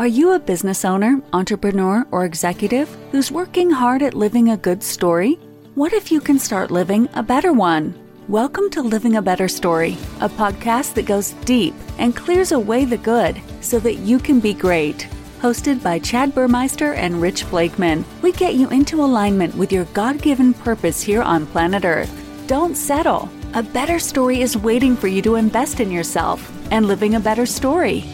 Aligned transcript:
Are 0.00 0.06
you 0.06 0.32
a 0.32 0.38
business 0.38 0.86
owner, 0.86 1.20
entrepreneur, 1.34 2.06
or 2.10 2.24
executive 2.24 2.88
who's 3.10 3.30
working 3.30 3.70
hard 3.70 4.02
at 4.02 4.14
living 4.14 4.48
a 4.48 4.56
good 4.56 4.82
story? 4.82 5.34
What 5.74 5.92
if 5.92 6.10
you 6.10 6.22
can 6.22 6.38
start 6.38 6.70
living 6.70 7.06
a 7.12 7.22
better 7.22 7.52
one? 7.52 7.94
Welcome 8.26 8.70
to 8.70 8.80
Living 8.80 9.16
a 9.16 9.20
Better 9.20 9.46
Story, 9.46 9.98
a 10.22 10.30
podcast 10.30 10.94
that 10.94 11.04
goes 11.04 11.32
deep 11.44 11.74
and 11.98 12.16
clears 12.16 12.50
away 12.50 12.86
the 12.86 12.96
good 12.96 13.42
so 13.60 13.78
that 13.80 13.96
you 13.96 14.18
can 14.18 14.40
be 14.40 14.54
great. 14.54 15.06
Hosted 15.42 15.82
by 15.82 15.98
Chad 15.98 16.34
Burmeister 16.34 16.94
and 16.94 17.20
Rich 17.20 17.50
Blakeman, 17.50 18.06
we 18.22 18.32
get 18.32 18.54
you 18.54 18.70
into 18.70 19.04
alignment 19.04 19.54
with 19.54 19.70
your 19.70 19.84
God 19.92 20.22
given 20.22 20.54
purpose 20.54 21.02
here 21.02 21.20
on 21.20 21.46
planet 21.46 21.84
Earth. 21.84 22.46
Don't 22.46 22.74
settle. 22.74 23.28
A 23.52 23.62
better 23.62 23.98
story 23.98 24.40
is 24.40 24.56
waiting 24.56 24.96
for 24.96 25.08
you 25.08 25.20
to 25.20 25.34
invest 25.34 25.78
in 25.78 25.90
yourself 25.90 26.50
and 26.70 26.86
living 26.86 27.16
a 27.16 27.20
better 27.20 27.44
story. 27.44 28.06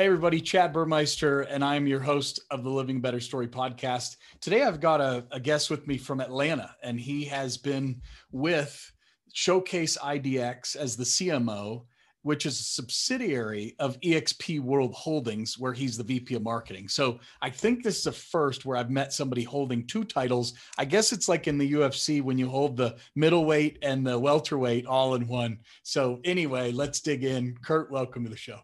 Hey, 0.00 0.06
everybody, 0.06 0.40
Chad 0.40 0.72
Burmeister, 0.72 1.42
and 1.42 1.62
I'm 1.62 1.86
your 1.86 2.00
host 2.00 2.40
of 2.50 2.64
the 2.64 2.70
Living 2.70 3.02
Better 3.02 3.20
Story 3.20 3.46
podcast. 3.46 4.16
Today, 4.40 4.62
I've 4.62 4.80
got 4.80 5.02
a, 5.02 5.26
a, 5.30 5.38
guest 5.38 5.68
with 5.68 5.86
me 5.86 5.98
from 5.98 6.22
Atlanta, 6.22 6.74
and 6.82 6.98
he 6.98 7.26
has 7.26 7.58
been 7.58 8.00
with 8.32 8.90
Showcase 9.34 9.98
IDX 9.98 10.74
as 10.74 10.96
the 10.96 11.04
CMO, 11.04 11.84
which 12.22 12.46
is 12.46 12.58
a 12.58 12.62
subsidiary 12.62 13.76
of 13.78 14.00
EXP 14.00 14.60
World 14.60 14.94
Holdings, 14.94 15.58
where 15.58 15.74
he's 15.74 15.98
the 15.98 16.02
VP 16.02 16.34
of 16.34 16.42
marketing. 16.42 16.88
So 16.88 17.20
I 17.42 17.50
think 17.50 17.84
this 17.84 17.98
is 17.98 18.06
a 18.06 18.12
first 18.12 18.64
where 18.64 18.78
I've 18.78 18.88
met 18.88 19.12
somebody 19.12 19.42
holding 19.42 19.86
two 19.86 20.04
titles. 20.04 20.54
I 20.78 20.86
guess 20.86 21.12
it's 21.12 21.28
like 21.28 21.46
in 21.46 21.58
the 21.58 21.72
UFC 21.74 22.22
when 22.22 22.38
you 22.38 22.48
hold 22.48 22.78
the 22.78 22.96
middleweight 23.16 23.80
and 23.82 24.06
the 24.06 24.18
welterweight 24.18 24.86
all 24.86 25.14
in 25.14 25.26
one. 25.26 25.58
So, 25.82 26.20
anyway, 26.24 26.72
let's 26.72 27.02
dig 27.02 27.22
in. 27.22 27.54
Kurt, 27.62 27.90
welcome 27.90 28.24
to 28.24 28.30
the 28.30 28.36
show. 28.38 28.60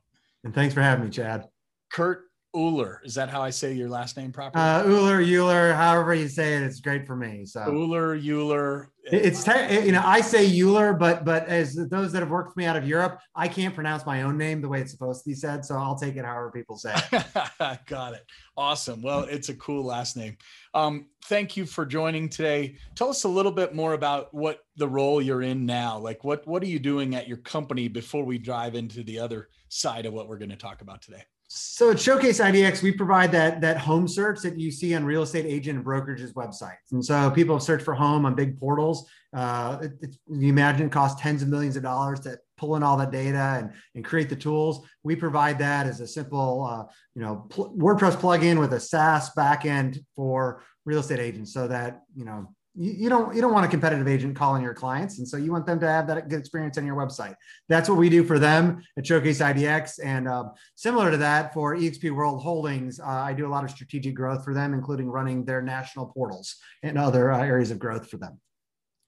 And 0.47 0.55
thanks 0.55 0.75
for 0.75 0.81
having 0.81 1.07
me, 1.07 1.11
Chad. 1.11 1.49
Kurt 1.91 2.21
Uhler. 2.57 2.99
Is 3.05 3.15
that 3.15 3.29
how 3.29 3.43
I 3.43 3.51
say 3.51 3.75
your 3.75 3.89
last 3.89 4.17
name 4.17 4.33
properly? 4.33 4.65
Uh, 4.65 4.83
Uller, 4.85 5.21
Euler, 5.21 5.75
however 5.75 6.15
you 6.15 6.27
say 6.29 6.55
it, 6.55 6.63
it's 6.63 6.81
great 6.81 7.07
for 7.07 7.15
me. 7.15 7.45
So 7.45 7.61
Uller, 7.61 8.15
Euler. 8.15 8.91
It's 9.05 9.45
te- 9.45 9.85
you 9.85 9.93
know 9.93 10.03
I 10.05 10.21
say 10.21 10.49
Euler, 10.61 10.93
but 10.93 11.25
but 11.25 11.47
as 11.47 11.77
those 11.77 12.11
that 12.13 12.21
have 12.21 12.31
worked 12.31 12.49
with 12.49 12.57
me 12.57 12.65
out 12.65 12.77
of 12.77 12.89
Europe, 12.89 13.21
I 13.37 13.47
can't 13.47 13.75
pronounce 13.75 14.05
my 14.05 14.23
own 14.23 14.37
name 14.37 14.61
the 14.61 14.69
way 14.69 14.81
it's 14.81 14.91
supposed 14.91 15.23
to 15.23 15.31
be 15.31 15.35
said. 15.35 15.65
So 15.65 15.77
I'll 15.77 15.97
take 15.97 16.17
it 16.17 16.25
however 16.25 16.51
people 16.51 16.77
say. 16.77 16.95
It. 17.13 17.87
Got 17.87 18.15
it. 18.15 18.25
Awesome. 18.57 19.03
Well, 19.03 19.21
it's 19.21 19.49
a 19.49 19.55
cool 19.55 19.85
last 19.85 20.17
name. 20.17 20.39
Um, 20.75 21.07
thank 21.27 21.57
you 21.57 21.67
for 21.67 21.87
joining 21.87 22.29
today. 22.29 22.79
Tell 22.97 23.11
us 23.11 23.23
a 23.25 23.29
little 23.29 23.53
bit 23.53 23.75
more 23.75 23.93
about 23.93 24.35
what 24.35 24.61
the 24.77 24.89
role 24.89 25.23
you're 25.23 25.43
in 25.43 25.67
now. 25.67 25.99
Like 25.99 26.25
what 26.25 26.47
what 26.47 26.63
are 26.63 26.67
you 26.67 26.81
doing 26.81 27.15
at 27.15 27.29
your 27.29 27.39
company 27.39 27.87
before 27.89 28.25
we 28.25 28.39
dive 28.39 28.75
into 28.75 29.05
the 29.05 29.21
other 29.21 29.51
side 29.69 30.07
of 30.07 30.15
what 30.15 30.27
we're 30.27 30.39
going 30.39 30.51
to 30.51 30.57
talk 30.57 30.81
about 30.81 31.03
today? 31.03 31.23
So 31.49 31.93
at 31.93 32.01
Showcase 32.01 32.41
IDX, 32.41 32.83
we 32.83 32.91
provide 32.91 33.31
that 33.33 33.61
that 33.61 33.79
home 33.79 34.09
search 34.09 34.41
that 34.41 34.59
you 34.59 34.73
see 34.73 34.95
on 34.95 35.05
real 35.05 35.23
estate 35.23 35.47
agent 35.47 35.79
and 35.79 35.87
brokerages 35.87 36.33
websites. 36.33 36.91
And 36.91 37.05
so 37.05 37.31
people 37.31 37.61
search 37.61 37.83
for 37.83 37.95
home 37.95 38.27
on 38.27 38.35
big 38.35 38.59
portals. 38.59 39.09
Uh, 39.33 39.79
it, 40.01 40.17
you 40.29 40.49
imagine 40.49 40.87
it 40.87 40.93
costs 40.93 41.21
tens 41.21 41.43
of 41.43 41.49
millions 41.49 41.77
of 41.77 41.85
dollars 41.85 42.21
to 42.21 42.39
pull 42.57 42.75
in 42.75 42.83
all 42.83 42.97
that 42.97 43.13
data 43.13 43.59
and, 43.59 43.71
and 43.95 44.05
create 44.05 44.29
the 44.29 44.37
tools. 44.37 44.87
We 45.05 45.15
provide 45.15 45.59
that 45.61 45.87
as 45.87 46.01
a 46.01 46.07
simple, 46.07 46.65
uh, 46.65 46.93
you 47.15 47.23
know, 47.23 47.47
pl- 47.51 47.77
WordPress 47.77 48.17
plugin 48.17 48.59
with 48.59 48.73
a 48.73 48.81
SaaS 48.81 49.31
backend 49.37 50.05
for 50.17 50.63
real 50.85 51.01
estate 51.01 51.21
agents, 51.21 51.53
so 51.53 51.69
that 51.69 52.03
you 52.17 52.25
know 52.25 52.55
you, 52.77 53.09
don't 53.09 53.35
you 53.35 53.41
don't 53.41 53.53
want 53.53 53.65
a 53.65 53.69
competitive 53.69 54.07
agent 54.07 54.37
calling 54.37 54.63
your 54.63 54.75
clients. 54.75 55.19
And 55.19 55.27
so 55.27 55.37
you 55.37 55.51
want 55.51 55.67
them 55.67 55.81
to 55.81 55.89
have 55.89 56.07
that 56.09 56.29
good 56.29 56.39
experience 56.39 56.77
on 56.77 56.85
your 56.85 56.97
website. 56.97 57.35
That's 57.69 57.89
what 57.89 57.97
we 57.97 58.09
do 58.09 58.23
for 58.23 58.39
them 58.39 58.83
at 58.99 59.07
showcase 59.07 59.41
idx 59.41 59.99
and 60.03 60.29
um, 60.29 60.53
similar 60.75 61.11
to 61.11 61.17
that 61.17 61.55
for 61.55 61.77
exp 61.77 62.11
world 62.11 62.43
holdings 62.43 63.01
uh, 63.01 63.07
i 63.07 63.33
do 63.33 63.47
a 63.47 63.49
lot 63.49 63.65
of 63.65 63.71
strategic 63.71 64.15
growth 64.15 64.45
for 64.45 64.55
them 64.55 64.75
including 64.75 65.09
running 65.09 65.45
their 65.45 65.63
national 65.63 66.07
portals 66.07 66.57
and 66.83 66.99
other 66.99 67.33
uh, 67.33 67.43
areas 67.43 67.71
of 67.71 67.79
growth 67.79 68.09
for 68.09 68.19
them. 68.19 68.39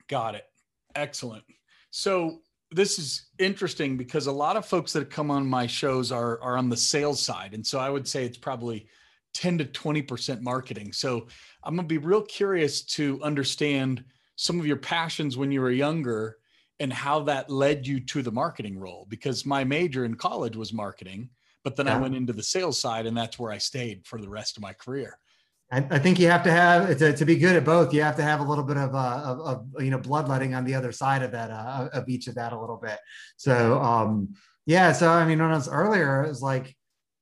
Got 0.09 0.35
it. 0.35 0.45
Excellent. 0.95 1.45
So 1.91 2.41
this 2.71 2.99
is 2.99 3.27
interesting 3.39 3.97
because 3.97 4.27
a 4.27 4.33
lot 4.33 4.56
of 4.56 4.67
folks 4.67 4.93
that 4.93 5.11
come 5.11 5.31
on 5.31 5.47
my 5.47 5.67
shows 5.67 6.12
are 6.12 6.41
are 6.41 6.56
on 6.56 6.69
the 6.69 6.77
sales 6.77 7.23
side. 7.23 7.55
And 7.55 7.67
so 7.67 7.79
i 7.79 7.91
would 7.91 8.09
say 8.09 8.25
it's 8.25 8.39
probably 8.39 8.89
10 9.38 9.59
to 9.59 9.65
20% 9.65 10.43
marketing. 10.43 10.93
So 10.93 11.28
I'm 11.62 11.76
going 11.76 11.88
to 11.88 11.93
be 11.93 11.99
real 11.99 12.22
curious 12.22 12.82
to 12.82 13.22
understand 13.22 14.04
some 14.34 14.59
of 14.59 14.66
your 14.66 14.76
passions 14.76 15.37
when 15.37 15.53
you 15.53 15.60
were 15.60 15.71
younger 15.71 16.38
and 16.81 16.93
how 16.93 17.21
that 17.21 17.49
led 17.49 17.87
you 17.87 18.00
to 18.00 18.22
the 18.22 18.32
marketing 18.32 18.78
role 18.78 19.06
because 19.09 19.47
my 19.47 19.62
major 19.62 20.04
in 20.04 20.15
college 20.15 20.56
was 20.56 20.72
marketing 20.72 21.28
but 21.65 21.75
then 21.75 21.87
yeah. 21.87 21.97
i 21.97 22.00
went 22.00 22.15
into 22.15 22.32
the 22.32 22.43
sales 22.43 22.78
side 22.78 23.04
and 23.04 23.16
that's 23.16 23.37
where 23.37 23.50
i 23.50 23.59
stayed 23.59 24.06
for 24.06 24.21
the 24.21 24.28
rest 24.28 24.56
of 24.56 24.62
my 24.62 24.72
career 24.72 25.19
I, 25.72 25.78
I 25.91 25.99
think 25.99 26.20
you 26.20 26.28
have 26.28 26.44
to 26.44 26.53
have 26.53 26.97
to, 26.97 27.12
to, 27.12 27.25
be 27.26 27.37
good 27.37 27.55
at 27.55 27.65
both. 27.66 27.93
You 27.93 28.00
have 28.03 28.16
to 28.16 28.22
have 28.22 28.41
a 28.41 28.43
little 28.43 28.65
bit 28.65 28.78
of, 28.78 28.94
uh, 28.94 29.22
of, 29.22 29.41
of 29.41 29.84
you 29.84 29.91
know 29.91 29.99
bloodletting 29.99 30.55
on 30.55 30.65
the 30.65 30.75
other 30.75 30.93
side 30.93 31.22
of 31.22 31.32
that 31.32 31.50
uh, 31.50 31.91
of 31.93 32.09
each 32.09 32.26
of 32.26 32.37
that 32.37 32.55
a 32.55 32.59
little 32.59 32.78
bit. 32.78 32.99
So 33.37 33.78
um, 33.78 34.34
yeah. 34.65 34.93
So 34.93 35.10
I 35.10 35.26
mean, 35.26 35.38
when 35.38 35.50
I 35.50 35.56
was 35.56 35.69
earlier, 35.69 36.22
it 36.22 36.28
was 36.28 36.41
like 36.41 36.75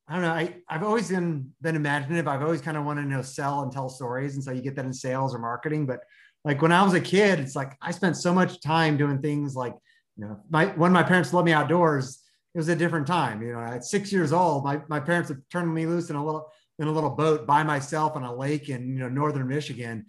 I 0.07 0.13
don't 0.13 0.21
know. 0.21 0.31
I, 0.31 0.55
I've 0.69 0.83
always 0.83 1.09
been 1.09 1.51
been 1.61 1.75
imaginative. 1.75 2.27
I've 2.27 2.41
always 2.41 2.61
kind 2.61 2.77
of 2.77 2.85
wanted 2.85 3.03
to 3.03 3.07
know 3.09 3.21
sell 3.21 3.61
and 3.63 3.71
tell 3.71 3.89
stories. 3.89 4.35
And 4.35 4.43
so 4.43 4.51
you 4.51 4.61
get 4.61 4.75
that 4.77 4.85
in 4.85 4.93
sales 4.93 5.35
or 5.35 5.39
marketing. 5.39 5.85
But 5.85 5.99
like 6.45 6.61
when 6.61 6.71
I 6.71 6.83
was 6.83 6.93
a 6.93 7.01
kid, 7.01 7.39
it's 7.39 7.55
like 7.55 7.73
I 7.81 7.91
spent 7.91 8.15
so 8.15 8.33
much 8.33 8.61
time 8.61 8.95
doing 8.95 9.21
things 9.21 9.55
like, 9.55 9.73
you 10.15 10.25
know, 10.25 10.39
my 10.49 10.67
when 10.67 10.93
my 10.93 11.03
parents 11.03 11.33
let 11.33 11.43
me 11.43 11.51
outdoors, 11.51 12.23
it 12.55 12.57
was 12.57 12.69
a 12.69 12.75
different 12.75 13.05
time. 13.05 13.41
You 13.41 13.53
know, 13.53 13.59
at 13.59 13.83
six 13.83 14.11
years 14.11 14.31
old, 14.31 14.63
my, 14.63 14.81
my 14.87 14.99
parents 14.99 15.29
had 15.29 15.41
turned 15.51 15.73
me 15.73 15.85
loose 15.85 16.09
in 16.09 16.15
a 16.15 16.25
little 16.25 16.49
in 16.79 16.87
a 16.87 16.91
little 16.91 17.09
boat 17.09 17.45
by 17.45 17.63
myself 17.63 18.15
on 18.15 18.23
a 18.23 18.33
lake 18.33 18.69
in 18.69 18.87
you 18.87 18.99
know 18.99 19.09
northern 19.09 19.47
Michigan 19.47 20.05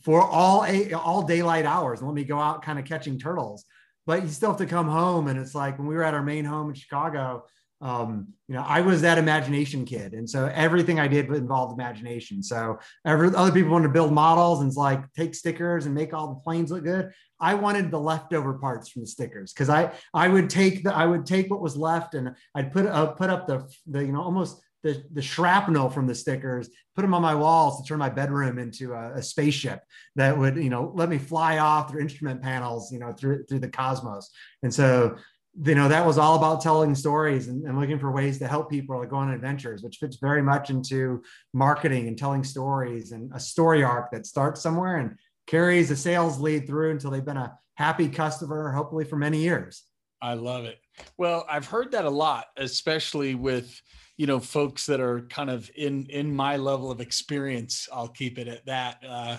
for 0.00 0.22
all 0.22 0.64
eight, 0.64 0.92
all 0.92 1.22
daylight 1.22 1.66
hours 1.66 2.00
and 2.00 2.08
let 2.08 2.14
me 2.14 2.24
go 2.24 2.38
out 2.38 2.62
kind 2.62 2.78
of 2.78 2.84
catching 2.84 3.18
turtles. 3.18 3.64
But 4.06 4.22
you 4.22 4.28
still 4.28 4.50
have 4.50 4.58
to 4.58 4.66
come 4.66 4.88
home. 4.88 5.28
And 5.28 5.38
it's 5.38 5.54
like 5.54 5.78
when 5.78 5.86
we 5.86 5.94
were 5.94 6.02
at 6.02 6.14
our 6.14 6.22
main 6.22 6.44
home 6.44 6.68
in 6.68 6.74
Chicago, 6.74 7.44
um, 7.80 8.28
you 8.46 8.54
know, 8.54 8.64
I 8.66 8.82
was 8.82 9.00
that 9.02 9.16
imagination 9.16 9.84
kid. 9.84 10.12
And 10.12 10.28
so 10.28 10.50
everything 10.54 11.00
I 11.00 11.08
did 11.08 11.26
involved 11.28 11.72
imagination. 11.72 12.42
So 12.42 12.78
every, 13.06 13.34
other 13.34 13.52
people 13.52 13.72
wanted 13.72 13.88
to 13.88 13.92
build 13.92 14.12
models 14.12 14.60
and 14.60 14.68
it's 14.68 14.76
like 14.76 15.02
take 15.14 15.34
stickers 15.34 15.86
and 15.86 15.94
make 15.94 16.12
all 16.12 16.28
the 16.28 16.40
planes 16.40 16.70
look 16.70 16.84
good. 16.84 17.10
I 17.40 17.54
wanted 17.54 17.90
the 17.90 18.00
leftover 18.00 18.54
parts 18.54 18.90
from 18.90 19.02
the 19.02 19.08
stickers 19.08 19.52
because 19.52 19.70
I 19.70 19.92
I 20.12 20.28
would 20.28 20.50
take 20.50 20.84
the 20.84 20.94
I 20.94 21.06
would 21.06 21.24
take 21.24 21.50
what 21.50 21.62
was 21.62 21.74
left 21.74 22.14
and 22.14 22.34
I'd 22.54 22.70
put 22.70 22.84
uh, 22.84 23.06
put 23.12 23.30
up 23.30 23.46
the 23.46 23.66
the 23.86 24.04
you 24.04 24.12
know 24.12 24.20
almost 24.20 24.60
the, 24.82 25.02
the 25.12 25.22
shrapnel 25.22 25.90
from 25.90 26.06
the 26.06 26.14
stickers, 26.14 26.70
put 26.96 27.02
them 27.02 27.14
on 27.14 27.22
my 27.22 27.34
walls 27.34 27.80
to 27.80 27.86
turn 27.86 27.98
my 27.98 28.08
bedroom 28.08 28.58
into 28.58 28.94
a, 28.94 29.14
a, 29.16 29.22
spaceship 29.22 29.82
that 30.16 30.36
would, 30.36 30.56
you 30.56 30.70
know, 30.70 30.90
let 30.94 31.10
me 31.10 31.18
fly 31.18 31.58
off 31.58 31.90
through 31.90 32.00
instrument 32.00 32.40
panels, 32.40 32.90
you 32.90 32.98
know, 32.98 33.12
through 33.12 33.44
through 33.44 33.58
the 33.58 33.68
cosmos. 33.68 34.30
And 34.62 34.72
so 34.72 35.16
you 35.56 35.74
know 35.74 35.88
that 35.88 36.06
was 36.06 36.18
all 36.18 36.36
about 36.36 36.60
telling 36.60 36.94
stories 36.94 37.48
and, 37.48 37.64
and, 37.64 37.78
looking 37.78 37.98
for 37.98 38.10
ways 38.10 38.38
to 38.38 38.46
help 38.46 38.70
people 38.70 39.04
go 39.04 39.16
on 39.16 39.30
adventures 39.30 39.82
which 39.82 39.96
fits 39.96 40.16
very 40.16 40.42
much 40.42 40.70
into 40.70 41.22
marketing 41.52 42.08
and 42.08 42.16
telling 42.16 42.44
stories 42.44 43.12
and 43.12 43.30
a 43.34 43.40
story 43.40 43.82
arc 43.82 44.10
that 44.12 44.26
starts 44.26 44.60
somewhere 44.60 44.98
and 44.98 45.16
carries 45.46 45.90
a 45.90 45.96
sales 45.96 46.38
lead 46.38 46.66
through 46.66 46.92
until 46.92 47.10
they've 47.10 47.24
been 47.24 47.36
a 47.36 47.58
happy 47.74 48.08
customer 48.08 48.70
hopefully 48.70 49.04
for 49.04 49.16
many 49.16 49.38
years. 49.38 49.84
I 50.22 50.34
love 50.34 50.64
it. 50.66 50.78
Well 51.18 51.46
i've 51.48 51.66
heard 51.66 51.92
that 51.92 52.04
a 52.04 52.10
lot 52.10 52.46
especially 52.56 53.34
with 53.34 53.80
you 54.16 54.26
know 54.26 54.38
folks 54.38 54.86
that 54.86 55.00
are 55.00 55.22
kind 55.22 55.50
of 55.50 55.70
in 55.76 56.06
in 56.10 56.34
my 56.34 56.58
level 56.58 56.90
of 56.90 57.00
experience 57.00 57.88
i'll 57.92 58.08
keep 58.08 58.38
it 58.38 58.46
at 58.46 58.66
that. 58.66 59.02
Uh, 59.06 59.38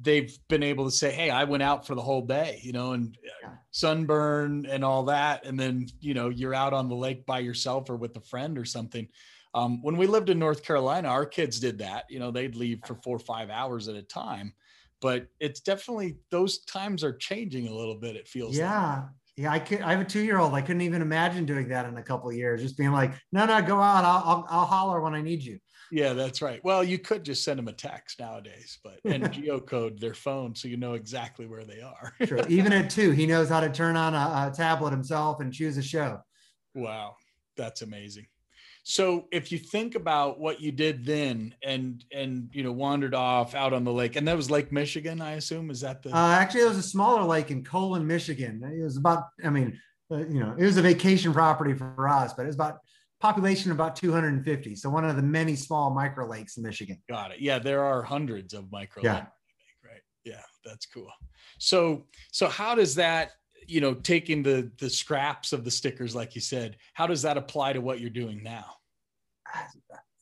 they've 0.00 0.36
been 0.48 0.62
able 0.62 0.84
to 0.84 0.90
say, 0.90 1.10
Hey, 1.10 1.30
I 1.30 1.44
went 1.44 1.62
out 1.62 1.86
for 1.86 1.94
the 1.94 2.02
whole 2.02 2.22
day, 2.22 2.60
you 2.62 2.72
know, 2.72 2.92
and 2.92 3.16
yeah. 3.22 3.50
sunburn 3.70 4.66
and 4.66 4.84
all 4.84 5.04
that. 5.04 5.44
And 5.44 5.58
then, 5.58 5.86
you 6.00 6.14
know, 6.14 6.28
you're 6.28 6.54
out 6.54 6.72
on 6.72 6.88
the 6.88 6.94
lake 6.94 7.26
by 7.26 7.40
yourself 7.40 7.88
or 7.90 7.96
with 7.96 8.16
a 8.16 8.20
friend 8.20 8.58
or 8.58 8.64
something. 8.64 9.08
Um, 9.54 9.82
when 9.82 9.96
we 9.96 10.06
lived 10.06 10.30
in 10.30 10.38
North 10.38 10.64
Carolina, 10.64 11.08
our 11.08 11.24
kids 11.24 11.60
did 11.60 11.78
that. 11.78 12.04
You 12.10 12.18
know, 12.18 12.30
they'd 12.30 12.56
leave 12.56 12.80
for 12.86 12.96
four 12.96 13.16
or 13.16 13.20
five 13.20 13.50
hours 13.50 13.88
at 13.88 13.94
a 13.94 14.02
time. 14.02 14.52
But 15.00 15.26
it's 15.38 15.60
definitely 15.60 16.16
those 16.30 16.64
times 16.64 17.04
are 17.04 17.12
changing 17.12 17.68
a 17.68 17.74
little 17.74 17.96
bit. 17.96 18.16
It 18.16 18.28
feels 18.28 18.56
yeah. 18.56 18.94
Like. 18.94 19.04
Yeah, 19.36 19.52
I 19.52 19.58
could. 19.58 19.80
I 19.80 19.90
have 19.90 20.00
a 20.00 20.04
two-year-old. 20.04 20.54
I 20.54 20.60
couldn't 20.60 20.82
even 20.82 21.02
imagine 21.02 21.44
doing 21.44 21.68
that 21.68 21.86
in 21.86 21.96
a 21.96 22.02
couple 22.02 22.30
of 22.30 22.36
years. 22.36 22.62
Just 22.62 22.78
being 22.78 22.92
like, 22.92 23.14
no, 23.32 23.44
no, 23.44 23.60
go 23.62 23.80
out. 23.80 24.04
I'll, 24.04 24.22
I'll, 24.24 24.46
I'll 24.48 24.64
holler 24.64 25.00
when 25.00 25.12
I 25.12 25.22
need 25.22 25.42
you. 25.42 25.58
Yeah, 25.94 26.12
that's 26.12 26.42
right. 26.42 26.60
Well, 26.64 26.82
you 26.82 26.98
could 26.98 27.24
just 27.24 27.44
send 27.44 27.56
them 27.56 27.68
a 27.68 27.72
text 27.72 28.18
nowadays, 28.18 28.78
but 28.82 28.98
and 29.04 29.22
geocode 29.32 30.00
their 30.00 30.12
phone 30.12 30.52
so 30.56 30.66
you 30.66 30.76
know 30.76 30.94
exactly 30.94 31.46
where 31.46 31.62
they 31.62 31.82
are. 31.82 32.12
True. 32.26 32.42
Even 32.48 32.72
at 32.72 32.90
two, 32.90 33.12
he 33.12 33.26
knows 33.26 33.48
how 33.48 33.60
to 33.60 33.68
turn 33.68 33.96
on 33.96 34.12
a, 34.12 34.50
a 34.50 34.52
tablet 34.52 34.90
himself 34.90 35.38
and 35.38 35.52
choose 35.52 35.76
a 35.76 35.82
show. 35.82 36.20
Wow, 36.74 37.14
that's 37.56 37.82
amazing. 37.82 38.26
So 38.82 39.28
if 39.30 39.52
you 39.52 39.58
think 39.58 39.94
about 39.94 40.40
what 40.40 40.60
you 40.60 40.72
did 40.72 41.06
then 41.06 41.54
and 41.62 42.04
and 42.12 42.48
you 42.52 42.64
know 42.64 42.72
wandered 42.72 43.14
off 43.14 43.54
out 43.54 43.72
on 43.72 43.84
the 43.84 43.92
lake 43.92 44.16
and 44.16 44.26
that 44.26 44.36
was 44.36 44.50
Lake 44.50 44.72
Michigan, 44.72 45.20
I 45.20 45.34
assume 45.34 45.70
is 45.70 45.82
that 45.82 46.02
the 46.02 46.10
uh, 46.10 46.30
actually 46.32 46.62
it 46.62 46.68
was 46.68 46.78
a 46.78 46.82
smaller 46.82 47.22
lake 47.22 47.52
in 47.52 47.62
Colon, 47.62 48.04
Michigan. 48.04 48.60
It 48.64 48.82
was 48.82 48.96
about 48.96 49.26
I 49.44 49.50
mean, 49.50 49.80
uh, 50.10 50.26
you 50.26 50.40
know, 50.40 50.56
it 50.58 50.64
was 50.64 50.76
a 50.76 50.82
vacation 50.82 51.32
property 51.32 51.72
for 51.72 52.08
us, 52.08 52.34
but 52.34 52.42
it 52.42 52.46
was 52.46 52.56
about 52.56 52.80
population 53.24 53.72
about 53.72 53.96
250. 53.96 54.74
So 54.76 54.90
one 54.90 55.02
of 55.06 55.16
the 55.16 55.22
many 55.22 55.56
small 55.56 55.88
micro 55.88 56.28
lakes 56.28 56.58
in 56.58 56.62
Michigan. 56.62 56.98
Got 57.08 57.30
it. 57.32 57.40
Yeah, 57.40 57.58
there 57.58 57.82
are 57.82 58.02
hundreds 58.02 58.52
of 58.52 58.70
micro 58.70 59.02
Yeah. 59.02 59.14
lakes, 59.14 59.28
right? 59.82 60.02
Yeah, 60.24 60.42
that's 60.62 60.84
cool. 60.84 61.10
So 61.58 62.06
so 62.32 62.48
how 62.48 62.74
does 62.74 62.94
that, 62.96 63.30
you 63.66 63.80
know, 63.80 63.94
taking 63.94 64.42
the 64.42 64.70
the 64.78 64.90
scraps 64.90 65.54
of 65.54 65.64
the 65.64 65.70
stickers, 65.70 66.14
like 66.14 66.34
you 66.34 66.42
said, 66.42 66.76
how 66.92 67.06
does 67.06 67.22
that 67.22 67.38
apply 67.38 67.72
to 67.72 67.80
what 67.80 67.98
you're 67.98 68.10
doing 68.10 68.42
now? 68.42 68.66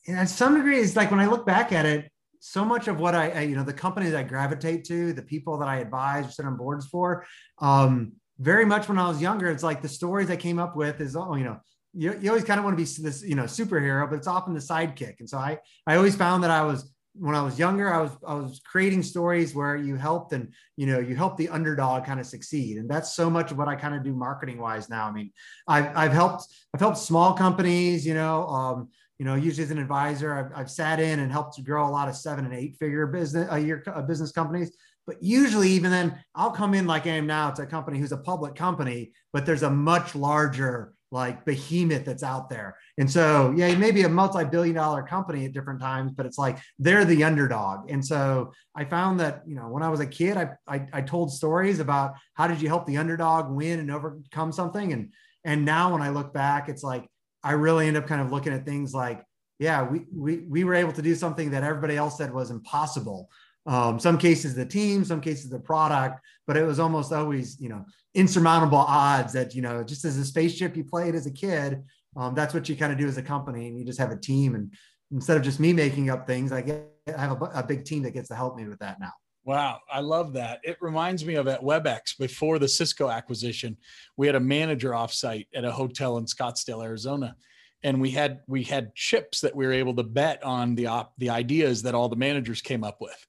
and 0.07 0.17
at 0.17 0.29
some 0.29 0.55
degree, 0.55 0.79
it's 0.79 0.95
like 0.95 1.11
when 1.11 1.19
I 1.19 1.25
look 1.25 1.45
back 1.45 1.73
at 1.73 1.85
it, 1.85 2.09
so 2.39 2.63
much 2.63 2.87
of 2.87 2.99
what 2.99 3.15
I, 3.15 3.29
I, 3.31 3.41
you 3.41 3.55
know, 3.55 3.63
the 3.63 3.73
companies 3.73 4.13
I 4.13 4.23
gravitate 4.23 4.85
to, 4.85 5.11
the 5.11 5.23
people 5.23 5.57
that 5.57 5.67
I 5.67 5.77
advise 5.79 6.27
or 6.27 6.31
sit 6.31 6.45
on 6.45 6.55
boards 6.55 6.85
for, 6.87 7.25
um, 7.59 8.13
very 8.37 8.65
much 8.65 8.87
when 8.89 8.97
I 8.99 9.07
was 9.07 9.21
younger, 9.21 9.49
it's 9.49 9.63
like 9.63 9.81
the 9.81 9.89
stories 9.89 10.29
I 10.29 10.35
came 10.35 10.59
up 10.59 10.75
with 10.75 10.99
is, 11.01 11.15
oh, 11.15 11.35
you 11.35 11.45
know, 11.45 11.59
you, 11.93 12.17
you 12.19 12.29
always 12.29 12.43
kind 12.43 12.59
of 12.59 12.63
want 12.65 12.77
to 12.77 12.83
be 12.83 13.01
this, 13.01 13.23
you 13.23 13.35
know, 13.35 13.43
superhero, 13.43 14.09
but 14.09 14.17
it's 14.17 14.27
often 14.27 14.53
the 14.53 14.59
sidekick. 14.59 15.19
And 15.19 15.29
so 15.29 15.37
I, 15.37 15.59
I 15.85 15.95
always 15.95 16.15
found 16.15 16.43
that 16.43 16.51
I 16.51 16.63
was, 16.63 16.91
when 17.15 17.35
I 17.35 17.43
was 17.43 17.59
younger, 17.59 17.93
I 17.93 18.01
was, 18.01 18.11
I 18.27 18.33
was 18.33 18.59
creating 18.65 19.03
stories 19.03 19.53
where 19.53 19.75
you 19.75 19.95
helped 19.95 20.33
and, 20.33 20.51
you 20.77 20.87
know, 20.87 20.99
you 20.99 21.15
helped 21.15 21.37
the 21.37 21.49
underdog 21.49 22.05
kind 22.05 22.19
of 22.19 22.25
succeed. 22.25 22.77
And 22.77 22.89
that's 22.89 23.13
so 23.13 23.29
much 23.29 23.51
of 23.51 23.57
what 23.57 23.67
I 23.67 23.75
kind 23.75 23.93
of 23.93 24.03
do 24.03 24.13
marketing 24.13 24.59
wise 24.59 24.89
now. 24.89 25.07
I 25.07 25.11
mean, 25.11 25.31
I've, 25.67 25.95
I've 25.95 26.11
helped, 26.11 26.47
I've 26.73 26.81
helped 26.81 26.97
small 26.97 27.33
companies, 27.33 28.05
you 28.05 28.15
know, 28.15 28.47
um, 28.47 28.89
you 29.19 29.25
know, 29.25 29.35
usually 29.35 29.63
as 29.63 29.71
an 29.71 29.77
advisor, 29.77 30.33
I've, 30.33 30.51
I've 30.55 30.71
sat 30.71 30.99
in 30.99 31.19
and 31.19 31.31
helped 31.31 31.55
to 31.57 31.61
grow 31.61 31.87
a 31.87 31.91
lot 31.91 32.09
of 32.09 32.15
seven 32.15 32.45
and 32.45 32.53
eight 32.53 32.77
figure 32.77 33.05
business 33.05 33.47
a 33.51 33.59
year 33.59 33.83
uh, 33.87 34.01
business 34.01 34.31
companies. 34.31 34.75
But 35.05 35.21
usually, 35.21 35.69
even 35.69 35.91
then, 35.91 36.17
I'll 36.33 36.51
come 36.51 36.73
in 36.73 36.87
like 36.87 37.05
I 37.05 37.11
am 37.11 37.27
now. 37.27 37.49
It's 37.49 37.59
a 37.59 37.65
company 37.65 37.99
who's 37.99 38.13
a 38.13 38.17
public 38.17 38.55
company, 38.55 39.11
but 39.33 39.45
there's 39.45 39.63
a 39.63 39.69
much 39.69 40.15
larger 40.15 40.93
like 41.13 41.45
behemoth 41.45 42.05
that's 42.05 42.23
out 42.23 42.49
there. 42.49 42.75
And 42.97 43.09
so, 43.09 43.53
yeah, 43.55 43.75
maybe 43.75 44.01
a 44.01 44.09
multi-billion 44.09 44.75
dollar 44.75 45.03
company 45.03 45.45
at 45.45 45.53
different 45.53 45.79
times, 45.79 46.11
but 46.11 46.25
it's 46.25 46.39
like 46.39 46.57
they're 46.79 47.05
the 47.05 47.23
underdog. 47.23 47.91
And 47.91 48.03
so 48.03 48.51
I 48.75 48.85
found 48.85 49.19
that, 49.19 49.43
you 49.45 49.55
know, 49.55 49.67
when 49.69 49.83
I 49.83 49.89
was 49.89 49.99
a 49.99 50.07
kid, 50.07 50.37
I, 50.37 50.49
I, 50.67 50.87
I 50.91 51.01
told 51.01 51.31
stories 51.31 51.79
about 51.79 52.15
how 52.33 52.47
did 52.47 52.61
you 52.61 52.67
help 52.67 52.87
the 52.87 52.97
underdog 52.97 53.51
win 53.51 53.79
and 53.79 53.91
overcome 53.91 54.51
something. 54.51 54.91
And, 54.91 55.13
and 55.45 55.63
now 55.63 55.93
when 55.93 56.01
I 56.01 56.09
look 56.09 56.33
back, 56.33 56.67
it's 56.67 56.83
like, 56.83 57.07
I 57.43 57.51
really 57.51 57.87
end 57.87 57.97
up 57.97 58.07
kind 58.07 58.21
of 58.21 58.31
looking 58.31 58.53
at 58.53 58.65
things 58.65 58.91
like, 58.93 59.23
yeah, 59.59 59.83
we, 59.83 60.05
we, 60.11 60.37
we 60.49 60.63
were 60.63 60.73
able 60.73 60.93
to 60.93 61.01
do 61.03 61.13
something 61.13 61.51
that 61.51 61.63
everybody 61.63 61.95
else 61.95 62.17
said 62.17 62.33
was 62.33 62.49
impossible. 62.49 63.29
Um, 63.67 63.99
some 63.99 64.17
cases 64.17 64.55
the 64.55 64.65
team, 64.65 65.05
some 65.05 65.21
cases 65.21 65.49
the 65.49 65.59
product, 65.59 66.19
but 66.47 66.57
it 66.57 66.63
was 66.63 66.79
almost 66.79 67.13
always, 67.13 67.61
you 67.61 67.69
know, 67.69 67.85
insurmountable 68.13 68.77
odds 68.77 69.33
that, 69.33 69.55
you 69.55 69.61
know, 69.61 69.83
just 69.83 70.05
as 70.05 70.17
a 70.17 70.25
spaceship 70.25 70.75
you 70.77 70.83
played 70.83 71.15
as 71.15 71.25
a 71.25 71.31
kid, 71.31 71.83
um, 72.15 72.35
that's 72.35 72.53
what 72.53 72.69
you 72.69 72.75
kind 72.75 72.91
of 72.91 72.97
do 72.97 73.07
as 73.07 73.17
a 73.17 73.23
company 73.23 73.67
and 73.67 73.77
you 73.77 73.85
just 73.85 73.99
have 73.99 74.11
a 74.11 74.17
team. 74.17 74.55
And 74.55 74.73
instead 75.11 75.37
of 75.37 75.43
just 75.43 75.59
me 75.59 75.73
making 75.73 76.09
up 76.09 76.27
things, 76.27 76.51
I 76.51 76.61
get, 76.61 76.89
I 77.07 77.21
have 77.21 77.41
a, 77.41 77.45
a 77.45 77.63
big 77.63 77.85
team 77.85 78.03
that 78.03 78.11
gets 78.11 78.29
to 78.29 78.35
help 78.35 78.55
me 78.55 78.67
with 78.67 78.79
that 78.79 78.99
now. 78.99 79.11
Wow, 79.45 79.79
I 79.91 79.99
love 79.99 80.33
that. 80.33 80.59
It 80.63 80.77
reminds 80.79 81.25
me 81.25 81.35
of 81.35 81.49
at 81.49 81.61
WebEx 81.61 82.17
before 82.17 82.59
the 82.59 82.67
Cisco 82.67 83.09
acquisition, 83.09 83.75
we 84.15 84.25
had 84.25 84.37
a 84.37 84.39
manager 84.39 84.91
offsite 84.91 85.47
at 85.53 85.65
a 85.65 85.71
hotel 85.71 86.17
in 86.17 86.25
Scottsdale, 86.25 86.83
Arizona, 86.83 87.35
and 87.83 87.99
we 87.99 88.09
had 88.09 88.39
we 88.47 88.63
had 88.63 88.95
chips 88.95 89.41
that 89.41 89.53
we 89.53 89.65
were 89.65 89.73
able 89.73 89.95
to 89.95 90.03
bet 90.03 90.41
on 90.43 90.75
the 90.75 90.87
op, 90.87 91.13
the 91.17 91.29
ideas 91.29 91.81
that 91.83 91.93
all 91.93 92.07
the 92.07 92.15
managers 92.15 92.61
came 92.61 92.85
up 92.85 93.01
with. 93.01 93.27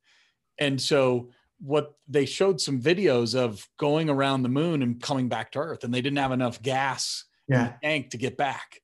And 0.60 0.80
so 0.80 1.30
what 1.64 1.94
they 2.06 2.26
showed 2.26 2.60
some 2.60 2.78
videos 2.80 3.34
of 3.34 3.66
going 3.78 4.10
around 4.10 4.42
the 4.42 4.48
moon 4.50 4.82
and 4.82 5.00
coming 5.00 5.28
back 5.30 5.52
to 5.52 5.58
Earth, 5.58 5.82
and 5.82 5.94
they 5.94 6.02
didn't 6.02 6.18
have 6.18 6.32
enough 6.32 6.60
gas 6.60 7.24
in 7.48 7.54
Yeah. 7.54 7.64
the 7.68 7.74
tank 7.82 8.10
to 8.10 8.18
get 8.18 8.36
back. 8.36 8.80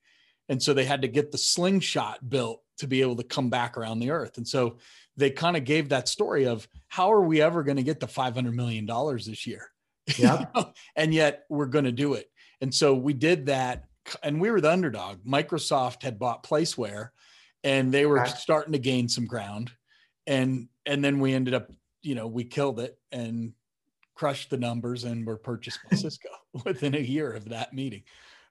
And 0.49 0.63
so 0.63 0.73
they 0.73 0.85
had 0.87 1.03
to 1.03 1.09
get 1.09 1.31
the 1.31 1.39
slingshot 1.39 2.29
built 2.29 2.63
to 2.79 2.87
be 2.87 3.03
able 3.03 3.17
to 3.17 3.23
come 3.23 3.51
back 3.51 3.77
around 3.77 3.99
the 4.01 4.11
Earth. 4.11 4.39
And 4.39 4.49
so 4.49 4.79
they 5.17 5.31
kind 5.31 5.57
of 5.57 5.65
gave 5.65 5.91
that 5.91 6.09
story 6.09 6.47
of 6.47 6.67
how 6.89 7.13
are 7.13 7.21
we 7.21 7.43
ever 7.43 7.63
going 7.63 7.77
to 7.77 7.83
get 7.83 8.01
to 8.01 8.07
$500 8.07 8.53
million 8.55 8.87
this 8.87 9.47
year? 9.47 9.71
Yep. 10.19 10.75
and 10.97 11.13
yet 11.15 11.45
we're 11.51 11.67
going 11.67 11.85
to 11.85 11.93
do 11.93 12.15
it. 12.15 12.31
And 12.63 12.75
so 12.75 12.95
we 12.95 13.13
did 13.13 13.47
that. 13.47 13.85
And 14.23 14.41
we 14.41 14.51
were 14.51 14.61
the 14.63 14.73
underdog. 14.73 15.19
Microsoft 15.25 16.03
had 16.03 16.19
bought 16.19 16.43
Placeware 16.43 17.11
and 17.63 17.93
they 17.93 18.07
were 18.07 18.25
starting 18.27 18.73
to 18.73 18.79
gain 18.79 19.09
some 19.09 19.27
ground. 19.27 19.71
And, 20.27 20.69
and 20.87 21.05
then 21.05 21.21
we 21.21 21.35
ended 21.35 21.55
up, 21.55 21.71
you 22.03 22.15
know, 22.15 22.27
we 22.27 22.45
killed 22.45 22.81
it 22.81 22.99
and 23.13 23.53
crushed 24.15 24.51
the 24.51 24.57
numbers 24.57 25.05
and 25.05 25.27
were 25.27 25.37
purchased 25.37 25.81
by 25.89 25.97
Cisco 25.97 26.29
within 26.65 26.95
a 26.95 27.01
year 27.01 27.33
of 27.33 27.49
that 27.49 27.73
meeting 27.73 28.03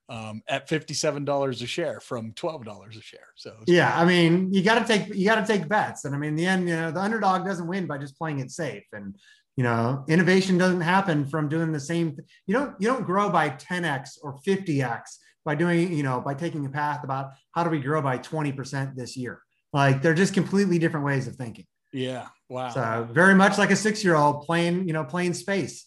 um, 0.10 0.42
at 0.48 0.68
$57 0.68 1.52
a 1.62 1.68
share 1.68 2.00
from 2.00 2.32
$12 2.34 2.98
a 2.98 3.02
share. 3.02 3.20
So 3.36 3.56
Yeah, 3.68 3.94
I 3.96 4.06
mean, 4.06 4.52
you 4.52 4.64
got 4.64 4.80
to 4.80 4.86
take 4.86 5.14
you 5.14 5.26
got 5.26 5.46
to 5.46 5.52
take 5.52 5.70
bets, 5.70 6.06
and 6.06 6.16
I 6.16 6.18
mean, 6.18 6.30
in 6.30 6.36
the 6.36 6.46
end, 6.48 6.68
you 6.68 6.76
know, 6.76 6.92
the 6.92 7.00
underdog 7.00 7.46
doesn't 7.46 7.68
win 7.68 7.86
by 7.86 8.00
just 8.00 8.18
playing 8.18 8.40
it 8.40 8.52
safe, 8.52 8.86
and 8.92 9.16
you 9.56 9.64
know, 9.64 10.04
innovation 10.08 10.58
doesn't 10.58 10.82
happen 10.82 11.26
from 11.26 11.50
doing 11.50 11.72
the 11.72 11.80
same. 11.80 12.16
Th- 12.16 12.28
you 12.48 12.54
don't 12.54 12.76
you 12.80 12.88
don't 12.88 13.06
grow 13.06 13.30
by 13.30 13.52
10x 13.52 14.18
or 14.24 14.40
50x 14.48 15.02
by 15.46 15.54
doing 15.54 15.94
you 15.94 16.04
know 16.04 16.20
by 16.22 16.34
taking 16.34 16.66
a 16.66 16.70
path 16.70 17.04
about 17.04 17.32
how 17.54 17.64
do 17.64 17.70
we 17.70 17.80
grow 17.80 18.02
by 18.02 18.18
20% 18.18 18.96
this 18.96 19.16
year. 19.16 19.42
Like 19.72 20.02
they're 20.02 20.16
just 20.16 20.34
completely 20.34 20.80
different 20.80 21.06
ways 21.06 21.28
of 21.28 21.36
thinking. 21.36 21.66
Yeah. 21.94 22.28
Wow. 22.50 22.70
So 22.70 23.08
very 23.12 23.36
much 23.36 23.58
like 23.58 23.72
a 23.72 23.76
six 23.76 24.04
year 24.04 24.16
old 24.16 24.44
playing 24.46 24.88
you 24.88 24.94
know 24.94 25.04
playing 25.04 25.34
space. 25.34 25.86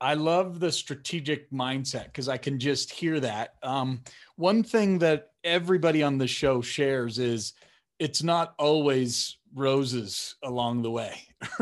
I 0.00 0.14
love 0.14 0.60
the 0.60 0.72
strategic 0.72 1.50
mindset 1.50 2.06
because 2.06 2.28
I 2.28 2.36
can 2.36 2.58
just 2.58 2.90
hear 2.90 3.20
that. 3.20 3.54
Um, 3.62 4.02
one 4.36 4.62
thing 4.62 4.98
that 4.98 5.30
everybody 5.44 6.02
on 6.02 6.18
the 6.18 6.26
show 6.26 6.60
shares 6.60 7.18
is 7.18 7.52
it's 7.98 8.22
not 8.22 8.54
always 8.58 9.38
roses 9.54 10.34
along 10.42 10.82
the 10.82 10.90
way. 10.90 11.20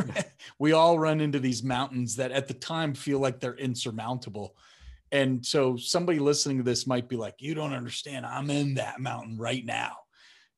we 0.58 0.72
all 0.72 0.98
run 0.98 1.20
into 1.20 1.38
these 1.38 1.62
mountains 1.62 2.16
that 2.16 2.32
at 2.32 2.48
the 2.48 2.54
time 2.54 2.94
feel 2.94 3.18
like 3.18 3.38
they're 3.38 3.54
insurmountable. 3.54 4.56
And 5.12 5.44
so 5.44 5.76
somebody 5.76 6.18
listening 6.18 6.56
to 6.56 6.62
this 6.62 6.86
might 6.86 7.08
be 7.08 7.16
like, 7.16 7.34
you 7.38 7.54
don't 7.54 7.74
understand. 7.74 8.24
I'm 8.24 8.50
in 8.50 8.74
that 8.74 8.98
mountain 8.98 9.36
right 9.36 9.64
now. 9.64 9.98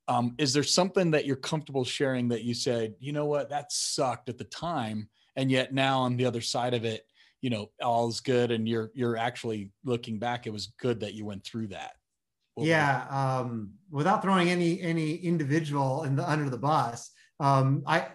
Um, 0.07 0.35
is 0.39 0.53
there 0.53 0.63
something 0.63 1.11
that 1.13 1.25
you're 1.25 1.37
comfortable 1.37 1.85
sharing 1.85 2.29
that 2.29 2.43
you 2.43 2.55
said, 2.55 2.95
you 2.99 3.13
know 3.13 3.27
what, 3.27 3.51
that 3.51 3.73
sucked 3.73 4.29
at 4.29 4.39
the 4.39 4.45
time. 4.45 5.09
And 5.37 5.51
yet 5.51 5.73
now 5.73 6.01
on 6.01 6.17
the 6.17 6.27
other 6.27 6.41
side 6.41 6.75
of 6.75 6.85
it, 6.85 7.07
you 7.45 7.51
know 7.51 7.71
all's 7.83 8.21
good 8.21 8.51
and 8.51 8.67
you're 8.67 8.91
you're 8.95 9.19
actually 9.19 9.71
looking 9.85 10.19
back 10.19 10.47
it 10.47 10.51
was 10.51 10.73
good 10.81 11.01
that 11.01 11.13
you 11.13 11.27
went 11.27 11.45
through 11.45 11.67
that 11.67 11.93
What 12.55 12.67
yeah 12.67 13.05
um, 13.11 13.73
without 13.91 14.23
throwing 14.23 14.49
any 14.49 14.81
any 14.81 15.17
individual 15.17 16.05
in 16.05 16.17
the 16.17 16.29
under 16.29 16.49
the 16.49 16.57
bus 16.57 17.11
um, 17.41 17.83
i 17.87 18.09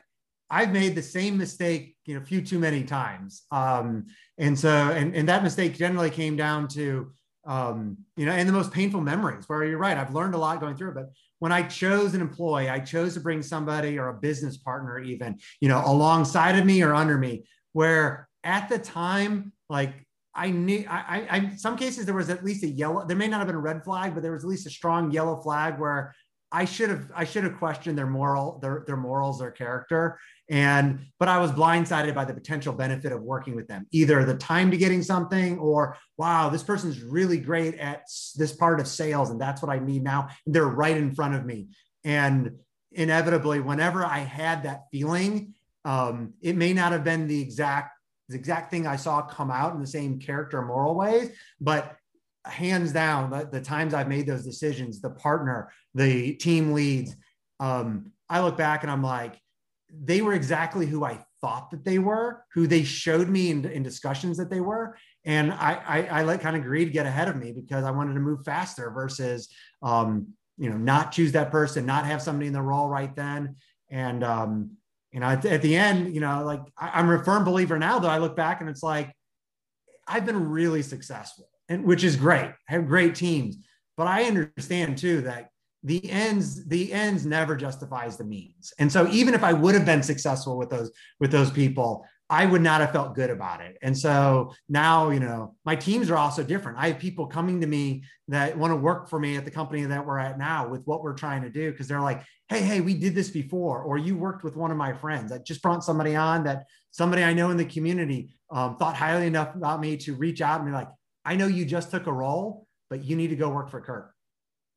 i've 0.49 0.71
made 0.71 0.95
the 0.95 1.03
same 1.03 1.37
mistake 1.37 1.95
you 2.07 2.15
know 2.15 2.21
a 2.21 2.25
few 2.25 2.41
too 2.41 2.57
many 2.57 2.83
times 2.83 3.43
um, 3.51 4.07
and 4.39 4.57
so 4.57 4.71
and, 4.71 5.15
and 5.15 5.29
that 5.29 5.43
mistake 5.43 5.77
generally 5.77 6.09
came 6.09 6.35
down 6.35 6.67
to 6.69 7.11
um, 7.45 7.97
you 8.17 8.25
know 8.25 8.31
and 8.31 8.49
the 8.49 8.53
most 8.53 8.71
painful 8.71 8.99
memories 8.99 9.43
where 9.47 9.63
you're 9.63 9.77
right 9.77 9.99
i've 9.99 10.15
learned 10.15 10.33
a 10.33 10.39
lot 10.39 10.59
going 10.59 10.75
through 10.75 10.89
it 10.89 10.95
but 10.95 11.11
when 11.39 11.51
i 11.51 11.61
chose 11.61 12.13
an 12.13 12.21
employee 12.21 12.69
i 12.69 12.79
chose 12.79 13.13
to 13.13 13.19
bring 13.19 13.41
somebody 13.41 13.97
or 13.97 14.09
a 14.09 14.13
business 14.13 14.57
partner 14.57 14.99
even 14.99 15.37
you 15.59 15.67
know 15.67 15.81
alongside 15.85 16.57
of 16.57 16.65
me 16.65 16.81
or 16.81 16.93
under 16.93 17.17
me 17.17 17.43
where 17.73 18.27
at 18.43 18.69
the 18.69 18.79
time 18.79 19.51
like 19.69 19.93
I 20.35 20.51
knew 20.51 20.85
I, 20.89 21.27
I, 21.29 21.55
some 21.57 21.75
cases 21.75 22.05
there 22.05 22.15
was 22.15 22.29
at 22.29 22.45
least 22.45 22.63
a 22.63 22.67
yellow. 22.67 23.05
There 23.05 23.17
may 23.17 23.27
not 23.27 23.39
have 23.39 23.47
been 23.47 23.55
a 23.55 23.59
red 23.59 23.83
flag, 23.83 24.13
but 24.13 24.23
there 24.23 24.31
was 24.31 24.43
at 24.43 24.49
least 24.49 24.67
a 24.67 24.69
strong 24.69 25.11
yellow 25.11 25.41
flag 25.41 25.79
where 25.79 26.15
I 26.51 26.65
should 26.65 26.89
have 26.89 27.11
I 27.15 27.25
should 27.25 27.43
have 27.43 27.57
questioned 27.57 27.97
their 27.97 28.07
moral 28.07 28.59
their 28.59 28.83
their 28.85 28.97
morals 28.97 29.39
their 29.39 29.51
character. 29.51 30.19
And 30.49 31.05
but 31.19 31.27
I 31.27 31.37
was 31.37 31.51
blindsided 31.51 32.15
by 32.15 32.25
the 32.25 32.33
potential 32.33 32.73
benefit 32.73 33.11
of 33.11 33.21
working 33.21 33.55
with 33.55 33.67
them 33.67 33.85
either 33.91 34.25
the 34.25 34.35
time 34.35 34.71
to 34.71 34.77
getting 34.77 35.03
something 35.03 35.59
or 35.59 35.97
wow 36.17 36.49
this 36.49 36.63
person's 36.63 37.01
really 37.03 37.37
great 37.37 37.75
at 37.75 38.03
this 38.35 38.53
part 38.53 38.79
of 38.79 38.87
sales 38.87 39.29
and 39.29 39.39
that's 39.39 39.61
what 39.61 39.71
I 39.71 39.79
need 39.79 40.03
now. 40.03 40.29
They're 40.47 40.65
right 40.65 40.97
in 40.97 41.13
front 41.13 41.35
of 41.35 41.45
me. 41.45 41.67
And 42.03 42.57
inevitably 42.91 43.59
whenever 43.59 44.03
I 44.03 44.19
had 44.19 44.63
that 44.63 44.85
feeling 44.91 45.53
um, 45.85 46.33
it 46.41 46.55
may 46.55 46.73
not 46.73 46.91
have 46.91 47.03
been 47.03 47.27
the 47.27 47.41
exact 47.41 47.91
the 48.27 48.35
exact 48.35 48.69
thing 48.69 48.85
I 48.85 48.95
saw 48.95 49.23
come 49.23 49.49
out 49.49 49.73
in 49.73 49.81
the 49.81 49.87
same 49.87 50.19
character 50.19 50.61
moral 50.61 50.95
ways, 50.95 51.31
but 51.59 51.95
hands 52.49 52.91
down, 52.91 53.29
the, 53.29 53.49
the 53.51 53.61
times 53.61 53.93
I've 53.93 54.07
made 54.07 54.27
those 54.27 54.43
decisions, 54.43 55.01
the 55.01 55.09
partner, 55.09 55.71
the 55.93 56.33
team 56.33 56.73
leads, 56.73 57.15
um, 57.59 58.11
I 58.29 58.41
look 58.41 58.57
back 58.57 58.83
and 58.83 58.91
I'm 58.91 59.03
like, 59.03 59.39
they 59.91 60.21
were 60.21 60.33
exactly 60.33 60.85
who 60.85 61.03
I 61.03 61.25
thought 61.41 61.71
that 61.71 61.83
they 61.83 61.99
were, 61.99 62.43
who 62.53 62.67
they 62.67 62.83
showed 62.83 63.27
me 63.29 63.49
in, 63.49 63.65
in 63.65 63.81
discussions 63.81 64.37
that 64.37 64.49
they 64.49 64.59
were. 64.59 64.97
And 65.25 65.51
I, 65.51 65.81
I, 65.87 66.03
I 66.19 66.21
like 66.23 66.41
kind 66.41 66.55
of 66.55 66.61
agreed 66.61 66.85
to 66.85 66.91
get 66.91 67.05
ahead 67.05 67.27
of 67.27 67.35
me 67.37 67.51
because 67.51 67.83
I 67.83 67.91
wanted 67.91 68.13
to 68.13 68.19
move 68.19 68.43
faster 68.45 68.91
versus, 68.91 69.49
um, 69.81 70.27
you 70.57 70.69
know, 70.69 70.77
not 70.77 71.11
choose 71.11 71.31
that 71.31 71.51
person, 71.51 71.85
not 71.85 72.05
have 72.05 72.21
somebody 72.21 72.47
in 72.47 72.53
the 72.53 72.61
role 72.61 72.87
right 72.87 73.15
then. 73.15 73.55
And, 73.89 74.23
um, 74.23 74.71
you 75.11 75.19
know, 75.19 75.27
at, 75.27 75.45
at 75.45 75.61
the 75.61 75.75
end, 75.75 76.13
you 76.13 76.21
know, 76.21 76.43
like 76.43 76.61
I, 76.77 76.91
I'm 76.99 77.09
a 77.09 77.23
firm 77.23 77.43
believer 77.43 77.79
now, 77.79 77.97
though 77.99 78.09
I 78.09 78.19
look 78.19 78.35
back 78.35 78.61
and 78.61 78.69
it's 78.69 78.83
like, 78.83 79.11
I've 80.07 80.25
been 80.25 80.49
really 80.49 80.81
successful 80.81 81.48
and 81.69 81.85
which 81.85 82.03
is 82.03 82.15
great. 82.15 82.51
I 82.69 82.73
have 82.73 82.87
great 82.87 83.15
teams, 83.15 83.57
but 83.95 84.07
I 84.07 84.25
understand 84.25 84.97
too 84.97 85.21
that 85.21 85.49
the 85.83 86.09
ends 86.09 86.65
the 86.67 86.91
ends 86.91 87.25
never 87.25 87.55
justifies 87.55 88.17
the 88.17 88.25
means. 88.25 88.73
And 88.79 88.91
so 88.91 89.07
even 89.09 89.33
if 89.33 89.43
i 89.43 89.53
would 89.53 89.75
have 89.75 89.85
been 89.85 90.03
successful 90.03 90.57
with 90.57 90.69
those 90.69 90.91
with 91.19 91.31
those 91.31 91.49
people 91.49 92.05
i 92.29 92.45
would 92.45 92.61
not 92.61 92.81
have 92.81 92.91
felt 92.91 93.15
good 93.15 93.29
about 93.29 93.61
it. 93.61 93.77
And 93.81 93.97
so 93.97 94.53
now 94.67 95.09
you 95.09 95.19
know 95.19 95.55
my 95.65 95.75
teams 95.75 96.09
are 96.09 96.17
also 96.17 96.43
different. 96.43 96.77
I 96.79 96.89
have 96.89 96.99
people 96.99 97.27
coming 97.27 97.61
to 97.61 97.67
me 97.67 98.03
that 98.27 98.57
want 98.57 98.71
to 98.71 98.75
work 98.75 99.09
for 99.09 99.19
me 99.19 99.37
at 99.37 99.45
the 99.45 99.51
company 99.51 99.85
that 99.85 100.05
we're 100.05 100.19
at 100.19 100.37
now 100.37 100.67
with 100.67 100.81
what 100.85 101.01
we're 101.01 101.13
trying 101.13 101.43
to 101.43 101.49
do 101.49 101.71
because 101.71 101.87
they're 101.87 102.01
like 102.01 102.23
hey 102.49 102.61
hey 102.61 102.81
we 102.81 102.93
did 102.93 103.15
this 103.15 103.29
before 103.29 103.81
or 103.83 103.97
you 103.97 104.17
worked 104.17 104.43
with 104.43 104.55
one 104.55 104.71
of 104.71 104.77
my 104.77 104.91
friends 104.91 105.31
i 105.31 105.37
just 105.37 105.61
brought 105.61 105.83
somebody 105.83 106.15
on 106.15 106.43
that 106.43 106.65
somebody 106.91 107.23
i 107.23 107.31
know 107.31 107.51
in 107.51 107.57
the 107.57 107.65
community 107.65 108.35
um, 108.51 108.75
thought 108.75 108.95
highly 108.95 109.27
enough 109.27 109.53
about 109.55 109.79
me 109.79 109.95
to 109.95 110.15
reach 110.15 110.41
out 110.41 110.59
and 110.59 110.67
be 110.67 110.73
like 110.73 110.89
i 111.25 111.35
know 111.35 111.47
you 111.47 111.65
just 111.65 111.91
took 111.91 112.07
a 112.07 112.13
role 112.13 112.67
but 112.89 113.03
you 113.03 113.15
need 113.15 113.29
to 113.29 113.35
go 113.35 113.49
work 113.49 113.69
for 113.69 113.81
kurt. 113.81 114.11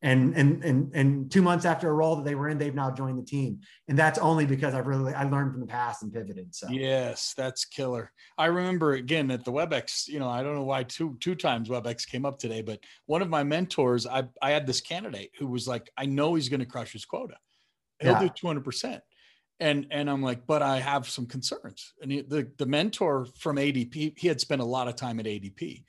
And 0.05 0.35
and 0.37 0.65
and 0.65 0.93
and 0.97 1.31
two 1.31 1.43
months 1.43 1.65
after 1.65 1.89
a 1.89 1.93
role 1.93 2.17
that 2.17 2.25
they 2.25 2.35
were 2.35 2.49
in 2.49 2.59
they've 2.59 2.75
now 2.75 2.91
joined 2.91 3.19
the 3.19 3.25
team. 3.25 3.61
And 3.87 3.97
that's 3.97 4.19
only 4.19 4.45
because 4.45 4.75
i've 4.75 4.89
really 4.89 5.15
i 5.15 5.23
learned 5.23 5.53
from 5.53 5.61
the 5.61 5.67
past 5.67 6.03
and 6.03 6.13
pivoted 6.13 6.53
so. 6.53 6.69
Yes 6.71 7.35
that's 7.37 7.65
killer. 7.65 8.11
I 8.37 8.47
remember 8.47 8.95
again 8.95 9.31
at 9.31 9.45
the 9.45 9.53
webex 9.53 10.09
you 10.09 10.19
know 10.19 10.29
i 10.29 10.43
don't 10.43 10.57
know 10.57 10.65
why 10.65 10.83
two 10.83 11.17
two 11.21 11.37
times 11.37 11.69
webex 11.69 12.05
came 12.05 12.27
up 12.27 12.41
today 12.41 12.63
but 12.63 12.81
one 13.07 13.23
of 13.23 13.29
my 13.29 13.45
mentors 13.45 14.05
i 14.05 14.25
i 14.43 14.51
had 14.51 14.67
this 14.67 14.81
candidate 14.81 15.31
who 15.39 15.47
was 15.47 15.69
like 15.69 15.89
i 15.97 16.05
know 16.05 16.35
he's 16.35 16.49
going 16.49 16.59
to 16.59 16.67
crush 16.67 16.93
his 16.93 17.05
quota. 17.05 17.37
He'll 18.01 18.21
yeah. 18.21 18.29
do 18.29 18.31
200% 18.31 19.01
and 19.61 19.87
and 19.93 20.11
i'm 20.11 20.23
like 20.25 20.49
but 20.49 20.63
i 20.63 20.81
have 20.81 21.09
some 21.09 21.27
concerns. 21.27 21.93
And 22.03 22.11
he, 22.11 22.23
the 22.23 22.51
the 22.59 22.67
mentor 22.67 23.29
from 23.39 23.55
adp 23.55 24.19
he 24.19 24.27
had 24.27 24.41
spent 24.41 24.63
a 24.63 24.65
lot 24.65 24.89
of 24.89 24.97
time 24.97 25.21
at 25.21 25.27
adp 25.27 25.85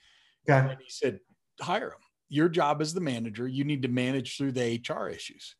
okay. 0.49 0.71
and 0.71 0.79
he 0.79 0.89
said 0.89 1.19
hire 1.59 1.87
him 1.87 2.03
your 2.33 2.49
job 2.49 2.81
as 2.81 2.95
the 2.95 2.99
manager, 2.99 3.47
you 3.47 3.63
need 3.63 3.83
to 3.83 3.87
manage 3.87 4.37
through 4.37 4.51
the 4.51 4.81
HR 4.89 5.07
issues. 5.07 5.55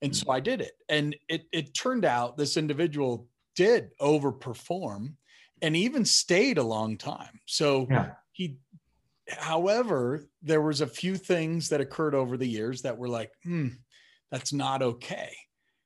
And 0.00 0.10
mm-hmm. 0.10 0.26
so 0.26 0.32
I 0.32 0.40
did 0.40 0.62
it. 0.62 0.72
And 0.88 1.14
it, 1.28 1.44
it 1.52 1.74
turned 1.74 2.06
out 2.06 2.38
this 2.38 2.56
individual 2.56 3.28
did 3.56 3.90
overperform 4.00 5.16
and 5.60 5.76
even 5.76 6.06
stayed 6.06 6.56
a 6.56 6.62
long 6.62 6.96
time. 6.96 7.40
So 7.44 7.86
yeah. 7.90 8.12
he, 8.32 8.56
however, 9.28 10.26
there 10.42 10.62
was 10.62 10.80
a 10.80 10.86
few 10.86 11.16
things 11.16 11.68
that 11.68 11.82
occurred 11.82 12.14
over 12.14 12.38
the 12.38 12.48
years 12.48 12.82
that 12.82 12.96
were 12.96 13.08
like, 13.08 13.30
hmm, 13.42 13.68
that's 14.30 14.52
not 14.54 14.80
okay. 14.80 15.36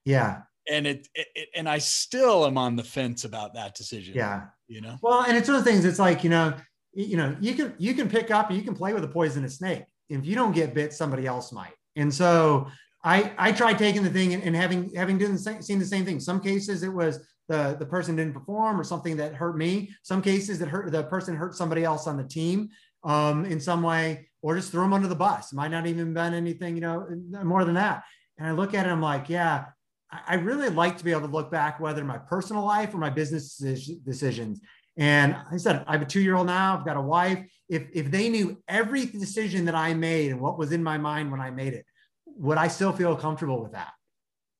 Yeah. 0.04 0.42
And 0.70 0.86
it, 0.86 1.08
it, 1.16 1.48
and 1.56 1.68
I 1.68 1.78
still 1.78 2.46
am 2.46 2.58
on 2.58 2.76
the 2.76 2.84
fence 2.84 3.24
about 3.24 3.54
that 3.54 3.74
decision. 3.74 4.14
Yeah. 4.14 4.44
You 4.68 4.82
know? 4.82 4.98
Well, 5.02 5.22
and 5.22 5.36
it's 5.36 5.48
one 5.48 5.56
of 5.56 5.64
the 5.64 5.70
things 5.70 5.84
it's 5.84 5.98
like, 5.98 6.22
you 6.22 6.30
know, 6.30 6.54
you 6.94 7.16
know, 7.16 7.36
you 7.40 7.54
can, 7.54 7.74
you 7.78 7.94
can 7.94 8.08
pick 8.08 8.30
up, 8.30 8.50
you 8.50 8.62
can 8.62 8.74
play 8.74 8.92
with 8.92 9.04
a 9.04 9.08
poisonous 9.08 9.56
snake 9.56 9.84
if 10.08 10.24
you 10.24 10.34
don't 10.34 10.52
get 10.52 10.74
bit, 10.74 10.92
somebody 10.92 11.26
else 11.26 11.52
might. 11.52 11.74
And 11.96 12.12
so 12.12 12.68
I 13.04 13.32
I 13.38 13.52
tried 13.52 13.78
taking 13.78 14.02
the 14.02 14.10
thing 14.10 14.34
and, 14.34 14.42
and 14.42 14.56
having 14.56 14.92
having 14.94 15.18
done 15.18 15.32
the 15.32 15.38
same, 15.38 15.62
seen 15.62 15.78
the 15.78 15.84
same 15.84 16.04
thing. 16.04 16.20
Some 16.20 16.40
cases 16.40 16.82
it 16.82 16.92
was 16.92 17.26
the 17.48 17.76
the 17.78 17.86
person 17.86 18.16
didn't 18.16 18.34
perform 18.34 18.80
or 18.80 18.84
something 18.84 19.16
that 19.16 19.34
hurt 19.34 19.56
me. 19.56 19.90
Some 20.02 20.22
cases 20.22 20.58
that 20.58 20.68
hurt 20.68 20.90
the 20.90 21.04
person 21.04 21.36
hurt 21.36 21.54
somebody 21.54 21.84
else 21.84 22.06
on 22.06 22.16
the 22.16 22.24
team 22.24 22.70
um, 23.04 23.44
in 23.44 23.60
some 23.60 23.82
way, 23.82 24.28
or 24.42 24.56
just 24.56 24.72
throw 24.72 24.82
them 24.82 24.92
under 24.92 25.08
the 25.08 25.14
bus. 25.14 25.52
Might 25.52 25.70
not 25.70 25.86
even 25.86 26.14
been 26.14 26.34
anything 26.34 26.74
you 26.74 26.80
know 26.80 27.06
more 27.44 27.64
than 27.64 27.74
that. 27.74 28.04
And 28.38 28.46
I 28.46 28.52
look 28.52 28.72
at 28.74 28.86
it, 28.86 28.90
I'm 28.90 29.02
like, 29.02 29.28
yeah, 29.28 29.66
I 30.10 30.34
really 30.34 30.68
like 30.68 30.96
to 30.98 31.04
be 31.04 31.10
able 31.10 31.22
to 31.22 31.26
look 31.26 31.50
back 31.50 31.80
whether 31.80 32.04
my 32.04 32.18
personal 32.18 32.64
life 32.64 32.94
or 32.94 32.98
my 32.98 33.10
business 33.10 33.56
decisions. 33.56 34.60
And 34.98 35.36
I 35.50 35.56
said, 35.56 35.84
I 35.86 35.92
have 35.92 36.02
a 36.02 36.06
two 36.06 36.20
year 36.20 36.34
old 36.34 36.48
now. 36.48 36.76
I've 36.76 36.84
got 36.84 36.96
a 36.96 37.00
wife 37.00 37.44
if 37.68 37.84
if 37.92 38.10
they 38.10 38.28
knew 38.28 38.62
every 38.66 39.06
decision 39.06 39.66
that 39.66 39.74
I 39.74 39.94
made 39.94 40.30
and 40.30 40.40
what 40.40 40.58
was 40.58 40.72
in 40.72 40.82
my 40.82 40.98
mind 40.98 41.30
when 41.30 41.40
I 41.40 41.50
made 41.50 41.74
it, 41.74 41.84
would 42.26 42.58
I 42.58 42.68
still 42.68 42.92
feel 42.92 43.14
comfortable 43.16 43.62
with 43.62 43.72
that? 43.72 43.92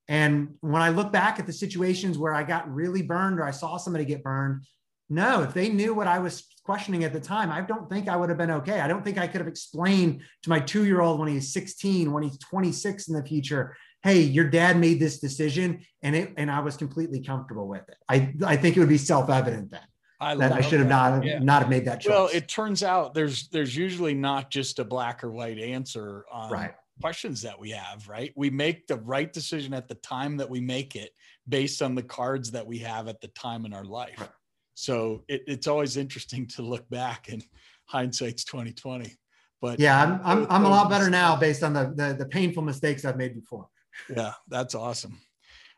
And 0.09 0.55
when 0.61 0.83
I 0.83 0.89
look 0.89 1.13
back 1.13 1.39
at 1.39 1.47
the 1.47 1.53
situations 1.53 2.17
where 2.19 2.33
I 2.33 2.43
got 2.43 2.73
really 2.73 3.03
burned 3.03 3.39
or 3.39 3.45
I 3.45 3.51
saw 3.51 3.77
somebody 3.77 4.05
get 4.05 4.23
burned, 4.23 4.65
no, 5.11 5.43
if 5.43 5.55
they 5.55 5.69
knew 5.69 5.95
what 5.95 6.07
I 6.07 6.19
was 6.19 6.47
questioning 6.65 7.05
at 7.05 7.13
the 7.13 7.21
time, 7.21 7.51
I 7.51 7.63
don't 7.63 7.89
think 7.89 8.09
I 8.09 8.17
would 8.17 8.29
have 8.29 8.39
been 8.39 8.51
okay. 8.51 8.81
I 8.81 8.89
don't 8.89 9.05
think 9.05 9.19
I 9.19 9.27
could 9.27 9.41
have 9.41 9.49
explained 9.49 10.23
to 10.43 10.51
my 10.51 10.61
two 10.61 10.85
year 10.85 11.01
old 11.01 11.19
when 11.19 11.29
he's 11.29 11.53
16, 11.53 12.13
when 12.13 12.23
he's 12.23 12.39
26 12.39 13.09
in 13.09 13.15
the 13.15 13.25
future, 13.25 13.77
hey, 14.03 14.21
your 14.21 14.49
dad 14.49 14.79
made 14.79 15.01
this 15.01 15.19
decision 15.19 15.81
and 16.03 16.15
it 16.15 16.35
and 16.37 16.51
I 16.51 16.61
was 16.61 16.77
completely 16.77 17.23
comfortable 17.23 17.69
with 17.69 17.89
it. 17.89 17.97
I, 18.09 18.35
I 18.45 18.57
think 18.57 18.77
it 18.77 18.81
would 18.81 18.89
be 18.89 18.99
self-evident 18.99 19.71
then. 19.71 19.81
I 20.21 20.35
that 20.35 20.53
I 20.53 20.61
should 20.61 20.81
have 20.81 20.89
not 20.89 21.25
yeah. 21.25 21.39
not 21.39 21.63
have 21.63 21.71
made 21.71 21.85
that 21.85 22.01
choice. 22.01 22.11
Well, 22.11 22.29
it 22.33 22.49
turns 22.49 22.83
out 22.83 23.15
there's 23.15 23.49
there's 23.49 23.77
usually 23.77 24.15
not 24.15 24.51
just 24.51 24.79
a 24.79 24.85
black 24.85 25.23
or 25.23 25.31
white 25.31 25.59
answer 25.59 26.25
on 26.31 26.51
right. 26.51 26.75
questions 27.01 27.43
that 27.43 27.59
we 27.59 27.71
have, 27.71 28.09
right? 28.09 28.33
We 28.35 28.51
make 28.51 28.89
the 28.89 28.97
right 28.97 29.33
decision 29.33 29.73
at 29.75 29.87
the 29.87 29.95
time 29.97 30.37
that 30.39 30.51
we 30.51 30.61
make 30.61 30.97
it 30.97 31.13
based 31.49 31.83
on 31.83 31.95
the 31.95 32.03
cards 32.03 32.51
that 32.51 32.67
we 32.67 32.79
have 32.79 33.07
at 33.07 33.21
the 33.21 33.29
time 33.29 33.65
in 33.65 33.73
our 33.73 33.85
life. 33.85 34.21
Right. 34.21 34.31
So 34.75 35.23
it, 35.29 35.45
it's 35.47 35.67
always 35.67 35.97
interesting 35.97 36.47
to 36.49 36.63
look 36.63 36.89
back 36.91 37.29
and 37.31 37.45
hindsight's 37.87 38.45
2020. 38.45 39.13
But 39.61 39.79
yeah, 39.79 40.03
I'm 40.03 40.21
I'm, 40.25 40.47
I'm 40.51 40.65
a 40.65 40.69
lot 40.69 40.91
better 40.91 41.11
now 41.11 41.37
based 41.37 41.63
on 41.63 41.73
the, 41.73 41.93
the 41.95 42.17
the 42.19 42.27
painful 42.27 42.63
mistakes 42.63 43.05
I've 43.05 43.17
made 43.17 43.35
before. 43.35 43.69
Yeah, 44.15 44.33
that's 44.49 44.75
awesome. 44.75 45.21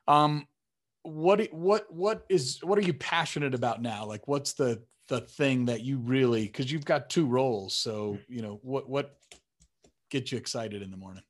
Um, 0.09 0.47
what 1.03 1.53
what 1.53 1.93
what 1.93 2.25
is 2.29 2.59
what 2.63 2.79
are 2.79 2.83
you 2.83 2.95
passionate 2.95 3.55
about 3.55 3.81
now? 3.81 4.05
Like 4.05 4.29
what's 4.29 4.53
the 4.53 4.83
the 5.09 5.21
thing 5.21 5.67
that 5.67 5.83
you 5.83 5.99
really 5.99 6.47
because 6.47 6.71
you've 6.71 6.85
got 6.85 7.11
two 7.11 7.27
roles 7.27 7.75
so 7.75 8.17
you 8.29 8.43
know 8.43 8.61
what 8.63 8.89
what 8.89 9.17
gets 10.09 10.31
you 10.33 10.39
excited 10.39 10.83
in 10.83 10.91
the 10.91 10.97
morning? 10.97 11.23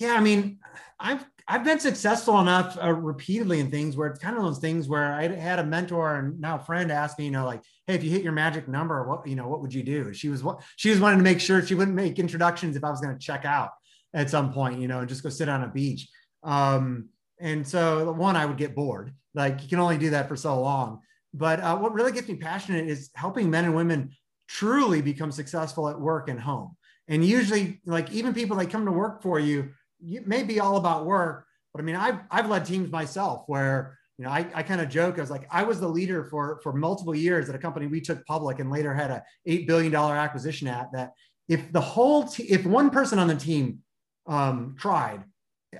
Yeah 0.00 0.14
i 0.14 0.20
mean 0.20 0.58
i've 0.98 1.24
i've 1.46 1.62
been 1.62 1.78
successful 1.78 2.40
enough 2.40 2.76
uh, 2.82 2.92
repeatedly 2.92 3.60
in 3.60 3.70
things 3.70 3.96
where 3.96 4.08
it's 4.08 4.18
kind 4.18 4.36
of 4.36 4.42
those 4.42 4.58
things 4.58 4.88
where 4.88 5.12
i 5.14 5.28
had 5.28 5.60
a 5.60 5.64
mentor 5.64 6.16
and 6.16 6.40
now 6.40 6.56
a 6.56 6.58
friend 6.58 6.90
ask 6.90 7.16
me 7.16 7.26
you 7.26 7.30
know 7.30 7.44
like 7.44 7.62
hey 7.86 7.94
if 7.94 8.02
you 8.02 8.10
hit 8.10 8.22
your 8.22 8.32
magic 8.32 8.66
number 8.66 9.06
what 9.08 9.24
you 9.24 9.36
know 9.36 9.46
what 9.46 9.60
would 9.60 9.72
you 9.72 9.84
do? 9.84 10.12
She 10.12 10.28
was 10.28 10.42
what 10.42 10.62
she 10.74 10.90
was 10.90 10.98
wanting 10.98 11.20
to 11.20 11.24
make 11.24 11.38
sure 11.38 11.64
she 11.64 11.76
wouldn't 11.76 11.96
make 11.96 12.18
introductions 12.18 12.74
if 12.74 12.82
i 12.82 12.90
was 12.90 13.00
going 13.00 13.14
to 13.14 13.24
check 13.24 13.44
out 13.44 13.70
at 14.12 14.28
some 14.28 14.52
point 14.52 14.80
you 14.80 14.88
know 14.88 14.98
and 14.98 15.08
just 15.08 15.22
go 15.22 15.28
sit 15.28 15.48
on 15.48 15.62
a 15.62 15.68
beach. 15.68 16.08
Um 16.42 17.10
and 17.44 17.68
so 17.68 18.10
one, 18.10 18.36
I 18.36 18.46
would 18.46 18.56
get 18.56 18.74
bored. 18.74 19.12
Like 19.34 19.62
you 19.62 19.68
can 19.68 19.78
only 19.78 19.98
do 19.98 20.10
that 20.10 20.28
for 20.28 20.34
so 20.36 20.58
long. 20.62 21.00
But 21.34 21.60
uh, 21.60 21.76
what 21.76 21.92
really 21.92 22.10
gets 22.10 22.26
me 22.26 22.36
passionate 22.36 22.88
is 22.88 23.10
helping 23.14 23.50
men 23.50 23.66
and 23.66 23.76
women 23.76 24.12
truly 24.48 25.02
become 25.02 25.30
successful 25.30 25.90
at 25.90 26.00
work 26.00 26.30
and 26.30 26.40
home. 26.40 26.74
And 27.06 27.22
usually, 27.22 27.82
like 27.84 28.10
even 28.10 28.32
people 28.32 28.56
that 28.56 28.70
come 28.70 28.86
to 28.86 28.92
work 28.92 29.22
for 29.22 29.38
you, 29.38 29.72
you 30.00 30.22
may 30.24 30.42
be 30.42 30.58
all 30.58 30.78
about 30.78 31.04
work. 31.04 31.44
But 31.74 31.82
I 31.82 31.84
mean, 31.84 31.96
I've 31.96 32.20
I've 32.30 32.48
led 32.48 32.64
teams 32.64 32.90
myself 32.90 33.44
where 33.46 33.98
you 34.16 34.24
know 34.24 34.30
I, 34.30 34.46
I 34.54 34.62
kind 34.62 34.80
of 34.80 34.88
joke. 34.88 35.18
I 35.18 35.20
was 35.20 35.30
like, 35.30 35.46
I 35.50 35.64
was 35.64 35.80
the 35.80 35.88
leader 35.88 36.24
for 36.24 36.60
for 36.62 36.72
multiple 36.72 37.14
years 37.14 37.50
at 37.50 37.54
a 37.54 37.58
company 37.58 37.88
we 37.88 38.00
took 38.00 38.24
public 38.24 38.58
and 38.58 38.70
later 38.70 38.94
had 38.94 39.10
a 39.10 39.22
eight 39.44 39.66
billion 39.66 39.92
dollar 39.92 40.16
acquisition 40.16 40.66
at. 40.66 40.90
That 40.94 41.12
if 41.46 41.70
the 41.72 41.80
whole 41.82 42.26
if 42.38 42.64
one 42.64 42.88
person 42.88 43.18
on 43.18 43.28
the 43.28 43.36
team 43.36 43.80
um, 44.26 44.76
tried, 44.78 45.24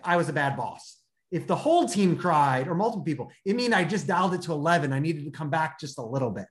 I 0.02 0.18
was 0.18 0.28
a 0.28 0.34
bad 0.34 0.58
boss 0.58 0.98
if 1.30 1.46
the 1.46 1.56
whole 1.56 1.88
team 1.88 2.16
cried 2.16 2.68
or 2.68 2.74
multiple 2.74 3.04
people, 3.04 3.32
it 3.44 3.56
mean 3.56 3.74
I 3.74 3.84
just 3.84 4.06
dialed 4.06 4.34
it 4.34 4.42
to 4.42 4.52
11. 4.52 4.92
I 4.92 4.98
needed 4.98 5.24
to 5.24 5.30
come 5.30 5.50
back 5.50 5.80
just 5.80 5.98
a 5.98 6.02
little 6.02 6.30
bit. 6.30 6.46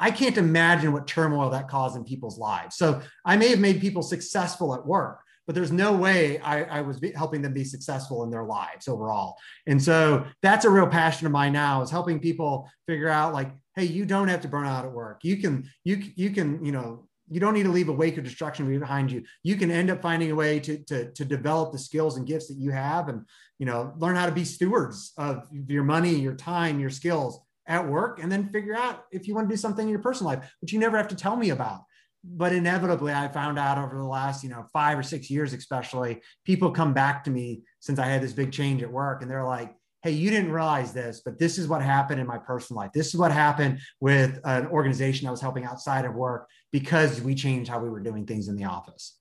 I 0.00 0.10
can't 0.10 0.38
imagine 0.38 0.92
what 0.92 1.06
turmoil 1.06 1.50
that 1.50 1.68
caused 1.68 1.96
in 1.96 2.04
people's 2.04 2.38
lives. 2.38 2.76
So 2.76 3.02
I 3.24 3.36
may 3.36 3.50
have 3.50 3.60
made 3.60 3.80
people 3.80 4.02
successful 4.02 4.74
at 4.74 4.84
work, 4.86 5.20
but 5.46 5.54
there's 5.54 5.70
no 5.70 5.92
way 5.92 6.38
I, 6.38 6.62
I 6.64 6.80
was 6.80 6.98
helping 7.14 7.42
them 7.42 7.52
be 7.52 7.64
successful 7.64 8.24
in 8.24 8.30
their 8.30 8.44
lives 8.44 8.88
overall. 8.88 9.36
And 9.66 9.80
so 9.80 10.24
that's 10.42 10.64
a 10.64 10.70
real 10.70 10.86
passion 10.86 11.26
of 11.26 11.32
mine 11.32 11.52
now 11.52 11.82
is 11.82 11.90
helping 11.90 12.18
people 12.18 12.70
figure 12.86 13.10
out 13.10 13.34
like, 13.34 13.52
hey, 13.76 13.84
you 13.84 14.06
don't 14.06 14.28
have 14.28 14.40
to 14.40 14.48
burn 14.48 14.66
out 14.66 14.86
at 14.86 14.92
work. 14.92 15.20
You 15.22 15.36
can, 15.36 15.68
you, 15.84 16.02
you 16.16 16.30
can, 16.30 16.64
you 16.64 16.72
know, 16.72 17.06
you 17.28 17.38
don't 17.38 17.54
need 17.54 17.64
to 17.64 17.70
leave 17.70 17.90
a 17.90 17.92
wake 17.92 18.16
of 18.16 18.24
destruction 18.24 18.66
behind 18.80 19.12
you. 19.12 19.22
You 19.44 19.56
can 19.56 19.70
end 19.70 19.90
up 19.90 20.02
finding 20.02 20.30
a 20.30 20.34
way 20.34 20.58
to, 20.60 20.78
to, 20.84 21.12
to 21.12 21.24
develop 21.24 21.72
the 21.72 21.78
skills 21.78 22.16
and 22.16 22.26
gifts 22.26 22.48
that 22.48 22.56
you 22.56 22.70
have 22.72 23.08
and, 23.08 23.24
you 23.60 23.66
know, 23.66 23.92
learn 23.98 24.16
how 24.16 24.24
to 24.24 24.32
be 24.32 24.44
stewards 24.44 25.12
of 25.18 25.46
your 25.68 25.84
money, 25.84 26.14
your 26.14 26.34
time, 26.34 26.80
your 26.80 26.88
skills 26.88 27.38
at 27.66 27.86
work, 27.86 28.18
and 28.20 28.32
then 28.32 28.48
figure 28.48 28.74
out 28.74 29.04
if 29.12 29.28
you 29.28 29.34
want 29.34 29.50
to 29.50 29.52
do 29.52 29.58
something 29.58 29.84
in 29.84 29.90
your 29.90 30.00
personal 30.00 30.32
life, 30.32 30.50
which 30.62 30.72
you 30.72 30.78
never 30.78 30.96
have 30.96 31.08
to 31.08 31.14
tell 31.14 31.36
me 31.36 31.50
about. 31.50 31.82
But 32.24 32.54
inevitably, 32.54 33.12
I 33.12 33.28
found 33.28 33.58
out 33.58 33.76
over 33.76 33.98
the 33.98 34.04
last, 34.04 34.42
you 34.42 34.48
know, 34.48 34.64
five 34.72 34.98
or 34.98 35.02
six 35.02 35.28
years, 35.28 35.52
especially, 35.52 36.22
people 36.46 36.70
come 36.70 36.94
back 36.94 37.22
to 37.24 37.30
me 37.30 37.62
since 37.80 37.98
I 37.98 38.06
had 38.06 38.22
this 38.22 38.32
big 38.32 38.50
change 38.50 38.82
at 38.82 38.90
work 38.90 39.20
and 39.20 39.30
they're 39.30 39.44
like, 39.44 39.76
hey, 40.02 40.12
you 40.12 40.30
didn't 40.30 40.52
realize 40.52 40.94
this, 40.94 41.20
but 41.22 41.38
this 41.38 41.58
is 41.58 41.68
what 41.68 41.82
happened 41.82 42.18
in 42.18 42.26
my 42.26 42.38
personal 42.38 42.80
life. 42.80 42.92
This 42.94 43.08
is 43.08 43.16
what 43.16 43.30
happened 43.30 43.80
with 44.00 44.40
an 44.44 44.68
organization 44.68 45.28
I 45.28 45.30
was 45.30 45.42
helping 45.42 45.64
outside 45.64 46.06
of 46.06 46.14
work 46.14 46.48
because 46.72 47.20
we 47.20 47.34
changed 47.34 47.70
how 47.70 47.78
we 47.78 47.90
were 47.90 48.00
doing 48.00 48.24
things 48.24 48.48
in 48.48 48.56
the 48.56 48.64
office. 48.64 49.18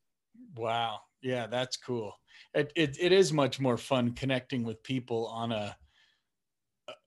Wow. 0.56 1.00
Yeah, 1.22 1.48
that's 1.48 1.76
cool. 1.76 2.14
It, 2.54 2.72
it, 2.76 2.98
it 3.00 3.12
is 3.12 3.32
much 3.32 3.60
more 3.60 3.78
fun 3.78 4.14
connecting 4.14 4.64
with 4.64 4.84
people 4.84 5.28
on 5.28 5.52
a 5.52 5.76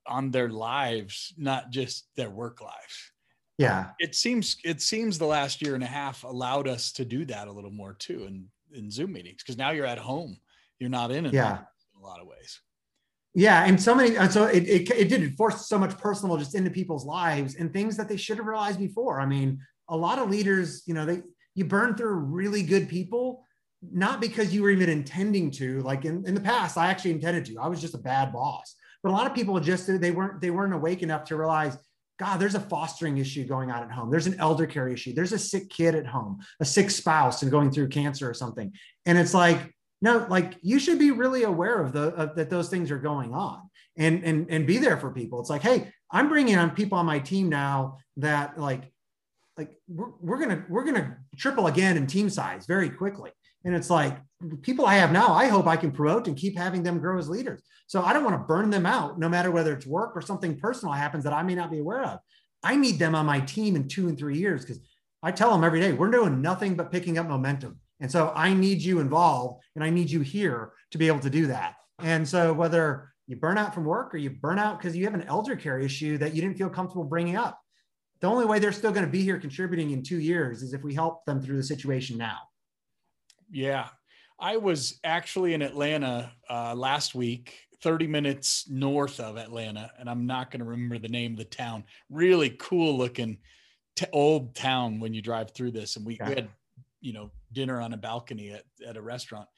on 0.06 0.30
their 0.30 0.48
lives, 0.48 1.32
not 1.36 1.70
just 1.70 2.06
their 2.16 2.30
work 2.30 2.60
lives. 2.60 3.12
Yeah. 3.58 3.90
It 3.98 4.14
seems 4.14 4.56
it 4.64 4.80
seems 4.80 5.18
the 5.18 5.26
last 5.26 5.62
year 5.62 5.74
and 5.74 5.84
a 5.84 5.88
half 5.88 6.24
allowed 6.24 6.66
us 6.68 6.92
to 6.92 7.04
do 7.04 7.24
that 7.26 7.48
a 7.48 7.52
little 7.52 7.70
more 7.70 7.94
too. 7.94 8.24
And 8.26 8.46
in 8.74 8.90
Zoom 8.90 9.12
meetings 9.12 9.42
because 9.42 9.58
now 9.58 9.70
you're 9.70 9.86
at 9.86 9.98
home. 9.98 10.38
You're 10.78 10.90
not 10.90 11.10
in 11.10 11.26
it 11.26 11.32
yeah. 11.32 11.58
in 11.58 12.02
a 12.02 12.04
lot 12.04 12.20
of 12.20 12.26
ways. 12.26 12.60
Yeah, 13.34 13.64
and 13.64 13.80
so 13.80 13.94
many, 13.94 14.16
and 14.16 14.30
so 14.30 14.44
it, 14.44 14.68
it, 14.68 14.90
it 14.90 15.08
did 15.08 15.34
force 15.36 15.66
so 15.66 15.78
much 15.78 15.96
personal 15.96 16.36
just 16.36 16.54
into 16.54 16.70
people's 16.70 17.06
lives 17.06 17.54
and 17.54 17.72
things 17.72 17.96
that 17.96 18.08
they 18.08 18.16
should 18.16 18.36
have 18.36 18.46
realized 18.46 18.78
before. 18.78 19.20
I 19.20 19.26
mean, 19.26 19.58
a 19.88 19.96
lot 19.96 20.18
of 20.18 20.28
leaders, 20.28 20.82
you 20.86 20.92
know, 20.92 21.06
they 21.06 21.22
you 21.54 21.64
burn 21.64 21.94
through 21.94 22.14
really 22.14 22.62
good 22.62 22.88
people, 22.88 23.44
not 23.90 24.20
because 24.20 24.54
you 24.54 24.62
were 24.62 24.70
even 24.70 24.88
intending 24.88 25.50
to. 25.52 25.80
Like 25.82 26.04
in, 26.04 26.24
in 26.26 26.34
the 26.34 26.40
past, 26.40 26.76
I 26.76 26.88
actually 26.88 27.12
intended 27.12 27.44
to. 27.46 27.58
I 27.58 27.68
was 27.68 27.80
just 27.80 27.94
a 27.94 27.98
bad 27.98 28.32
boss. 28.32 28.76
But 29.02 29.10
a 29.10 29.12
lot 29.12 29.26
of 29.26 29.34
people 29.34 29.58
just 29.58 29.86
they 30.00 30.10
weren't 30.10 30.40
they 30.40 30.50
weren't 30.50 30.74
awake 30.74 31.02
enough 31.02 31.24
to 31.24 31.36
realize 31.36 31.76
God, 32.18 32.36
there's 32.36 32.54
a 32.54 32.60
fostering 32.60 33.18
issue 33.18 33.44
going 33.44 33.70
on 33.70 33.82
at 33.82 33.90
home. 33.90 34.10
There's 34.10 34.28
an 34.28 34.38
elder 34.38 34.66
care 34.66 34.86
issue. 34.86 35.12
There's 35.12 35.32
a 35.32 35.38
sick 35.38 35.68
kid 35.70 35.96
at 35.96 36.06
home, 36.06 36.38
a 36.60 36.64
sick 36.64 36.90
spouse 36.90 37.42
and 37.42 37.50
going 37.50 37.72
through 37.72 37.88
cancer 37.88 38.30
or 38.30 38.34
something. 38.34 38.72
And 39.06 39.18
it's 39.18 39.34
like, 39.34 39.58
no, 40.00 40.26
like 40.28 40.54
you 40.62 40.78
should 40.78 41.00
be 41.00 41.10
really 41.10 41.42
aware 41.42 41.80
of 41.80 41.92
the 41.92 42.14
of, 42.14 42.36
that 42.36 42.48
those 42.48 42.68
things 42.68 42.90
are 42.90 42.98
going 42.98 43.34
on 43.34 43.62
and 43.96 44.22
and 44.22 44.46
and 44.50 44.66
be 44.66 44.78
there 44.78 44.96
for 44.96 45.10
people. 45.10 45.40
It's 45.40 45.50
like, 45.50 45.62
hey, 45.62 45.92
I'm 46.10 46.28
bringing 46.28 46.56
on 46.56 46.70
people 46.70 46.98
on 46.98 47.06
my 47.06 47.18
team 47.18 47.48
now 47.48 47.98
that 48.18 48.58
like 48.58 48.92
like 49.56 49.76
we're, 49.88 50.10
we're 50.20 50.38
gonna 50.38 50.64
we're 50.68 50.84
gonna 50.84 51.18
triple 51.36 51.66
again 51.66 51.96
in 51.96 52.06
team 52.06 52.30
size 52.30 52.66
very 52.66 52.90
quickly. 52.90 53.30
And 53.64 53.74
it's 53.74 53.90
like 53.90 54.18
people 54.62 54.86
I 54.86 54.94
have 54.94 55.12
now, 55.12 55.32
I 55.32 55.48
hope 55.48 55.66
I 55.66 55.76
can 55.76 55.92
promote 55.92 56.26
and 56.26 56.36
keep 56.36 56.56
having 56.56 56.82
them 56.82 56.98
grow 56.98 57.18
as 57.18 57.28
leaders. 57.28 57.62
So 57.86 58.02
I 58.02 58.12
don't 58.12 58.24
want 58.24 58.36
to 58.36 58.46
burn 58.46 58.70
them 58.70 58.86
out, 58.86 59.18
no 59.18 59.28
matter 59.28 59.50
whether 59.50 59.72
it's 59.72 59.86
work 59.86 60.12
or 60.16 60.22
something 60.22 60.58
personal 60.58 60.94
happens 60.94 61.24
that 61.24 61.32
I 61.32 61.42
may 61.42 61.54
not 61.54 61.70
be 61.70 61.78
aware 61.78 62.04
of. 62.04 62.18
I 62.62 62.76
need 62.76 62.98
them 62.98 63.14
on 63.14 63.26
my 63.26 63.40
team 63.40 63.76
in 63.76 63.88
two 63.88 64.08
and 64.08 64.18
three 64.18 64.38
years 64.38 64.64
because 64.64 64.80
I 65.22 65.30
tell 65.32 65.52
them 65.52 65.64
every 65.64 65.80
day, 65.80 65.92
we're 65.92 66.10
doing 66.10 66.40
nothing 66.40 66.74
but 66.74 66.90
picking 66.90 67.18
up 67.18 67.28
momentum. 67.28 67.78
And 68.00 68.10
so 68.10 68.32
I 68.34 68.52
need 68.52 68.82
you 68.82 68.98
involved 68.98 69.62
and 69.76 69.84
I 69.84 69.90
need 69.90 70.10
you 70.10 70.20
here 70.20 70.72
to 70.90 70.98
be 70.98 71.06
able 71.06 71.20
to 71.20 71.30
do 71.30 71.46
that. 71.46 71.74
And 72.00 72.28
so 72.28 72.52
whether 72.52 73.12
you 73.28 73.36
burn 73.36 73.58
out 73.58 73.74
from 73.74 73.84
work 73.84 74.12
or 74.12 74.18
you 74.18 74.30
burn 74.30 74.58
out 74.58 74.78
because 74.78 74.96
you 74.96 75.04
have 75.04 75.14
an 75.14 75.22
elder 75.28 75.54
care 75.54 75.78
issue 75.78 76.18
that 76.18 76.34
you 76.34 76.42
didn't 76.42 76.58
feel 76.58 76.68
comfortable 76.68 77.04
bringing 77.04 77.36
up, 77.36 77.60
the 78.20 78.26
only 78.26 78.44
way 78.44 78.58
they're 78.58 78.72
still 78.72 78.92
going 78.92 79.04
to 79.04 79.10
be 79.10 79.22
here 79.22 79.38
contributing 79.38 79.90
in 79.90 80.02
two 80.02 80.18
years 80.18 80.62
is 80.62 80.72
if 80.72 80.82
we 80.82 80.94
help 80.94 81.24
them 81.24 81.40
through 81.40 81.56
the 81.56 81.62
situation 81.62 82.16
now. 82.16 82.38
Yeah. 83.52 83.88
I 84.40 84.56
was 84.56 84.98
actually 85.04 85.54
in 85.54 85.62
Atlanta 85.62 86.32
uh, 86.50 86.74
last 86.74 87.14
week 87.14 87.54
30 87.82 88.06
minutes 88.06 88.68
north 88.68 89.20
of 89.20 89.36
Atlanta, 89.36 89.92
and 89.98 90.08
I'm 90.08 90.26
not 90.26 90.50
going 90.50 90.60
to 90.60 90.66
remember 90.66 90.98
the 90.98 91.08
name 91.08 91.32
of 91.32 91.38
the 91.38 91.44
town. 91.44 91.84
Really 92.10 92.50
cool 92.58 92.96
looking 92.96 93.38
t- 93.94 94.06
old 94.12 94.54
town 94.54 95.00
when 95.00 95.12
you 95.14 95.20
drive 95.20 95.50
through 95.52 95.72
this. 95.72 95.96
And 95.96 96.06
we, 96.06 96.18
we 96.24 96.34
had, 96.34 96.48
you 97.00 97.12
know, 97.12 97.30
dinner 97.52 97.80
on 97.80 97.92
a 97.92 97.96
balcony 97.96 98.50
at, 98.50 98.64
at 98.86 98.96
a 98.96 99.02
restaurant. 99.02 99.48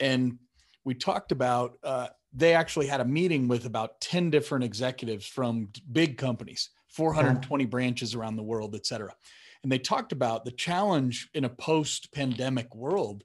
And 0.00 0.38
we 0.84 0.94
talked 0.94 1.32
about, 1.32 1.78
uh, 1.82 2.08
they 2.32 2.54
actually 2.54 2.86
had 2.86 3.00
a 3.00 3.04
meeting 3.04 3.48
with 3.48 3.66
about 3.66 4.00
10 4.00 4.30
different 4.30 4.64
executives 4.64 5.26
from 5.26 5.68
big 5.90 6.16
companies, 6.16 6.70
420 6.88 7.64
yeah. 7.64 7.68
branches 7.68 8.14
around 8.14 8.36
the 8.36 8.42
world, 8.42 8.74
et 8.74 8.86
cetera. 8.86 9.14
And 9.62 9.70
they 9.70 9.78
talked 9.78 10.12
about 10.12 10.44
the 10.44 10.50
challenge 10.50 11.28
in 11.34 11.44
a 11.44 11.48
post 11.48 12.12
pandemic 12.12 12.74
world 12.74 13.24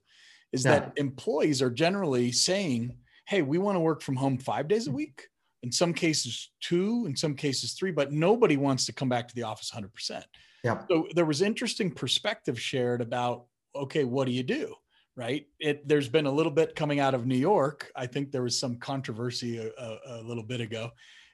is 0.52 0.64
yeah. 0.64 0.72
that 0.72 0.92
employees 0.96 1.62
are 1.62 1.70
generally 1.70 2.32
saying, 2.32 2.96
hey, 3.26 3.42
we 3.42 3.58
want 3.58 3.76
to 3.76 3.80
work 3.80 4.02
from 4.02 4.16
home 4.16 4.38
five 4.38 4.68
days 4.68 4.86
a 4.86 4.90
mm. 4.90 4.94
week, 4.94 5.28
in 5.62 5.72
some 5.72 5.92
cases 5.92 6.50
two, 6.60 7.04
in 7.06 7.16
some 7.16 7.34
cases 7.34 7.72
three, 7.72 7.90
but 7.90 8.12
nobody 8.12 8.56
wants 8.56 8.86
to 8.86 8.92
come 8.92 9.08
back 9.08 9.28
to 9.28 9.34
the 9.34 9.42
office 9.42 9.70
100%. 9.70 10.22
Yeah. 10.64 10.82
So 10.90 11.06
there 11.14 11.26
was 11.26 11.42
interesting 11.42 11.90
perspective 11.90 12.60
shared 12.60 13.00
about, 13.00 13.44
okay, 13.74 14.04
what 14.04 14.26
do 14.26 14.32
you 14.32 14.42
do? 14.42 14.74
Right. 15.16 15.46
It, 15.58 15.86
there's 15.86 16.08
been 16.08 16.26
a 16.26 16.32
little 16.32 16.52
bit 16.52 16.76
coming 16.76 17.00
out 17.00 17.12
of 17.12 17.26
New 17.26 17.36
York. 17.36 17.90
I 17.96 18.06
think 18.06 18.30
there 18.30 18.42
was 18.42 18.58
some 18.58 18.76
controversy 18.76 19.58
a, 19.58 19.68
a, 19.76 19.98
a 20.06 20.22
little 20.22 20.44
bit 20.44 20.60
ago. 20.60 20.92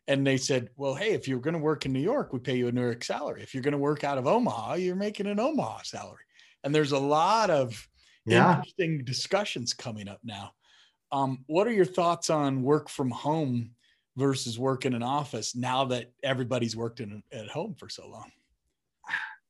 And 0.08 0.26
they 0.26 0.38
said, 0.38 0.70
well, 0.76 0.94
hey, 0.94 1.12
if 1.12 1.28
you're 1.28 1.38
going 1.38 1.54
to 1.54 1.60
work 1.60 1.84
in 1.84 1.92
New 1.92 2.00
York, 2.00 2.32
we 2.32 2.38
pay 2.38 2.56
you 2.56 2.68
a 2.68 2.72
New 2.72 2.80
York 2.82 3.04
salary. 3.04 3.42
If 3.42 3.54
you're 3.54 3.62
going 3.62 3.72
to 3.72 3.78
work 3.78 4.02
out 4.02 4.18
of 4.18 4.26
Omaha, 4.26 4.74
you're 4.74 4.96
making 4.96 5.26
an 5.26 5.38
Omaha 5.38 5.82
salary. 5.84 6.24
And 6.62 6.74
there's 6.74 6.92
a 6.92 6.98
lot 6.98 7.50
of 7.50 7.88
yeah. 8.26 8.56
interesting 8.56 9.04
discussions 9.04 9.72
coming 9.72 10.08
up 10.08 10.20
now. 10.24 10.52
Um, 11.12 11.44
what 11.46 11.66
are 11.66 11.72
your 11.72 11.84
thoughts 11.84 12.30
on 12.30 12.62
work 12.62 12.88
from 12.88 13.10
home 13.10 13.70
versus 14.16 14.58
work 14.58 14.84
in 14.86 14.94
an 14.94 15.02
office 15.02 15.54
now 15.54 15.84
that 15.86 16.12
everybody's 16.22 16.76
worked 16.76 17.00
in 17.00 17.22
at 17.32 17.48
home 17.48 17.74
for 17.74 17.88
so 17.88 18.08
long? 18.08 18.30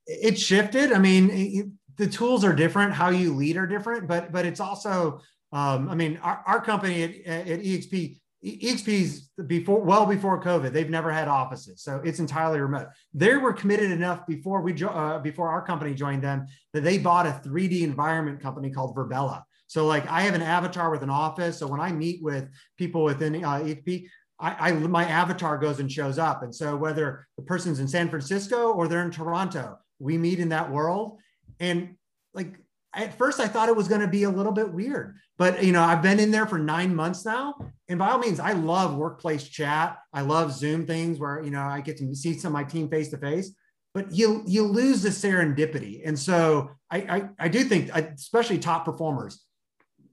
It 0.06 0.38
shifted. 0.38 0.92
I 0.92 0.98
mean, 0.98 1.30
it, 1.30 1.66
the 1.96 2.06
tools 2.06 2.44
are 2.44 2.54
different. 2.54 2.92
How 2.92 3.10
you 3.10 3.34
lead 3.34 3.56
are 3.56 3.66
different, 3.66 4.06
but 4.06 4.32
but 4.32 4.44
it's 4.44 4.60
also. 4.60 5.20
Um, 5.52 5.88
I 5.88 5.94
mean, 5.94 6.18
our, 6.20 6.42
our 6.48 6.60
company 6.60 7.04
at, 7.04 7.48
at 7.48 7.60
EXP 7.60 8.18
EXP's 8.44 9.30
before 9.46 9.80
well 9.80 10.04
before 10.04 10.42
COVID, 10.42 10.72
they've 10.72 10.90
never 10.90 11.10
had 11.10 11.28
offices, 11.28 11.82
so 11.82 12.00
it's 12.04 12.18
entirely 12.18 12.60
remote. 12.60 12.88
They 13.14 13.36
were 13.36 13.52
committed 13.52 13.90
enough 13.90 14.26
before 14.26 14.60
we 14.60 14.74
jo- 14.74 14.88
uh, 14.88 15.18
before 15.18 15.48
our 15.48 15.64
company 15.64 15.94
joined 15.94 16.22
them 16.22 16.46
that 16.74 16.82
they 16.82 16.98
bought 16.98 17.26
a 17.26 17.40
3D 17.44 17.82
environment 17.82 18.40
company 18.40 18.70
called 18.70 18.94
Virbela. 18.94 19.42
So 19.66 19.86
like 19.86 20.06
I 20.08 20.22
have 20.22 20.34
an 20.34 20.42
avatar 20.42 20.90
with 20.90 21.02
an 21.02 21.10
office. 21.10 21.58
So 21.58 21.66
when 21.66 21.80
I 21.80 21.90
meet 21.90 22.22
with 22.22 22.48
people 22.76 23.02
within 23.02 23.42
uh, 23.42 23.60
EXP, 23.60 24.08
I, 24.38 24.70
I, 24.70 24.72
my 24.72 25.04
avatar 25.04 25.58
goes 25.58 25.80
and 25.80 25.90
shows 25.90 26.18
up. 26.18 26.42
And 26.42 26.54
so 26.54 26.76
whether 26.76 27.26
the 27.36 27.42
person's 27.42 27.80
in 27.80 27.88
San 27.88 28.08
Francisco 28.08 28.72
or 28.72 28.88
they're 28.88 29.04
in 29.04 29.10
Toronto, 29.10 29.78
we 29.98 30.18
meet 30.18 30.38
in 30.38 30.50
that 30.50 30.70
world. 30.70 31.18
And 31.60 31.96
like 32.34 32.58
at 32.94 33.16
first 33.18 33.40
I 33.40 33.48
thought 33.48 33.68
it 33.68 33.76
was 33.76 33.88
going 33.88 34.00
to 34.00 34.06
be 34.06 34.24
a 34.24 34.30
little 34.30 34.52
bit 34.52 34.72
weird, 34.72 35.16
but 35.38 35.62
you 35.62 35.72
know, 35.72 35.82
I've 35.82 36.02
been 36.02 36.20
in 36.20 36.30
there 36.30 36.46
for 36.46 36.58
nine 36.58 36.94
months 36.94 37.24
now. 37.24 37.54
And 37.88 37.98
by 37.98 38.10
all 38.10 38.18
means, 38.18 38.40
I 38.40 38.52
love 38.52 38.96
workplace 38.96 39.44
chat. 39.48 39.98
I 40.12 40.22
love 40.22 40.52
Zoom 40.52 40.86
things 40.86 41.18
where, 41.18 41.42
you 41.42 41.50
know, 41.50 41.60
I 41.60 41.80
get 41.80 41.98
to 41.98 42.14
see 42.14 42.38
some 42.38 42.48
of 42.48 42.52
my 42.54 42.64
team 42.64 42.88
face 42.88 43.10
to 43.10 43.18
face, 43.18 43.54
but 43.92 44.12
you, 44.12 44.42
you 44.46 44.64
lose 44.64 45.02
the 45.02 45.10
serendipity. 45.10 46.02
And 46.04 46.18
so 46.18 46.70
I, 46.90 46.98
I, 46.98 47.28
I 47.38 47.48
do 47.48 47.64
think, 47.64 47.90
especially 47.94 48.58
top 48.58 48.84
performers, 48.84 49.44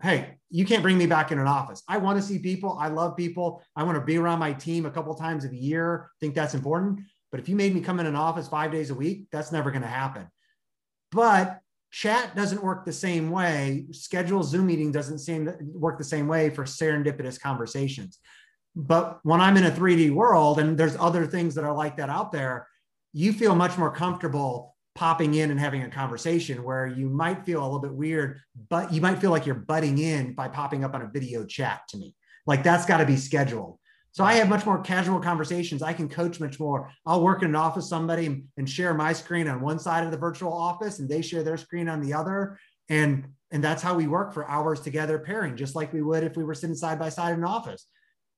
hey, 0.02 0.38
you 0.50 0.66
can't 0.66 0.82
bring 0.82 0.98
me 0.98 1.06
back 1.06 1.32
in 1.32 1.40
an 1.40 1.48
office. 1.48 1.84
I 1.88 1.98
want 1.98 2.20
to 2.20 2.26
see 2.26 2.40
people. 2.40 2.78
I 2.80 2.90
love 2.90 3.16
people. 3.16 3.64
I 3.76 3.84
want 3.84 3.98
to 3.98 4.04
be 4.04 4.18
around 4.18 4.40
my 4.40 4.52
team 4.54 4.86
a 4.86 4.92
couple 4.92 5.14
times 5.16 5.46
a 5.46 5.56
year. 5.56 6.10
think 6.20 6.36
that's 6.36 6.56
important. 6.56 7.02
But 7.32 7.40
if 7.40 7.48
you 7.48 7.56
made 7.56 7.74
me 7.74 7.82
come 7.82 8.00
in 8.00 8.06
an 8.06 8.16
office 8.16 8.48
five 8.48 8.72
days 8.72 8.90
a 8.90 8.96
week, 8.96 9.28
that's 9.32 9.52
never 9.52 9.72
going 9.72 9.84
to 9.84 9.88
happen. 9.88 10.28
But 11.12 11.62
chat 11.92 12.36
doesn't 12.36 12.64
work 12.64 12.86
the 12.86 12.94
same 12.94 13.30
way. 13.30 13.86
Schedule 13.92 14.44
Zoom 14.44 14.68
meeting 14.68 14.92
doesn't 14.92 15.20
seem 15.20 15.46
to 15.46 15.58
work 15.62 15.98
the 15.98 16.04
same 16.04 16.28
way 16.28 16.50
for 16.50 16.64
serendipitous 16.64 17.40
conversations. 17.40 18.20
But 18.76 19.20
when 19.24 19.42
I'm 19.42 19.58
in 19.58 19.66
a 19.66 19.72
3D 19.72 20.12
world 20.14 20.60
and 20.60 20.78
there's 20.78 20.96
other 20.96 21.28
things 21.28 21.56
that 21.56 21.66
are 21.66 21.76
like 21.76 21.98
that 21.98 22.10
out 22.10 22.32
there, 22.32 22.68
you 23.12 23.34
feel 23.34 23.54
much 23.54 23.78
more 23.78 23.92
comfortable 23.92 24.76
popping 24.96 25.36
in 25.36 25.52
and 25.52 25.60
having 25.60 25.84
a 25.84 25.90
conversation 25.90 26.64
where 26.64 26.88
you 26.88 27.10
might 27.10 27.46
feel 27.46 27.62
a 27.62 27.64
little 27.64 27.80
bit 27.80 27.94
weird, 27.94 28.40
but 28.70 28.92
you 28.94 29.02
might 29.02 29.20
feel 29.20 29.32
like 29.32 29.46
you're 29.46 29.56
butting 29.56 29.98
in 29.98 30.34
by 30.34 30.48
popping 30.48 30.84
up 30.84 30.94
on 30.94 31.02
a 31.02 31.08
video 31.08 31.46
chat 31.46 31.82
to 31.90 31.98
me. 31.98 32.16
Like 32.46 32.64
that's 32.64 32.86
got 32.86 32.98
to 32.98 33.06
be 33.06 33.18
scheduled. 33.18 33.78
So 34.14 34.24
I 34.24 34.34
have 34.34 34.50
much 34.50 34.66
more 34.66 34.82
casual 34.82 35.20
conversations. 35.20 35.82
I 35.82 35.94
can 35.94 36.10
coach 36.10 36.40
much 36.40 36.60
more. 36.60 36.92
I'll 37.06 37.24
work 37.24 37.44
in 37.44 37.50
an 37.50 37.56
office 37.56 37.88
somebody 37.88 38.44
and 38.58 38.70
share 38.70 38.94
my 38.94 39.14
screen 39.14 39.48
on 39.48 39.62
one 39.62 39.80
side 39.80 40.04
of 40.04 40.12
the 40.12 40.18
virtual 40.18 40.54
office 40.54 41.00
and 41.00 41.08
they 41.08 41.22
share 41.22 41.44
their 41.44 41.58
screen 41.58 41.88
on 41.88 42.02
the 42.02 42.14
other. 42.14 42.58
And 42.90 43.28
and 43.52 43.64
that's 43.64 43.84
how 43.84 43.96
we 43.96 44.08
work 44.08 44.34
for 44.34 44.50
hours 44.50 44.80
together 44.80 45.20
pairing, 45.20 45.58
just 45.58 45.76
like 45.76 45.92
we 45.92 46.02
would 46.02 46.24
if 46.24 46.38
we 46.38 46.44
were 46.44 46.54
sitting 46.54 46.76
side 46.76 46.98
by 46.98 47.10
side 47.10 47.34
in 47.34 47.40
an 47.40 47.46
office. 47.46 47.86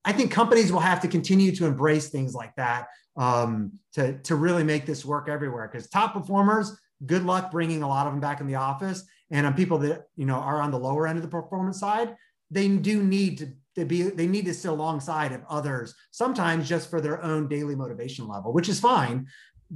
I 0.04 0.12
think 0.12 0.30
companies 0.30 0.72
will 0.72 0.80
have 0.80 1.00
to 1.00 1.08
continue 1.08 1.54
to 1.56 1.66
embrace 1.66 2.10
things 2.10 2.34
like 2.34 2.54
that 2.56 2.88
um, 3.16 3.72
to, 3.94 4.18
to 4.18 4.34
really 4.34 4.64
make 4.64 4.86
this 4.86 5.04
work 5.04 5.28
everywhere. 5.28 5.68
Because 5.70 5.88
top 5.88 6.12
performers, 6.12 6.76
good 7.06 7.24
luck 7.24 7.50
bringing 7.50 7.82
a 7.82 7.88
lot 7.88 8.06
of 8.06 8.12
them 8.12 8.20
back 8.20 8.40
in 8.40 8.46
the 8.46 8.56
office. 8.56 9.04
And 9.30 9.46
on 9.46 9.54
people 9.54 9.78
that 9.78 10.02
you 10.16 10.26
know 10.26 10.36
are 10.36 10.60
on 10.60 10.70
the 10.70 10.78
lower 10.78 11.06
end 11.06 11.16
of 11.16 11.22
the 11.22 11.28
performance 11.28 11.80
side, 11.80 12.16
they 12.50 12.68
do 12.68 13.02
need 13.02 13.38
to, 13.38 13.52
to 13.76 13.84
be 13.84 14.02
they 14.02 14.26
need 14.26 14.44
to 14.46 14.54
sit 14.54 14.70
alongside 14.70 15.32
of 15.32 15.42
others 15.48 15.94
sometimes 16.10 16.68
just 16.68 16.90
for 16.90 17.00
their 17.00 17.22
own 17.22 17.48
daily 17.48 17.74
motivation 17.74 18.28
level, 18.28 18.52
which 18.52 18.68
is 18.68 18.80
fine. 18.80 19.26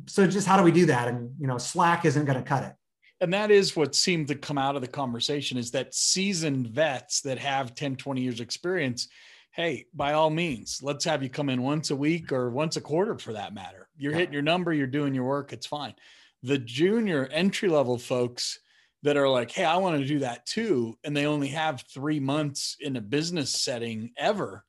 So 0.07 0.27
just 0.27 0.47
how 0.47 0.57
do 0.57 0.63
we 0.63 0.73
do 0.73 0.87
that? 0.87 1.09
And 1.09 1.31
you 1.39 1.47
know, 1.47 1.59
Slack 1.59 2.05
isn't 2.05 2.25
going 2.25 2.39
to 2.39 2.45
cut 2.45 2.65
it 2.65 2.73
and 3.21 3.33
that 3.33 3.51
is 3.51 3.75
what 3.75 3.97
seemed 3.97 4.29
to 4.29 4.37
come 4.37 4.59
out 4.59 4.77
of 4.77 4.83
the 4.83 4.87
conversation 4.87 5.59
is 5.59 5.73
that 5.73 5.93
seasoned 5.93 6.69
vets 6.69 7.21
that 7.23 7.39
have 7.39 7.75
10 7.75 7.97
20 7.97 8.21
years 8.21 8.41
experience 8.41 9.09
hey, 9.59 9.87
by 9.93 10.13
all 10.13 10.31
means, 10.31 10.79
let's 10.85 11.05
have 11.05 11.21
you 11.21 11.29
come 11.29 11.49
in 11.49 11.63
once 11.63 11.91
a 11.91 11.97
week 11.97 12.31
or 12.31 12.49
once 12.49 12.77
a 12.77 12.81
quarter 12.81 13.19
for 13.19 13.33
that 13.33 13.53
matter. 13.53 13.89
You're 13.97 14.13
yeah. 14.13 14.19
hitting 14.19 14.33
your 14.33 14.43
number, 14.43 14.73
you're 14.73 14.87
doing 14.87 15.17
your 15.17 15.25
work, 15.25 15.53
it's 15.53 15.67
fine. 15.67 15.95
The 16.45 16.59
junior 16.59 17.29
entry 17.33 17.69
level 17.69 17.99
folks 17.99 18.61
that 19.03 19.17
are 19.17 19.29
like, 19.29 19.51
hey, 19.51 19.65
I 19.65 19.77
want 19.77 20.01
to 20.01 20.07
do 20.07 20.21
that 20.21 20.45
too, 20.47 20.99
and 21.05 21.17
they 21.17 21.27
only 21.27 21.49
have 21.49 21.85
three 21.93 22.21
months 22.21 22.77
in 22.81 22.97
a 22.97 23.01
business 23.01 23.51
setting 23.51 24.11
ever. 24.17 24.65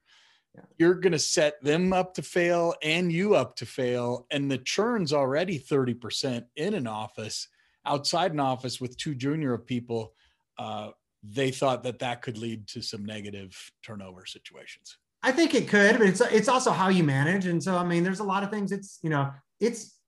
Yeah. 0.56 0.62
You're 0.78 0.96
going 0.96 1.14
to 1.14 1.20
set 1.20 1.62
them 1.64 1.94
up 1.94 2.14
to 2.16 2.22
fail 2.22 2.74
and 2.82 3.12
you 3.12 3.36
up 3.36 3.56
to 3.58 3.66
fail. 3.66 4.26
And 4.32 4.50
the 4.50 4.58
churn's 4.58 5.14
already 5.14 5.60
30% 5.60 6.46
in 6.56 6.74
an 6.74 6.88
office, 6.88 7.48
outside 7.86 8.34
an 8.34 8.40
office 8.40 8.82
with 8.82 8.98
two 8.98 9.16
junior 9.16 9.58
people. 9.58 10.14
Uh, 10.58 10.90
they 11.24 11.52
thought 11.52 11.84
that 11.84 12.00
that 12.00 12.22
could 12.22 12.38
lead 12.38 12.68
to 12.70 12.82
some 12.82 13.06
negative 13.06 13.72
turnover 13.84 14.26
situations. 14.26 14.98
I 15.22 15.32
think 15.32 15.54
it 15.54 15.68
could, 15.68 15.98
but 15.98 16.08
it's 16.08 16.22
it's 16.22 16.48
also 16.48 16.72
how 16.72 16.88
you 16.88 17.04
manage. 17.04 17.46
And 17.46 17.62
so, 17.62 17.76
I 17.76 17.84
mean, 17.84 18.04
there's 18.04 18.22
a 18.22 18.24
lot 18.24 18.44
of 18.44 18.50
things. 18.50 18.72
It's 18.72 19.00
you 19.04 19.10
know, 19.10 19.32
it's 19.60 20.00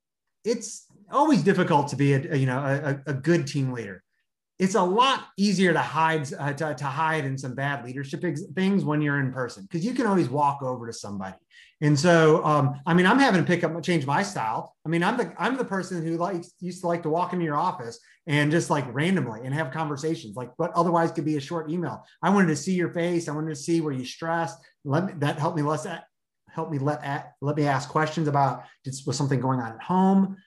it's 0.46 0.88
always 1.12 1.44
difficult 1.44 1.90
to 1.90 1.96
be 1.96 2.14
a, 2.14 2.34
a 2.34 2.38
you 2.38 2.46
know 2.46 2.60
a, 2.60 3.12
a, 3.12 3.14
good 3.14 3.46
team 3.46 3.72
leader. 3.72 4.04
It's 4.62 4.76
a 4.76 4.84
lot 4.84 5.26
easier 5.38 5.74
to 5.74 5.80
hide 5.80 6.32
uh, 6.40 6.54
to, 6.54 6.76
to 6.76 6.86
hide 6.86 7.26
in 7.26 7.36
some 7.36 7.56
bad 7.56 7.84
leadership 7.84 8.24
things 8.56 8.86
when 8.86 9.02
you're 9.02 9.20
in 9.20 9.34
person 9.34 9.64
because 9.64 9.84
you 9.84 9.96
can 9.96 10.06
always 10.06 10.30
walk 10.30 10.62
over 10.62 10.86
to 10.86 10.94
somebody. 10.94 11.36
And 11.82 12.00
so, 12.00 12.46
um, 12.46 12.80
I 12.86 12.94
mean, 12.94 13.08
I'm 13.08 13.18
having 13.18 13.42
to 13.42 13.48
pick 13.48 13.64
up 13.64 13.82
change 13.82 14.06
my 14.06 14.22
style. 14.22 14.76
I 14.86 14.90
mean, 14.90 15.02
I'm 15.02 15.18
the 15.18 15.34
I'm 15.40 15.58
the 15.58 15.66
person 15.66 16.06
who 16.06 16.16
likes 16.18 16.52
used 16.60 16.82
to 16.82 16.88
like 16.88 17.02
to 17.04 17.10
walk 17.10 17.34
into 17.34 17.44
your 17.44 17.58
office 17.58 18.00
and 18.28 18.52
just 18.52 18.70
like 18.70 18.86
randomly 18.94 19.42
and 19.44 19.54
have 19.56 19.72
conversations, 19.72 20.36
like 20.36 20.52
what 20.58 20.72
otherwise 20.74 21.12
could 21.12 21.26
be 21.26 21.38
a 21.38 21.42
short 21.42 21.72
email. 21.72 22.06
I 22.22 22.30
wanted 22.30 22.50
to 22.50 22.56
see 22.56 22.74
your 22.74 22.94
face. 22.94 23.28
I 23.28 23.32
wanted 23.32 23.50
to 23.50 23.56
see 23.56 23.82
where 23.82 23.94
you 23.94 24.06
stressed. 24.06 24.60
Let 24.86 25.06
me, 25.08 25.14
that 25.18 25.40
helped 25.40 25.58
me 25.58 25.64
less 25.64 25.88
help 26.52 26.70
me 26.70 26.78
let 26.78 27.34
let 27.42 27.56
me 27.56 27.66
ask 27.66 27.90
questions 27.90 28.28
about 28.28 28.64
was 29.08 29.18
something 29.18 29.40
going 29.40 29.60
on 29.60 29.72
at 29.72 29.82
home. 29.82 30.38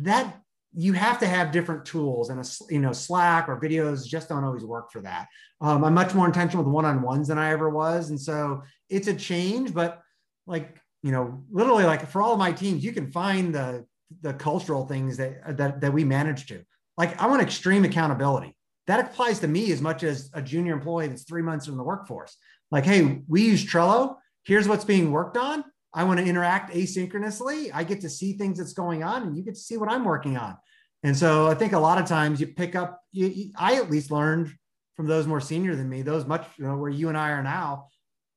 That 0.00 0.41
you 0.74 0.92
have 0.92 1.18
to 1.18 1.26
have 1.26 1.52
different 1.52 1.84
tools 1.84 2.30
and 2.30 2.40
a 2.40 2.44
you 2.70 2.78
know 2.78 2.92
slack 2.92 3.48
or 3.48 3.60
videos 3.60 4.06
just 4.06 4.28
don't 4.28 4.44
always 4.44 4.64
work 4.64 4.90
for 4.90 5.00
that 5.00 5.28
um, 5.60 5.84
i'm 5.84 5.94
much 5.94 6.14
more 6.14 6.26
intentional 6.26 6.64
with 6.64 6.72
one-on-ones 6.72 7.28
than 7.28 7.38
i 7.38 7.50
ever 7.50 7.68
was 7.68 8.10
and 8.10 8.20
so 8.20 8.62
it's 8.88 9.08
a 9.08 9.14
change 9.14 9.74
but 9.74 10.00
like 10.46 10.78
you 11.02 11.12
know 11.12 11.42
literally 11.50 11.84
like 11.84 12.08
for 12.08 12.22
all 12.22 12.32
of 12.32 12.38
my 12.38 12.52
teams 12.52 12.84
you 12.84 12.92
can 12.92 13.10
find 13.10 13.54
the 13.54 13.84
the 14.22 14.32
cultural 14.34 14.86
things 14.86 15.16
that 15.16 15.56
that, 15.56 15.80
that 15.80 15.92
we 15.92 16.04
manage 16.04 16.46
to 16.46 16.62
like 16.96 17.20
I 17.20 17.26
want 17.26 17.42
extreme 17.42 17.84
accountability. 17.84 18.56
That 18.86 19.00
applies 19.00 19.38
to 19.40 19.48
me 19.48 19.72
as 19.72 19.80
much 19.80 20.02
as 20.02 20.30
a 20.34 20.42
junior 20.42 20.72
employee 20.72 21.08
that's 21.08 21.24
three 21.24 21.42
months 21.42 21.68
in 21.68 21.76
the 21.76 21.82
workforce. 21.82 22.36
Like, 22.70 22.84
hey, 22.84 23.22
we 23.28 23.42
use 23.42 23.64
Trello. 23.64 24.16
Here's 24.44 24.66
what's 24.66 24.84
being 24.84 25.12
worked 25.12 25.36
on. 25.36 25.64
I 25.94 26.04
want 26.04 26.20
to 26.20 26.26
interact 26.26 26.72
asynchronously. 26.72 27.70
I 27.72 27.84
get 27.84 28.00
to 28.00 28.08
see 28.08 28.32
things 28.32 28.58
that's 28.58 28.72
going 28.72 29.02
on, 29.02 29.22
and 29.22 29.36
you 29.36 29.42
get 29.42 29.54
to 29.54 29.60
see 29.60 29.76
what 29.76 29.90
I'm 29.90 30.04
working 30.04 30.36
on. 30.36 30.56
And 31.02 31.16
so 31.16 31.48
I 31.48 31.54
think 31.54 31.72
a 31.72 31.78
lot 31.78 31.98
of 31.98 32.06
times 32.06 32.40
you 32.40 32.46
pick 32.46 32.74
up. 32.74 33.00
You, 33.12 33.26
you, 33.26 33.50
I 33.56 33.76
at 33.76 33.90
least 33.90 34.10
learned 34.10 34.54
from 34.96 35.06
those 35.06 35.26
more 35.26 35.40
senior 35.40 35.74
than 35.74 35.88
me, 35.88 36.02
those 36.02 36.26
much 36.26 36.46
you 36.58 36.64
know 36.64 36.76
where 36.76 36.90
you 36.90 37.08
and 37.08 37.18
I 37.18 37.30
are 37.30 37.42
now. 37.42 37.88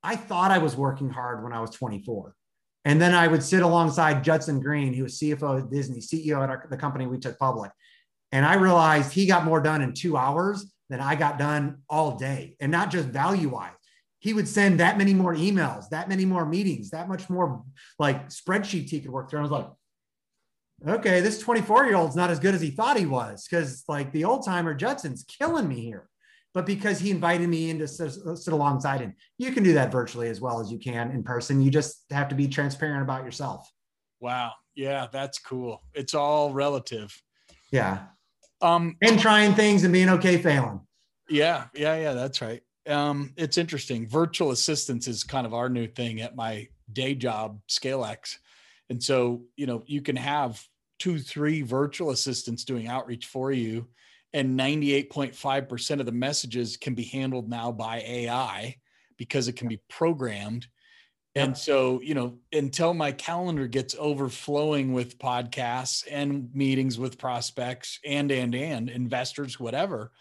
I 0.04 0.16
thought 0.16 0.52
I 0.52 0.60
was 0.60 0.76
working 0.76 1.10
hard 1.10 1.44
when 1.44 1.54
I 1.54 1.62
was 1.62 1.72
24. 1.72 2.36
And 2.86 3.02
then 3.02 3.16
I 3.16 3.28
would 3.28 3.42
sit 3.42 3.64
alongside 3.64 4.24
Judson 4.24 4.60
Green, 4.60 4.94
who 4.94 5.04
was 5.04 5.20
CFO 5.20 5.64
at 5.64 5.72
Disney, 5.72 6.00
CEO 6.00 6.44
at 6.44 6.50
our, 6.50 6.68
the 6.70 6.78
company 6.78 7.08
we 7.08 7.18
took 7.18 7.40
public. 7.40 7.72
And 8.32 8.46
I 8.46 8.56
realized 8.56 9.12
he 9.12 9.26
got 9.26 9.46
more 9.46 9.60
done 9.60 9.82
in 9.82 9.94
two 9.94 10.16
hours 10.16 10.72
than 10.90 11.00
I 11.00 11.16
got 11.16 11.40
done 11.40 11.80
all 11.90 12.18
day. 12.18 12.56
And 12.60 12.72
not 12.72 12.92
just 12.92 13.08
value 13.08 13.50
wise. 13.50 13.72
He 14.26 14.34
would 14.34 14.48
send 14.48 14.80
that 14.80 14.98
many 14.98 15.14
more 15.14 15.36
emails, 15.36 15.88
that 15.90 16.10
many 16.10 16.26
more 16.26 16.48
meetings, 16.48 16.90
that 16.90 17.08
much 17.08 17.30
more 17.30 17.64
like 18.00 18.30
spreadsheets 18.30 18.90
he 18.90 19.00
could 19.00 19.12
work 19.12 19.30
through. 19.30 19.38
I 19.38 19.44
was 19.44 19.52
like, 19.52 19.68
okay, 20.88 21.22
this 21.22 21.38
24 21.38 21.86
year 21.86 21.96
old's 21.96 22.16
not 22.16 22.32
as 22.32 22.40
good 22.40 22.56
as 22.56 22.62
he 22.62 22.72
thought 22.72 22.98
he 22.98 23.06
was 23.06 23.48
because 23.48 23.84
like 23.88 24.12
the 24.12 24.24
old 24.24 24.44
timer 24.44 24.74
Judson's 24.74 25.24
killing 25.26 25.68
me 25.68 25.80
here. 25.80 26.10
But 26.56 26.66
because 26.66 26.98
he 26.98 27.12
invited 27.12 27.48
me 27.48 27.70
in 27.70 27.78
to 27.78 27.88
sit, 27.88 28.14
sit 28.14 28.52
alongside 28.52 29.02
him, 29.02 29.14
you 29.38 29.52
can 29.52 29.62
do 29.62 29.74
that 29.74 29.92
virtually 29.92 30.30
as 30.30 30.42
well 30.42 30.60
as 30.60 30.72
you 30.72 30.80
can 30.80 31.12
in 31.12 31.22
person. 31.22 31.62
You 31.62 31.70
just 31.70 32.04
have 32.10 32.30
to 32.30 32.36
be 32.36 32.48
transparent 32.48 33.04
about 33.04 33.26
yourself. 33.26 33.72
Wow. 34.22 34.54
Yeah, 34.74 35.06
that's 35.12 35.38
cool. 35.38 35.84
It's 35.94 36.16
all 36.16 36.52
relative. 36.52 37.16
Yeah. 37.72 38.06
Um, 38.60 38.98
and 39.04 39.20
trying 39.20 39.54
things 39.54 39.84
and 39.84 39.94
being 39.94 40.10
okay 40.10 40.40
failing. 40.40 40.82
Yeah, 41.30 41.66
yeah, 41.76 41.96
yeah, 41.96 42.14
that's 42.14 42.42
right. 42.42 42.64
Um, 42.88 43.34
it's 43.36 43.58
interesting. 43.58 44.08
Virtual 44.08 44.52
assistants 44.52 45.08
is 45.08 45.24
kind 45.24 45.46
of 45.46 45.54
our 45.54 45.70
new 45.70 45.88
thing 45.88 46.22
at 46.22 46.36
my 46.36 46.68
day 46.92 47.16
job, 47.16 47.60
ScaleX. 47.68 48.38
And 48.90 49.02
so, 49.02 49.44
you 49.56 49.66
know, 49.66 49.84
you 49.88 50.02
can 50.02 50.16
have 50.16 50.64
two, 51.00 51.20
three 51.20 51.62
virtual 51.62 52.12
assistants 52.12 52.64
doing 52.64 52.88
outreach 52.88 53.26
for 53.26 53.52
you, 53.52 53.88
and 54.34 54.60
98.5% 54.60 56.00
of 56.00 56.06
the 56.06 56.12
messages 56.12 56.78
can 56.78 56.94
be 56.94 57.04
handled 57.04 57.50
now 57.50 57.72
by 57.72 58.02
AI 58.06 58.76
because 59.18 59.48
it 59.48 59.56
can 59.56 59.68
be 59.68 59.82
programmed 59.90 60.68
and 61.36 61.58
so, 61.58 62.00
you 62.02 62.14
know, 62.14 62.38
until 62.54 62.94
my 62.94 63.12
calendar 63.12 63.68
gets 63.68 63.94
overflowing 64.00 64.94
with 64.94 65.20
podcasts 65.20 66.06
and 66.10 66.50
meetings 66.56 66.98
with 66.98 67.18
prospects 67.18 68.00
and, 68.06 68.32
and, 68.32 68.56
and 68.56 68.90
investors, 68.90 69.60
whatever, 69.60 70.14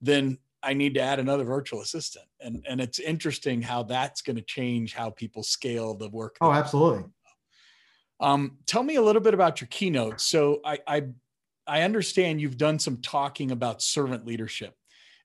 then 0.00 0.38
I 0.62 0.74
need 0.74 0.94
to 0.94 1.00
add 1.00 1.18
another 1.18 1.44
virtual 1.44 1.80
assistant. 1.80 2.26
And, 2.40 2.64
and 2.68 2.80
it's 2.80 2.98
interesting 2.98 3.62
how 3.62 3.84
that's 3.84 4.22
going 4.22 4.36
to 4.36 4.42
change 4.42 4.94
how 4.94 5.10
people 5.10 5.42
scale 5.42 5.94
the 5.94 6.08
work. 6.08 6.36
Oh, 6.40 6.52
absolutely. 6.52 7.04
Um, 8.20 8.58
tell 8.66 8.82
me 8.82 8.96
a 8.96 9.02
little 9.02 9.22
bit 9.22 9.34
about 9.34 9.60
your 9.60 9.68
keynote. 9.68 10.20
So 10.20 10.60
I, 10.64 10.78
I, 10.86 11.02
I 11.66 11.82
understand 11.82 12.40
you've 12.40 12.58
done 12.58 12.78
some 12.78 12.96
talking 12.96 13.52
about 13.52 13.82
servant 13.82 14.26
leadership 14.26 14.74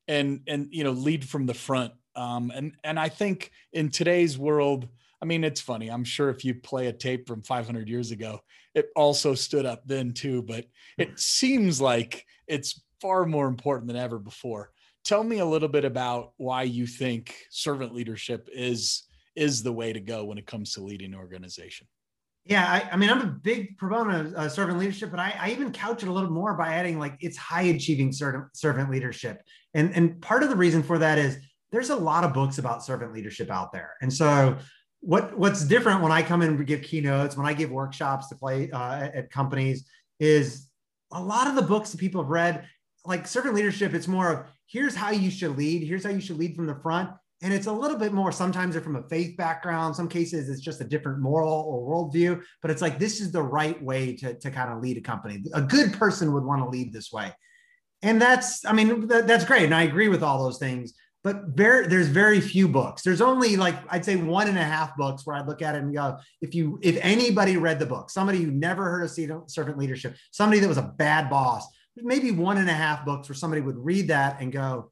and, 0.07 0.41
and, 0.47 0.67
you 0.71 0.83
know, 0.83 0.91
lead 0.91 1.27
from 1.27 1.45
the 1.45 1.53
front. 1.53 1.93
Um, 2.15 2.51
and, 2.53 2.75
and 2.83 2.99
I 2.99 3.09
think 3.09 3.51
in 3.71 3.89
today's 3.89 4.37
world, 4.37 4.87
I 5.21 5.25
mean, 5.25 5.43
it's 5.43 5.61
funny. 5.61 5.89
I'm 5.89 6.03
sure 6.03 6.29
if 6.29 6.43
you 6.43 6.53
play 6.53 6.87
a 6.87 6.93
tape 6.93 7.27
from 7.27 7.41
500 7.41 7.87
years 7.87 8.11
ago, 8.11 8.41
it 8.75 8.89
also 8.95 9.33
stood 9.33 9.65
up 9.65 9.81
then 9.85 10.13
too, 10.13 10.41
but 10.43 10.65
it 10.97 11.17
seems 11.17 11.79
like 11.79 12.25
it's 12.47 12.83
far 13.01 13.25
more 13.25 13.47
important 13.47 13.87
than 13.87 13.95
ever 13.95 14.19
before. 14.19 14.72
Tell 15.03 15.23
me 15.23 15.39
a 15.39 15.45
little 15.45 15.67
bit 15.67 15.85
about 15.85 16.33
why 16.37 16.63
you 16.63 16.87
think 16.87 17.35
servant 17.49 17.93
leadership 17.93 18.49
is 18.53 19.03
is 19.35 19.63
the 19.63 19.71
way 19.71 19.91
to 19.91 19.99
go 19.99 20.25
when 20.25 20.37
it 20.37 20.45
comes 20.45 20.73
to 20.73 20.81
leading 20.81 21.13
an 21.13 21.19
organization. 21.19 21.87
Yeah, 22.45 22.65
I, 22.65 22.93
I, 22.93 22.97
mean, 22.97 23.09
I'm 23.09 23.21
a 23.21 23.25
big 23.25 23.77
proponent 23.77 24.27
of 24.27 24.33
uh, 24.35 24.49
servant 24.49 24.77
leadership, 24.77 25.09
but 25.09 25.19
I, 25.19 25.33
I, 25.39 25.51
even 25.51 25.71
couch 25.71 26.03
it 26.03 26.09
a 26.09 26.11
little 26.11 26.29
more 26.29 26.53
by 26.55 26.73
adding 26.73 26.99
like 26.99 27.15
it's 27.21 27.37
high 27.37 27.63
achieving 27.63 28.11
servant, 28.11 28.55
servant 28.55 28.91
leadership. 28.91 29.41
And, 29.73 29.95
and 29.95 30.21
part 30.21 30.43
of 30.43 30.49
the 30.49 30.55
reason 30.55 30.83
for 30.83 30.97
that 30.99 31.17
is 31.17 31.37
there's 31.71 31.89
a 31.89 31.95
lot 31.95 32.25
of 32.25 32.33
books 32.33 32.57
about 32.57 32.83
servant 32.83 33.13
leadership 33.13 33.49
out 33.49 33.71
there. 33.71 33.93
And 34.01 34.11
so 34.11 34.57
what 34.99 35.37
what's 35.37 35.65
different 35.65 36.01
when 36.01 36.11
I 36.11 36.21
come 36.21 36.41
in 36.41 36.49
and 36.49 36.67
give 36.67 36.81
keynotes, 36.81 37.35
when 37.35 37.45
I 37.45 37.53
give 37.53 37.71
workshops 37.71 38.27
to 38.29 38.35
play 38.35 38.69
uh, 38.71 38.95
at, 38.95 39.15
at 39.15 39.31
companies, 39.31 39.85
is 40.19 40.69
a 41.11 41.21
lot 41.21 41.47
of 41.47 41.55
the 41.55 41.61
books 41.61 41.91
that 41.91 41.97
people 41.97 42.21
have 42.21 42.29
read, 42.29 42.67
like 43.05 43.27
servant 43.27 43.55
leadership. 43.55 43.93
It's 43.93 44.07
more 44.07 44.31
of 44.31 44.45
here's 44.67 44.95
how 44.95 45.11
you 45.11 45.29
should 45.29 45.57
lead, 45.57 45.85
here's 45.85 46.03
how 46.03 46.11
you 46.11 46.21
should 46.21 46.37
lead 46.37 46.55
from 46.55 46.67
the 46.67 46.75
front, 46.75 47.09
and 47.41 47.53
it's 47.53 47.67
a 47.67 47.71
little 47.71 47.97
bit 47.97 48.13
more. 48.13 48.31
Sometimes 48.31 48.73
they're 48.73 48.83
from 48.83 48.95
a 48.95 49.07
faith 49.09 49.35
background. 49.37 49.95
Some 49.95 50.07
cases 50.07 50.49
it's 50.49 50.61
just 50.61 50.81
a 50.81 50.85
different 50.85 51.19
moral 51.19 51.53
or 51.53 51.89
worldview. 51.89 52.41
But 52.61 52.71
it's 52.71 52.81
like 52.81 52.99
this 52.99 53.19
is 53.19 53.31
the 53.31 53.43
right 53.43 53.81
way 53.81 54.15
to 54.17 54.33
to 54.35 54.51
kind 54.51 54.71
of 54.71 54.81
lead 54.81 54.97
a 54.97 55.01
company. 55.01 55.43
A 55.53 55.61
good 55.61 55.93
person 55.93 56.33
would 56.33 56.45
want 56.45 56.61
to 56.63 56.69
lead 56.69 56.93
this 56.93 57.11
way, 57.11 57.33
and 58.01 58.21
that's 58.21 58.65
I 58.65 58.73
mean 58.73 59.07
that, 59.07 59.27
that's 59.27 59.45
great, 59.45 59.65
and 59.65 59.75
I 59.75 59.83
agree 59.83 60.07
with 60.07 60.23
all 60.23 60.43
those 60.43 60.59
things 60.59 60.93
but 61.23 61.45
very 61.47 61.87
there's 61.87 62.07
very 62.07 62.41
few 62.41 62.67
books 62.67 63.01
there's 63.01 63.21
only 63.21 63.55
like 63.55 63.75
i'd 63.89 64.05
say 64.05 64.15
one 64.15 64.47
and 64.47 64.57
a 64.57 64.63
half 64.63 64.95
books 64.97 65.25
where 65.25 65.35
i 65.35 65.41
look 65.41 65.61
at 65.61 65.75
it 65.75 65.81
and 65.81 65.93
go 65.93 66.17
if 66.41 66.53
you 66.53 66.79
if 66.83 66.97
anybody 67.01 67.57
read 67.57 67.79
the 67.79 67.85
book 67.85 68.09
somebody 68.09 68.39
who 68.39 68.51
never 68.51 68.89
heard 68.89 69.03
of 69.03 69.49
servant 69.49 69.77
leadership 69.77 70.15
somebody 70.31 70.59
that 70.59 70.67
was 70.67 70.77
a 70.77 70.93
bad 70.97 71.29
boss 71.29 71.65
maybe 71.97 72.31
one 72.31 72.57
and 72.57 72.69
a 72.69 72.73
half 72.73 73.05
books 73.05 73.29
where 73.29 73.35
somebody 73.35 73.61
would 73.61 73.77
read 73.77 74.07
that 74.07 74.37
and 74.39 74.51
go 74.51 74.91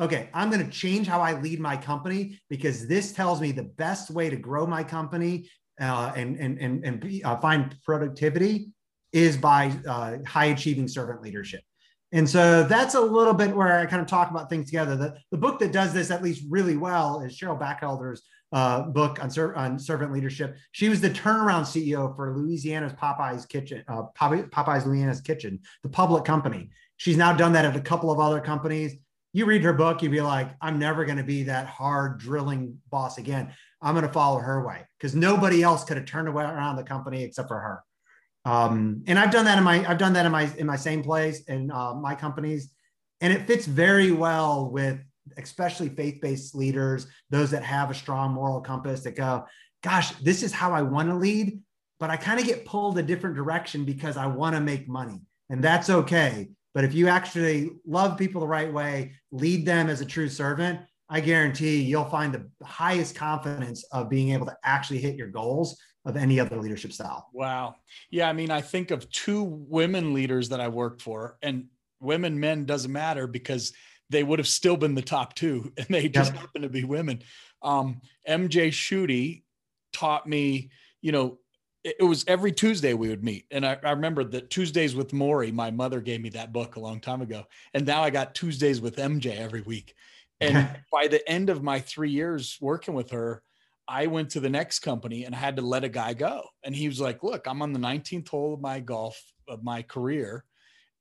okay 0.00 0.28
i'm 0.34 0.50
going 0.50 0.64
to 0.64 0.70
change 0.70 1.06
how 1.06 1.20
i 1.20 1.38
lead 1.40 1.60
my 1.60 1.76
company 1.76 2.38
because 2.48 2.86
this 2.86 3.12
tells 3.12 3.40
me 3.40 3.52
the 3.52 3.62
best 3.62 4.10
way 4.10 4.30
to 4.30 4.36
grow 4.36 4.66
my 4.66 4.82
company 4.82 5.48
uh, 5.80 6.12
and 6.16 6.36
and 6.38 6.58
and, 6.58 6.84
and 6.84 7.00
be, 7.00 7.22
uh, 7.24 7.36
find 7.36 7.76
productivity 7.84 8.68
is 9.12 9.36
by 9.36 9.72
uh, 9.88 10.16
high 10.26 10.46
achieving 10.46 10.86
servant 10.86 11.22
leadership 11.22 11.62
and 12.12 12.28
so 12.28 12.64
that's 12.64 12.94
a 12.94 13.00
little 13.00 13.34
bit 13.34 13.54
where 13.54 13.78
I 13.78 13.86
kind 13.86 14.02
of 14.02 14.08
talk 14.08 14.30
about 14.30 14.50
things 14.50 14.66
together. 14.66 14.96
The, 14.96 15.16
the 15.30 15.38
book 15.38 15.60
that 15.60 15.72
does 15.72 15.92
this 15.92 16.10
at 16.10 16.22
least 16.22 16.44
really 16.48 16.76
well 16.76 17.20
is 17.20 17.38
Cheryl 17.38 17.58
Bachelder's 17.58 18.22
uh, 18.52 18.82
book 18.82 19.22
on, 19.22 19.30
ser- 19.30 19.54
on 19.54 19.78
servant 19.78 20.12
leadership. 20.12 20.56
She 20.72 20.88
was 20.88 21.00
the 21.00 21.10
turnaround 21.10 21.62
CEO 21.62 22.14
for 22.16 22.36
Louisiana's 22.36 22.92
Popeyes 22.92 23.48
Kitchen, 23.48 23.84
uh, 23.88 24.02
Popeyes 24.18 24.86
Louisiana's 24.86 25.20
Kitchen, 25.20 25.60
the 25.82 25.88
public 25.88 26.24
company. 26.24 26.70
She's 26.96 27.16
now 27.16 27.32
done 27.32 27.52
that 27.52 27.64
at 27.64 27.76
a 27.76 27.80
couple 27.80 28.10
of 28.10 28.18
other 28.18 28.40
companies. 28.40 28.94
You 29.32 29.46
read 29.46 29.62
her 29.62 29.72
book, 29.72 30.02
you'd 30.02 30.10
be 30.10 30.20
like, 30.20 30.50
I'm 30.60 30.78
never 30.78 31.04
going 31.04 31.18
to 31.18 31.24
be 31.24 31.44
that 31.44 31.66
hard 31.66 32.18
drilling 32.18 32.78
boss 32.90 33.18
again. 33.18 33.52
I'm 33.80 33.94
going 33.94 34.06
to 34.06 34.12
follow 34.12 34.38
her 34.38 34.66
way 34.66 34.84
because 34.98 35.14
nobody 35.14 35.62
else 35.62 35.84
could 35.84 35.96
have 35.96 36.06
turned 36.06 36.28
around 36.28 36.76
the 36.76 36.82
company 36.82 37.22
except 37.22 37.48
for 37.48 37.58
her. 37.58 37.84
Um, 38.44 39.04
and 39.06 39.18
I've 39.18 39.30
done 39.30 39.44
that 39.44 39.58
in 39.58 39.64
my 39.64 39.88
I've 39.88 39.98
done 39.98 40.14
that 40.14 40.26
in 40.26 40.32
my 40.32 40.50
in 40.56 40.66
my 40.66 40.76
same 40.76 41.02
place 41.02 41.42
in 41.44 41.70
uh, 41.70 41.94
my 41.94 42.14
companies, 42.14 42.72
and 43.20 43.32
it 43.32 43.46
fits 43.46 43.66
very 43.66 44.12
well 44.12 44.70
with 44.70 44.98
especially 45.36 45.88
faith-based 45.88 46.54
leaders, 46.54 47.06
those 47.30 47.50
that 47.50 47.62
have 47.62 47.90
a 47.90 47.94
strong 47.94 48.32
moral 48.32 48.60
compass 48.60 49.02
that 49.02 49.16
go, 49.16 49.46
gosh, 49.82 50.12
this 50.22 50.42
is 50.42 50.52
how 50.52 50.72
I 50.72 50.82
want 50.82 51.08
to 51.08 51.14
lead, 51.14 51.60
but 51.98 52.10
I 52.10 52.16
kind 52.16 52.40
of 52.40 52.46
get 52.46 52.64
pulled 52.64 52.98
a 52.98 53.02
different 53.02 53.36
direction 53.36 53.84
because 53.84 54.16
I 54.16 54.26
want 54.26 54.54
to 54.56 54.60
make 54.60 54.88
money, 54.88 55.20
and 55.48 55.62
that's 55.62 55.90
okay 55.90 56.48
But 56.74 56.84
if 56.84 56.94
you 56.94 57.08
actually 57.08 57.70
love 57.86 58.16
people 58.16 58.40
the 58.40 58.46
right 58.46 58.72
way, 58.72 59.12
lead 59.32 59.66
them 59.66 59.88
as 59.88 60.00
a 60.00 60.06
true 60.06 60.28
servant, 60.28 60.80
I 61.08 61.20
guarantee 61.20 61.82
you'll 61.82 62.04
find 62.04 62.32
the 62.32 62.48
highest 62.64 63.16
confidence 63.16 63.84
of 63.92 64.08
being 64.08 64.30
able 64.30 64.46
to 64.46 64.56
actually 64.64 65.00
hit 65.00 65.16
your 65.16 65.28
goals 65.28 65.76
of 66.04 66.16
any 66.16 66.38
other 66.38 66.56
leadership 66.56 66.92
style. 66.92 67.28
Wow. 67.32 67.74
Yeah. 68.10 68.28
I 68.28 68.32
mean, 68.32 68.50
I 68.50 68.60
think 68.60 68.90
of 68.90 69.10
two 69.10 69.42
women 69.42 70.14
leaders 70.14 70.48
that 70.50 70.60
I 70.60 70.68
worked 70.68 71.02
for, 71.02 71.36
and 71.42 71.66
women, 72.00 72.38
men 72.38 72.64
doesn't 72.64 72.92
matter 72.92 73.26
because 73.26 73.72
they 74.10 74.22
would 74.22 74.38
have 74.38 74.48
still 74.48 74.76
been 74.76 74.94
the 74.94 75.02
top 75.02 75.34
two 75.34 75.72
and 75.78 75.86
they 75.88 76.08
just 76.08 76.32
yep. 76.32 76.42
happen 76.42 76.62
to 76.62 76.68
be 76.68 76.84
women. 76.84 77.22
Um, 77.62 78.00
MJ 78.28 78.68
Schutte 78.68 79.42
taught 79.92 80.26
me, 80.26 80.70
you 81.00 81.12
know, 81.12 81.38
it 81.82 82.04
was 82.04 82.24
every 82.28 82.52
Tuesday 82.52 82.92
we 82.92 83.08
would 83.08 83.24
meet. 83.24 83.46
And 83.50 83.64
I, 83.64 83.78
I, 83.82 83.92
remember 83.92 84.22
that 84.24 84.50
Tuesdays 84.50 84.94
with 84.94 85.12
Morrie, 85.12 85.52
my 85.52 85.70
mother 85.70 86.02
gave 86.02 86.20
me 86.20 86.28
that 86.30 86.52
book 86.52 86.76
a 86.76 86.80
long 86.80 87.00
time 87.00 87.22
ago. 87.22 87.44
And 87.72 87.86
now 87.86 88.02
I 88.02 88.10
got 88.10 88.34
Tuesdays 88.34 88.82
with 88.82 88.96
MJ 88.96 89.36
every 89.38 89.62
week. 89.62 89.94
And 90.42 90.70
by 90.90 91.06
the 91.06 91.28
end 91.28 91.50
of 91.50 91.62
my 91.62 91.80
three 91.80 92.10
years 92.10 92.56
working 92.62 92.94
with 92.94 93.10
her, 93.10 93.42
I 93.86 94.06
went 94.06 94.30
to 94.30 94.40
the 94.40 94.48
next 94.48 94.78
company 94.78 95.24
and 95.24 95.34
I 95.34 95.38
had 95.38 95.56
to 95.56 95.62
let 95.62 95.84
a 95.84 95.88
guy 95.90 96.14
go. 96.14 96.44
And 96.64 96.74
he 96.74 96.88
was 96.88 96.98
like, 96.98 97.22
look, 97.22 97.46
I'm 97.46 97.60
on 97.60 97.74
the 97.74 97.78
19th 97.78 98.28
hole 98.28 98.54
of 98.54 98.60
my 98.62 98.80
golf 98.80 99.20
of 99.46 99.62
my 99.62 99.82
career. 99.82 100.46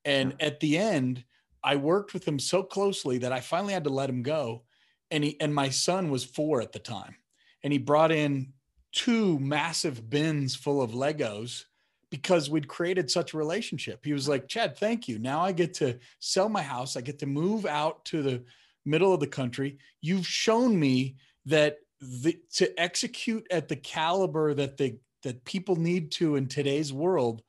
And 0.03 0.35
at 0.41 0.59
the 0.59 0.77
end, 0.77 1.23
I 1.63 1.75
worked 1.75 2.13
with 2.13 2.27
him 2.27 2.39
so 2.39 2.63
closely 2.63 3.17
that 3.19 3.31
I 3.31 3.39
finally 3.39 3.73
had 3.73 3.83
to 3.85 3.89
let 3.89 4.09
him 4.09 4.23
go. 4.23 4.63
And 5.11 5.23
he 5.23 5.39
and 5.41 5.53
my 5.53 5.69
son 5.69 6.09
was 6.09 6.23
four 6.23 6.61
at 6.61 6.71
the 6.71 6.79
time. 6.79 7.15
And 7.63 7.73
he 7.73 7.79
brought 7.79 8.11
in 8.11 8.53
two 8.91 9.39
massive 9.39 10.09
bins 10.09 10.55
full 10.55 10.81
of 10.81 10.91
Legos 10.91 11.65
because 12.09 12.49
we'd 12.49 12.67
created 12.67 13.09
such 13.11 13.33
a 13.33 13.37
relationship. 13.37 14.03
He 14.03 14.13
was 14.13 14.27
like, 14.27 14.47
Chad, 14.47 14.77
thank 14.77 15.07
you. 15.07 15.19
Now 15.19 15.41
I 15.41 15.51
get 15.51 15.73
to 15.75 15.99
sell 16.19 16.49
my 16.49 16.61
house. 16.61 16.95
I 16.95 17.01
get 17.01 17.19
to 17.19 17.25
move 17.25 17.65
out 17.65 18.05
to 18.05 18.23
the 18.23 18.43
middle 18.85 19.13
of 19.13 19.19
the 19.19 19.27
country. 19.27 19.77
You've 20.01 20.27
shown 20.27 20.79
me 20.79 21.17
that 21.45 21.77
the, 22.01 22.39
to 22.55 22.79
execute 22.79 23.45
at 23.51 23.67
the 23.67 23.75
caliber 23.75 24.53
that 24.53 24.77
the 24.77 24.97
that 25.23 25.43
people 25.43 25.75
need 25.75 26.11
to 26.11 26.37
in 26.37 26.47
today's 26.47 26.93
world, 26.93 27.43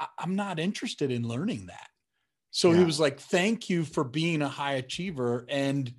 I, 0.00 0.06
am 0.20 0.36
not 0.36 0.58
interested 0.58 1.10
in 1.10 1.28
learning 1.28 1.66
that. 1.66 1.87
So 2.58 2.72
yeah. 2.72 2.78
he 2.78 2.84
was 2.84 2.98
like, 2.98 3.20
thank 3.20 3.70
you 3.70 3.84
for 3.84 4.02
being 4.02 4.42
a 4.42 4.48
high 4.48 4.72
achiever 4.72 5.46
and 5.48 5.94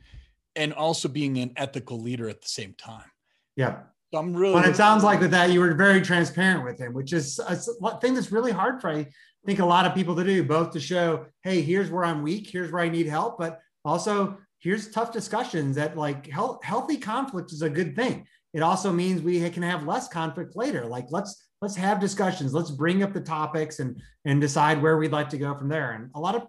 and 0.58 0.74
also 0.74 1.08
being 1.08 1.38
an 1.38 1.54
ethical 1.56 2.02
leader 2.02 2.28
at 2.28 2.42
the 2.42 2.50
same 2.50 2.74
time. 2.74 3.10
Yeah. 3.56 3.84
So 4.12 4.20
I'm 4.20 4.36
really. 4.36 4.56
But 4.56 4.68
it 4.68 4.76
sounds 4.76 5.02
like 5.02 5.22
with 5.22 5.32
that, 5.32 5.52
you 5.52 5.62
were 5.62 5.74
very 5.74 6.02
transparent 6.02 6.66
with 6.66 6.78
him, 6.78 6.94
which 6.94 7.14
is 7.14 7.40
a 7.40 7.56
thing 8.02 8.14
that's 8.14 8.34
really 8.34 8.52
hard 8.52 8.82
for 8.82 8.90
I 8.90 9.08
think 9.46 9.60
a 9.60 9.66
lot 9.66 9.86
of 9.86 9.96
people 9.96 10.18
to 10.18 10.24
do, 10.26 10.44
both 10.44 10.72
to 10.72 10.82
show, 10.82 11.28
hey, 11.44 11.62
here's 11.62 11.90
where 11.90 12.04
I'm 12.04 12.24
weak, 12.24 12.50
here's 12.50 12.74
where 12.74 12.84
I 12.84 12.90
need 12.90 13.08
help, 13.08 13.38
but 13.38 13.62
also 13.86 14.38
here's 14.58 14.92
tough 14.92 15.14
discussions 15.14 15.78
that 15.78 15.96
like 15.96 16.28
health, 16.28 16.62
healthy 16.62 16.98
conflict 16.98 17.54
is 17.54 17.62
a 17.62 17.70
good 17.70 17.96
thing. 17.96 18.28
It 18.54 18.64
also 18.64 18.92
means 18.92 19.22
we 19.22 19.50
can 19.50 19.64
have 19.64 19.88
less 19.88 20.10
conflict 20.10 20.58
later. 20.58 20.86
Like 20.86 21.06
let's 21.10 21.42
let's 21.62 21.76
have 21.76 22.00
discussions, 22.00 22.54
let's 22.54 22.72
bring 22.72 23.04
up 23.04 23.14
the 23.14 23.22
topics 23.22 23.80
and 23.80 24.02
and 24.26 24.40
decide 24.40 24.82
where 24.82 24.98
we'd 24.98 25.12
like 25.12 25.30
to 25.30 25.38
go 25.38 25.56
from 25.56 25.70
there. 25.70 25.92
And 25.92 26.10
a 26.16 26.20
lot 26.20 26.36
of 26.36 26.48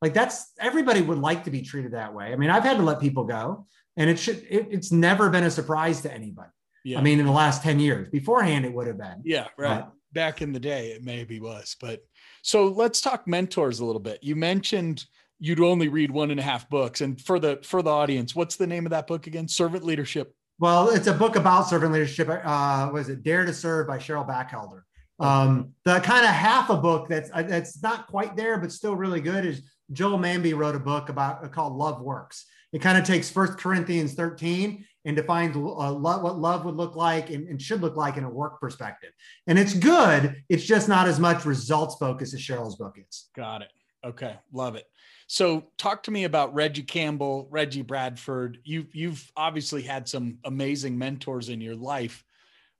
like 0.00 0.14
that's 0.14 0.52
everybody 0.58 1.02
would 1.02 1.18
like 1.18 1.44
to 1.44 1.50
be 1.50 1.62
treated 1.62 1.92
that 1.92 2.14
way. 2.14 2.32
I 2.32 2.36
mean, 2.36 2.50
I've 2.50 2.64
had 2.64 2.76
to 2.76 2.82
let 2.82 3.00
people 3.00 3.24
go, 3.24 3.66
and 3.96 4.08
it 4.08 4.18
should 4.18 4.44
it, 4.48 4.68
it's 4.70 4.92
never 4.92 5.30
been 5.30 5.44
a 5.44 5.50
surprise 5.50 6.02
to 6.02 6.12
anybody. 6.12 6.50
Yeah. 6.84 6.98
I 6.98 7.02
mean, 7.02 7.20
in 7.20 7.26
the 7.26 7.32
last 7.32 7.62
10 7.62 7.78
years, 7.78 8.08
beforehand, 8.08 8.64
it 8.64 8.72
would 8.72 8.88
have 8.88 8.98
been. 8.98 9.22
Yeah, 9.24 9.46
right. 9.56 9.82
But, 9.82 9.92
Back 10.12 10.42
in 10.42 10.52
the 10.52 10.60
day, 10.60 10.88
it 10.88 11.02
maybe 11.02 11.40
was. 11.40 11.74
But 11.80 12.00
so 12.42 12.66
let's 12.66 13.00
talk 13.00 13.26
mentors 13.26 13.80
a 13.80 13.84
little 13.84 14.00
bit. 14.00 14.18
You 14.22 14.36
mentioned 14.36 15.06
you'd 15.38 15.58
only 15.58 15.88
read 15.88 16.10
one 16.10 16.30
and 16.30 16.38
a 16.38 16.42
half 16.42 16.68
books. 16.68 17.00
And 17.00 17.18
for 17.18 17.38
the 17.38 17.60
for 17.62 17.82
the 17.82 17.90
audience, 17.90 18.34
what's 18.34 18.56
the 18.56 18.66
name 18.66 18.84
of 18.84 18.90
that 18.90 19.06
book 19.06 19.26
again? 19.26 19.48
Servant 19.48 19.84
Leadership. 19.84 20.34
Well, 20.62 20.90
it's 20.90 21.08
a 21.08 21.12
book 21.12 21.34
about 21.34 21.68
servant 21.68 21.92
leadership. 21.92 22.28
Uh, 22.30 22.88
was 22.92 23.08
it 23.08 23.24
Dare 23.24 23.44
to 23.44 23.52
Serve 23.52 23.88
by 23.88 23.98
Cheryl 23.98 24.24
Bachelder? 24.24 24.82
Um, 25.18 25.72
the 25.84 25.98
kind 25.98 26.24
of 26.24 26.30
half 26.30 26.70
a 26.70 26.76
book 26.76 27.08
that's 27.08 27.30
uh, 27.34 27.42
that's 27.42 27.82
not 27.82 28.06
quite 28.06 28.36
there, 28.36 28.58
but 28.58 28.70
still 28.70 28.94
really 28.94 29.20
good 29.20 29.44
is 29.44 29.62
Joel 29.90 30.18
Manby 30.18 30.56
wrote 30.56 30.76
a 30.76 30.78
book 30.78 31.08
about 31.08 31.44
uh, 31.44 31.48
called 31.48 31.72
Love 31.72 32.00
Works. 32.00 32.46
It 32.72 32.80
kind 32.80 32.96
of 32.96 33.02
takes 33.02 33.28
First 33.28 33.58
Corinthians 33.58 34.14
13 34.14 34.86
and 35.04 35.16
defines 35.16 35.56
uh, 35.56 35.94
what 35.94 36.38
love 36.38 36.64
would 36.64 36.76
look 36.76 36.94
like 36.94 37.30
and, 37.30 37.48
and, 37.48 37.60
should 37.60 37.80
look 37.80 37.96
like 37.96 38.16
in 38.16 38.22
a 38.22 38.30
work 38.30 38.60
perspective. 38.60 39.10
And 39.48 39.58
it's 39.58 39.74
good. 39.74 40.44
It's 40.48 40.64
just 40.64 40.88
not 40.88 41.08
as 41.08 41.18
much 41.18 41.44
results 41.44 41.96
focused 41.96 42.34
as 42.34 42.40
Cheryl's 42.40 42.76
book 42.76 42.98
is. 43.04 43.30
Got 43.34 43.62
it. 43.62 43.72
Okay, 44.04 44.36
love 44.52 44.76
it. 44.76 44.84
So, 45.32 45.64
talk 45.78 46.02
to 46.02 46.10
me 46.10 46.24
about 46.24 46.52
Reggie 46.52 46.82
Campbell, 46.82 47.48
Reggie 47.50 47.80
Bradford. 47.80 48.58
You 48.64 48.86
you've 48.92 49.32
obviously 49.34 49.80
had 49.80 50.06
some 50.06 50.36
amazing 50.44 50.98
mentors 50.98 51.48
in 51.48 51.58
your 51.58 51.74
life. 51.74 52.22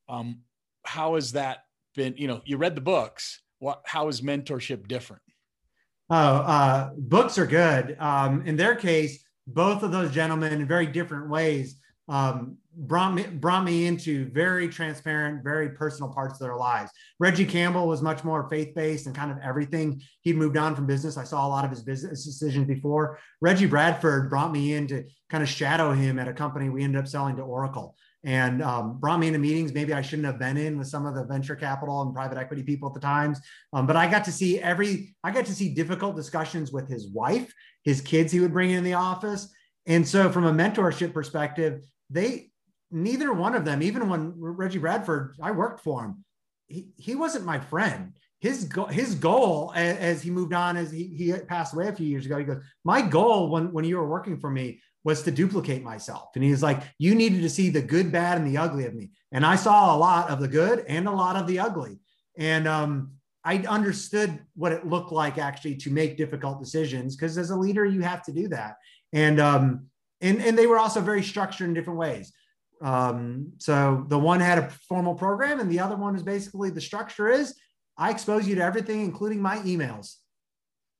Um, 0.07 0.41
how 0.85 1.15
has 1.15 1.33
that 1.33 1.65
been? 1.95 2.15
You 2.19 2.29
know, 2.29 2.43
you 2.45 2.59
read 2.59 2.75
the 2.75 2.83
books. 2.83 3.41
What? 3.59 3.81
How 3.87 4.09
is 4.09 4.21
mentorship 4.21 4.87
different? 4.87 5.23
Oh, 6.11 6.15
uh, 6.15 6.91
books 6.95 7.38
are 7.38 7.47
good. 7.47 7.97
Um, 7.99 8.43
in 8.45 8.57
their 8.57 8.75
case, 8.75 9.25
both 9.47 9.83
of 9.83 9.91
those 9.91 10.12
gentlemen, 10.12 10.53
in 10.53 10.69
very 10.69 10.85
different 10.85 11.31
ways, 11.31 11.77
um, 12.07 12.59
brought 12.76 13.14
me 13.14 13.24
brought 13.24 13.64
me 13.64 13.87
into 13.87 14.26
very 14.30 14.68
transparent, 14.68 15.44
very 15.44 15.70
personal 15.70 16.12
parts 16.12 16.35
of 16.35 16.40
their 16.40 16.56
lives. 16.56 16.90
Reggie 17.18 17.44
Campbell 17.44 17.87
was 17.87 18.02
much 18.02 18.24
more 18.24 18.48
faith 18.48 18.74
based 18.74 19.06
and 19.06 19.14
kind 19.14 19.30
of 19.30 19.38
everything. 19.42 20.00
He'd 20.22 20.37
moved 20.37 20.56
on 20.56 20.74
from 20.74 20.87
business. 20.87 21.16
I 21.16 21.24
saw 21.24 21.46
a 21.46 21.48
lot 21.48 21.64
of 21.64 21.70
his 21.70 21.82
business 21.82 22.24
decisions 22.24 22.66
before. 22.66 23.18
Reggie 23.40 23.66
Bradford 23.66 24.30
brought 24.30 24.52
me 24.52 24.74
in 24.74 24.87
to 24.88 25.04
kind 25.28 25.42
of 25.42 25.48
shadow 25.48 25.92
him 25.92 26.18
at 26.18 26.28
a 26.28 26.32
company 26.32 26.70
we 26.70 26.82
ended 26.82 27.00
up 27.00 27.08
selling 27.08 27.37
to 27.37 27.42
Oracle 27.42 27.96
and 28.24 28.62
um, 28.62 28.98
brought 29.00 29.18
me 29.18 29.26
into 29.26 29.38
meetings 29.38 29.72
maybe 29.72 29.92
I 29.92 30.00
shouldn't 30.00 30.26
have 30.26 30.38
been 30.38 30.56
in 30.56 30.78
with 30.78 30.87
some 30.87 31.06
of 31.06 31.14
the 31.14 31.24
venture 31.24 31.56
capital 31.56 32.02
and 32.02 32.14
private 32.14 32.38
equity 32.38 32.62
people 32.62 32.88
at 32.88 32.94
the 32.94 33.00
times. 33.00 33.40
Um, 33.72 33.87
but 33.87 33.96
I 33.96 34.08
got 34.08 34.24
to 34.26 34.32
see 34.32 34.61
every, 34.61 35.16
I 35.24 35.32
got 35.32 35.46
to 35.46 35.54
see 35.54 35.74
difficult 35.74 36.14
discussions 36.14 36.72
with 36.72 36.88
his 36.88 37.08
wife, 37.08 37.52
his 37.82 38.00
kids 38.00 38.32
he 38.32 38.40
would 38.40 38.52
bring 38.52 38.70
in 38.70 38.85
the 38.85 38.94
office. 38.94 39.48
And 39.87 40.06
so 40.06 40.30
from 40.30 40.44
a 40.44 40.52
mentorship 40.52 41.12
perspective, 41.12 41.82
they 42.11 42.52
neither 42.92 43.33
one 43.33 43.55
of 43.55 43.64
them, 43.64 43.83
even 43.83 44.09
when 44.09 44.35
Reggie 44.37 44.78
Bradford, 44.78 45.35
I 45.42 45.50
worked 45.50 45.81
for 45.81 46.05
him, 46.05 46.24
he, 46.68 46.88
he 46.96 47.14
wasn't 47.14 47.44
my 47.44 47.59
friend. 47.59 48.12
His 48.40 48.64
go- 48.64 48.87
his 48.87 49.14
goal 49.14 49.72
as, 49.74 49.96
as, 49.98 50.22
he 50.22 50.31
moved 50.31 50.52
on, 50.52 50.76
as 50.76 50.90
he, 50.90 51.07
he 51.16 51.33
passed 51.33 51.74
away 51.74 51.88
a 51.88 51.92
few 51.92 52.07
years 52.07 52.26
ago, 52.26 52.38
he 52.38 52.44
goes, 52.44 52.62
my 52.85 53.00
goal 53.02 53.48
when, 53.48 53.72
when 53.72 53.85
you 53.85 53.96
were 53.96 54.09
working 54.09 54.38
for 54.38 54.50
me 54.50 54.81
was 55.05 55.22
to 55.22 55.31
duplicate 55.31 55.83
myself. 55.83 56.31
And 56.35 56.44
he's 56.44 56.62
like, 56.62 56.83
you 56.98 57.14
needed 57.14 57.42
to 57.42 57.50
see 57.50 57.70
the 57.70 57.83
good, 57.83 58.12
bad, 58.12 58.38
and 58.38 58.46
the 58.46 58.59
ugly 58.59 58.87
of 58.87 58.94
me. 58.94 59.11
And 59.33 59.44
I 59.44 59.57
saw 59.57 59.94
a 59.94 59.98
lot 59.98 60.31
of 60.31 60.40
the 60.40 60.48
good 60.48 60.85
and 60.88 61.09
a 61.09 61.12
lot 61.12 61.37
of 61.37 61.46
the 61.46 61.59
ugly. 61.59 61.98
And 62.37 62.68
um, 62.68 63.12
I 63.44 63.59
understood 63.59 64.40
what 64.55 64.72
it 64.72 64.87
looked 64.87 65.12
like 65.12 65.38
actually 65.38 65.76
to 65.76 65.90
make 65.90 66.16
difficult 66.16 66.61
decisions 66.61 67.16
because 67.16 67.37
as 67.37 67.50
a 67.50 67.57
leader, 67.57 67.85
you 67.85 68.00
have 68.02 68.22
to 68.24 68.33
do 68.33 68.48
that. 68.48 68.76
And 69.12 69.40
um, 69.40 69.87
and 70.20 70.40
and 70.40 70.57
they 70.57 70.66
were 70.66 70.78
also 70.78 71.00
very 71.00 71.22
structured 71.22 71.68
in 71.68 71.74
different 71.74 71.98
ways. 71.98 72.33
Um, 72.83 73.53
so 73.59 74.05
the 74.09 74.18
one 74.18 74.40
had 74.40 74.59
a 74.59 74.71
formal 74.88 75.14
program, 75.14 75.61
and 75.61 75.71
the 75.71 75.81
other 75.81 75.97
one 75.97 76.16
is 76.16 76.23
basically 76.23 76.71
the 76.71 76.81
structure 76.81 77.29
is 77.29 77.55
I 77.97 78.11
expose 78.11 78.49
you 78.49 78.55
to 78.57 78.62
everything, 78.62 79.03
including 79.03 79.40
my 79.40 79.59
emails. 79.59 80.16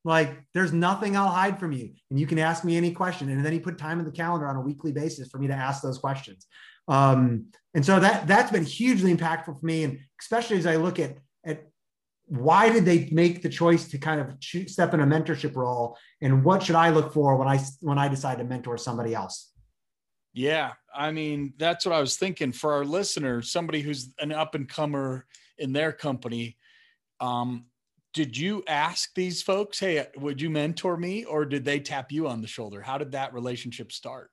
Like 0.05 0.43
there's 0.55 0.73
nothing 0.73 1.17
I'll 1.17 1.29
hide 1.29 1.59
from 1.59 1.73
you, 1.73 1.91
and 2.11 2.19
you 2.19 2.27
can 2.27 2.39
ask 2.39 2.65
me 2.65 2.77
any 2.77 2.93
question. 2.93 3.29
And 3.31 3.45
then 3.45 3.53
he 3.53 3.59
put 3.59 3.79
time 3.79 3.99
in 3.99 4.05
the 4.05 4.13
calendar 4.13 4.47
on 4.47 4.57
a 4.57 4.61
weekly 4.61 4.93
basis 4.93 5.29
for 5.29 5.39
me 5.39 5.49
to 5.49 5.55
ask 5.55 5.83
those 5.83 5.99
questions. 5.99 6.47
Um, 6.89 7.47
and 7.75 7.85
so 7.85 8.01
that 8.01 8.27
that's 8.27 8.53
been 8.53 8.65
hugely 8.65 9.15
impactful 9.15 9.61
for 9.61 9.67
me, 9.67 9.85
and 9.85 9.99
especially 10.21 10.59
as 10.59 10.67
I 10.67 10.77
look 10.77 10.99
at 10.99 11.17
at 11.45 11.67
why 12.27 12.71
did 12.71 12.85
they 12.85 13.09
make 13.11 13.43
the 13.43 13.49
choice 13.49 13.89
to 13.89 13.99
kind 13.99 14.21
of 14.21 14.35
step 14.69 14.95
in 14.95 15.01
a 15.01 15.07
mentorship 15.07 15.55
role 15.57 15.99
and 16.21 16.45
what 16.45 16.63
should 16.63 16.77
i 16.77 16.89
look 16.89 17.13
for 17.13 17.37
when 17.37 17.49
i 17.49 17.59
when 17.81 17.99
i 17.99 18.09
decide 18.09 18.39
to 18.39 18.45
mentor 18.45 18.79
somebody 18.79 19.13
else 19.15 19.52
yeah 20.33 20.73
i 20.95 21.11
mean 21.11 21.53
that's 21.59 21.85
what 21.85 21.95
i 21.95 22.01
was 22.01 22.17
thinking. 22.17 22.53
For 22.53 22.73
our 22.73 22.85
listener 22.85 23.43
somebody 23.43 23.81
who's 23.81 24.11
an 24.19 24.33
up 24.33 24.55
and 24.55 24.69
comer 24.69 25.27
in 25.59 25.73
their 25.73 25.93
company 25.93 26.57
um, 27.21 27.67
did 28.15 28.37
you 28.37 28.63
ask 28.67 29.15
these 29.15 29.43
folks 29.43 29.79
hey 29.79 30.07
would 30.17 30.41
you 30.41 30.51
mentor 30.51 30.97
me? 30.97 31.25
Or 31.25 31.45
did 31.45 31.65
they 31.65 31.81
tap 31.81 32.13
you 32.13 32.29
on 32.29 32.41
the 32.41 32.47
shoulder? 32.47 32.81
How 32.81 32.99
did 32.99 33.13
that 33.13 33.33
relationship 33.33 33.93
start? 33.93 34.31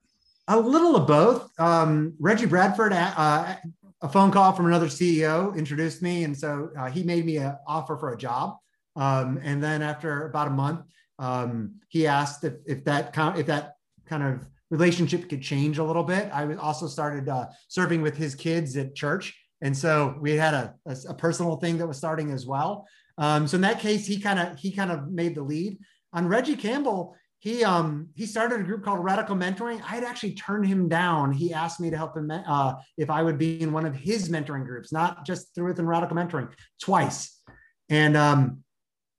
A 0.48 0.58
little 0.58 0.96
of 0.96 1.06
both. 1.06 1.50
Um, 1.58 2.14
reggie 2.18 2.46
bradford 2.46 2.92
uh, 2.92 3.56
a 4.02 4.08
phone 4.08 4.30
call 4.30 4.52
from 4.52 4.66
another 4.66 4.86
CEO 4.86 5.56
introduced 5.56 6.02
me, 6.02 6.24
and 6.24 6.36
so 6.36 6.70
uh, 6.78 6.90
he 6.90 7.02
made 7.02 7.24
me 7.24 7.36
an 7.36 7.56
offer 7.66 7.96
for 7.96 8.12
a 8.12 8.16
job. 8.16 8.56
Um, 8.96 9.38
and 9.42 9.62
then 9.62 9.82
after 9.82 10.26
about 10.26 10.48
a 10.48 10.50
month, 10.50 10.80
um, 11.18 11.74
he 11.88 12.06
asked 12.06 12.44
if, 12.44 12.54
if 12.66 12.84
that 12.84 13.14
if 13.36 13.46
that 13.46 13.74
kind 14.06 14.22
of 14.22 14.46
relationship 14.70 15.28
could 15.28 15.42
change 15.42 15.78
a 15.78 15.84
little 15.84 16.04
bit. 16.04 16.30
I 16.32 16.54
also 16.54 16.86
started 16.86 17.28
uh, 17.28 17.46
serving 17.68 18.02
with 18.02 18.16
his 18.16 18.34
kids 18.34 18.76
at 18.76 18.94
church, 18.94 19.36
and 19.60 19.76
so 19.76 20.16
we 20.20 20.36
had 20.36 20.54
a, 20.54 20.74
a, 20.86 20.96
a 21.10 21.14
personal 21.14 21.56
thing 21.56 21.78
that 21.78 21.86
was 21.86 21.98
starting 21.98 22.30
as 22.30 22.46
well. 22.46 22.86
Um, 23.18 23.46
so 23.46 23.56
in 23.56 23.60
that 23.62 23.80
case, 23.80 24.06
he 24.06 24.20
kind 24.20 24.38
of 24.38 24.58
he 24.58 24.70
kind 24.70 24.90
of 24.90 25.10
made 25.10 25.34
the 25.34 25.42
lead. 25.42 25.78
on 26.12 26.26
Reggie 26.26 26.56
Campbell, 26.56 27.16
he 27.40 27.64
um 27.64 28.08
he 28.14 28.26
started 28.26 28.60
a 28.60 28.64
group 28.64 28.84
called 28.84 29.02
Radical 29.02 29.36
Mentoring. 29.36 29.80
I 29.82 29.94
had 29.94 30.04
actually 30.04 30.34
turned 30.34 30.66
him 30.66 30.88
down. 30.88 31.32
He 31.32 31.52
asked 31.52 31.80
me 31.80 31.90
to 31.90 31.96
help 31.96 32.16
him 32.16 32.30
uh, 32.30 32.74
if 32.96 33.10
I 33.10 33.22
would 33.22 33.38
be 33.38 33.60
in 33.60 33.72
one 33.72 33.86
of 33.86 33.94
his 33.94 34.28
mentoring 34.28 34.64
groups, 34.64 34.92
not 34.92 35.26
just 35.26 35.54
through 35.54 35.68
within 35.68 35.86
Radical 35.86 36.16
Mentoring, 36.16 36.50
twice, 36.80 37.40
and 37.88 38.16
um, 38.16 38.62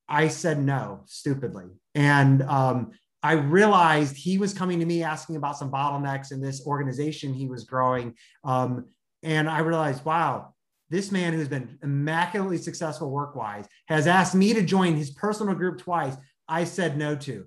I 0.08 0.28
said 0.28 0.64
no 0.64 1.02
stupidly. 1.06 1.66
And 1.94 2.42
um, 2.44 2.92
I 3.24 3.34
realized 3.34 4.16
he 4.16 4.38
was 4.38 4.54
coming 4.54 4.80
to 4.80 4.86
me 4.86 5.04
asking 5.04 5.36
about 5.36 5.58
some 5.58 5.72
bottlenecks 5.72 6.32
in 6.32 6.42
this 6.42 6.66
organization 6.66 7.34
he 7.34 7.48
was 7.48 7.64
growing, 7.64 8.16
um, 8.44 8.86
and 9.24 9.50
I 9.50 9.60
realized, 9.60 10.04
wow, 10.04 10.54
this 10.90 11.12
man 11.12 11.34
who's 11.34 11.48
been 11.48 11.78
immaculately 11.84 12.58
successful 12.58 13.10
work 13.10 13.36
wise 13.36 13.66
has 13.88 14.08
asked 14.08 14.36
me 14.36 14.54
to 14.54 14.62
join 14.62 14.96
his 14.96 15.12
personal 15.12 15.56
group 15.56 15.80
twice. 15.80 16.16
I 16.48 16.66
said 16.66 16.98
no 16.98 17.16
to. 17.16 17.46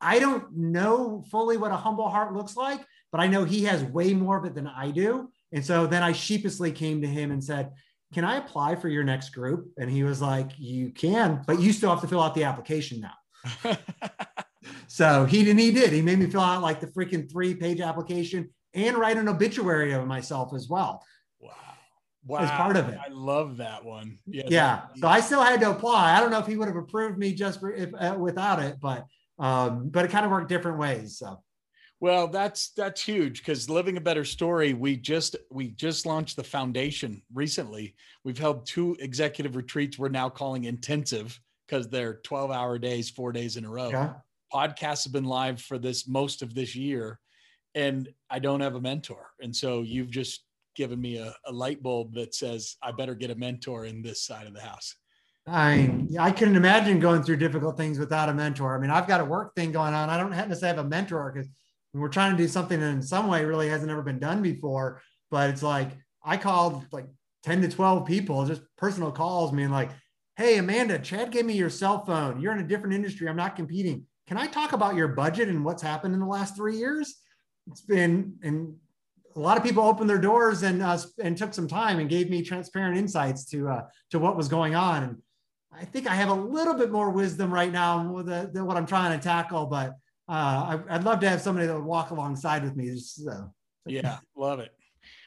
I 0.00 0.18
don't 0.18 0.54
know 0.54 1.24
fully 1.30 1.56
what 1.56 1.70
a 1.70 1.76
humble 1.76 2.08
heart 2.08 2.34
looks 2.34 2.56
like, 2.56 2.84
but 3.10 3.20
I 3.20 3.28
know 3.28 3.44
he 3.44 3.64
has 3.64 3.82
way 3.84 4.12
more 4.12 4.36
of 4.36 4.44
it 4.44 4.54
than 4.54 4.66
I 4.66 4.90
do. 4.90 5.30
And 5.52 5.64
so 5.64 5.86
then 5.86 6.02
I 6.02 6.12
sheepishly 6.12 6.72
came 6.72 7.00
to 7.00 7.08
him 7.08 7.30
and 7.30 7.42
said, 7.42 7.70
Can 8.12 8.24
I 8.24 8.36
apply 8.36 8.74
for 8.74 8.88
your 8.88 9.04
next 9.04 9.30
group? 9.30 9.68
And 9.78 9.88
he 9.88 10.02
was 10.02 10.20
like, 10.20 10.50
You 10.58 10.90
can, 10.90 11.44
but 11.46 11.60
you 11.60 11.72
still 11.72 11.90
have 11.90 12.00
to 12.00 12.08
fill 12.08 12.20
out 12.20 12.34
the 12.34 12.44
application 12.44 13.00
now. 13.00 13.76
so 14.86 15.24
he 15.24 15.44
did, 15.44 15.58
he 15.58 15.70
did. 15.70 15.92
He 15.92 16.02
made 16.02 16.18
me 16.18 16.26
fill 16.26 16.40
out 16.40 16.62
like 16.62 16.80
the 16.80 16.86
freaking 16.88 17.30
three 17.30 17.54
page 17.54 17.80
application 17.80 18.50
and 18.74 18.96
write 18.96 19.16
an 19.16 19.28
obituary 19.28 19.92
of 19.92 20.06
myself 20.06 20.54
as 20.54 20.68
well. 20.68 21.04
Wow. 21.40 21.52
Wow. 22.24 22.38
As 22.38 22.50
part 22.50 22.76
of 22.76 22.88
it. 22.88 22.98
I 23.04 23.10
love 23.10 23.56
that 23.56 23.84
one. 23.84 24.18
Yeah. 24.26 24.44
yeah. 24.48 24.80
So 24.96 25.08
I 25.08 25.20
still 25.20 25.42
had 25.42 25.60
to 25.60 25.70
apply. 25.70 26.16
I 26.16 26.20
don't 26.20 26.30
know 26.30 26.38
if 26.38 26.46
he 26.46 26.56
would 26.56 26.68
have 26.68 26.76
approved 26.76 27.18
me 27.18 27.34
just 27.34 27.60
for, 27.60 27.72
if, 27.72 27.90
uh, 27.94 28.16
without 28.18 28.62
it, 28.62 28.78
but 28.80 29.06
um, 29.38 29.88
but 29.88 30.04
it 30.04 30.10
kind 30.10 30.24
of 30.24 30.30
worked 30.30 30.48
different 30.48 30.78
ways. 30.78 31.18
So. 31.18 31.42
Well, 32.00 32.26
that's 32.26 32.70
that's 32.76 33.00
huge 33.00 33.38
because 33.38 33.70
living 33.70 33.96
a 33.96 34.00
better 34.00 34.24
story. 34.24 34.74
We 34.74 34.96
just 34.96 35.36
we 35.52 35.68
just 35.68 36.04
launched 36.04 36.34
the 36.34 36.42
foundation 36.42 37.22
recently. 37.32 37.94
We've 38.24 38.38
held 38.38 38.66
two 38.66 38.96
executive 38.98 39.54
retreats. 39.54 39.98
We're 39.98 40.08
now 40.08 40.28
calling 40.28 40.64
intensive 40.64 41.38
because 41.66 41.88
they're 41.88 42.14
twelve 42.24 42.50
hour 42.50 42.76
days, 42.78 43.08
four 43.08 43.30
days 43.30 43.56
in 43.56 43.64
a 43.64 43.70
row. 43.70 43.90
Yeah. 43.90 44.14
Podcasts 44.52 45.04
have 45.04 45.12
been 45.12 45.24
live 45.24 45.60
for 45.60 45.78
this 45.78 46.06
most 46.06 46.42
of 46.42 46.54
this 46.54 46.74
year, 46.74 47.18
and 47.74 48.08
I 48.30 48.38
don't 48.38 48.60
have 48.60 48.74
a 48.74 48.80
mentor. 48.80 49.30
And 49.40 49.54
so 49.54 49.82
you've 49.82 50.10
just 50.10 50.44
given 50.74 51.00
me 51.00 51.16
a, 51.16 51.34
a 51.46 51.52
light 51.52 51.82
bulb 51.82 52.14
that 52.14 52.34
says 52.34 52.76
I 52.82 52.92
better 52.92 53.14
get 53.14 53.30
a 53.30 53.34
mentor 53.34 53.86
in 53.86 54.02
this 54.02 54.24
side 54.24 54.46
of 54.46 54.54
the 54.54 54.60
house. 54.60 54.94
I 55.46 55.92
I 56.18 56.30
couldn't 56.30 56.56
imagine 56.56 57.00
going 57.00 57.22
through 57.22 57.36
difficult 57.38 57.76
things 57.76 57.98
without 57.98 58.28
a 58.28 58.34
mentor. 58.34 58.76
I 58.76 58.80
mean, 58.80 58.90
I've 58.90 59.08
got 59.08 59.20
a 59.20 59.24
work 59.24 59.54
thing 59.54 59.72
going 59.72 59.94
on. 59.94 60.08
I 60.08 60.16
don't 60.16 60.32
have 60.32 60.56
to 60.56 60.66
have 60.66 60.78
a 60.78 60.84
mentor 60.84 61.32
because 61.32 61.48
we're 61.94 62.08
trying 62.08 62.30
to 62.30 62.42
do 62.42 62.48
something 62.48 62.78
that 62.80 62.86
in 62.86 63.02
some 63.02 63.26
way 63.26 63.44
really 63.44 63.68
hasn't 63.68 63.90
ever 63.90 64.02
been 64.02 64.18
done 64.18 64.42
before. 64.42 65.02
But 65.30 65.50
it's 65.50 65.62
like 65.62 65.90
I 66.24 66.36
called 66.36 66.84
like 66.92 67.06
10 67.42 67.62
to 67.62 67.68
12 67.68 68.06
people, 68.06 68.44
just 68.46 68.62
personal 68.76 69.10
calls, 69.10 69.52
me 69.52 69.64
and 69.64 69.72
like, 69.72 69.90
hey, 70.36 70.58
Amanda, 70.58 70.98
Chad 70.98 71.30
gave 71.30 71.44
me 71.44 71.54
your 71.54 71.70
cell 71.70 72.04
phone. 72.04 72.40
You're 72.40 72.52
in 72.52 72.60
a 72.60 72.68
different 72.68 72.94
industry. 72.94 73.28
I'm 73.28 73.36
not 73.36 73.56
competing. 73.56 74.06
Can 74.26 74.36
I 74.36 74.46
talk 74.46 74.72
about 74.72 74.94
your 74.94 75.08
budget 75.08 75.48
and 75.48 75.64
what's 75.64 75.82
happened 75.82 76.14
in 76.14 76.20
the 76.20 76.26
last 76.26 76.56
three 76.56 76.76
years? 76.76 77.16
It's 77.70 77.82
been, 77.82 78.34
and 78.42 78.74
a 79.34 79.40
lot 79.40 79.56
of 79.56 79.62
people 79.62 79.84
opened 79.84 80.08
their 80.10 80.18
doors 80.18 80.62
and 80.62 80.82
uh, 80.82 80.98
and 81.22 81.36
took 81.36 81.54
some 81.54 81.68
time 81.68 81.98
and 81.98 82.08
gave 82.08 82.30
me 82.30 82.42
transparent 82.42 82.98
insights 82.98 83.44
to 83.46 83.68
uh, 83.68 83.82
to 84.10 84.18
what 84.18 84.36
was 84.36 84.48
going 84.48 84.74
on. 84.74 85.02
And 85.02 85.16
I 85.72 85.84
think 85.84 86.06
I 86.06 86.14
have 86.14 86.28
a 86.28 86.34
little 86.34 86.74
bit 86.74 86.90
more 86.90 87.10
wisdom 87.10 87.52
right 87.52 87.72
now 87.72 88.10
with 88.10 88.26
the, 88.26 88.50
than 88.52 88.66
what 88.66 88.76
I'm 88.76 88.86
trying 88.86 89.18
to 89.18 89.22
tackle, 89.22 89.66
but 89.66 89.94
uh, 90.28 90.78
I, 90.88 90.96
would 90.96 91.04
love 91.04 91.20
to 91.20 91.28
have 91.28 91.40
somebody 91.40 91.66
that 91.66 91.74
would 91.74 91.84
walk 91.84 92.10
alongside 92.10 92.62
with 92.62 92.76
me. 92.76 92.96
So. 92.96 93.52
Yeah, 93.86 94.18
love 94.36 94.60
it. 94.60 94.72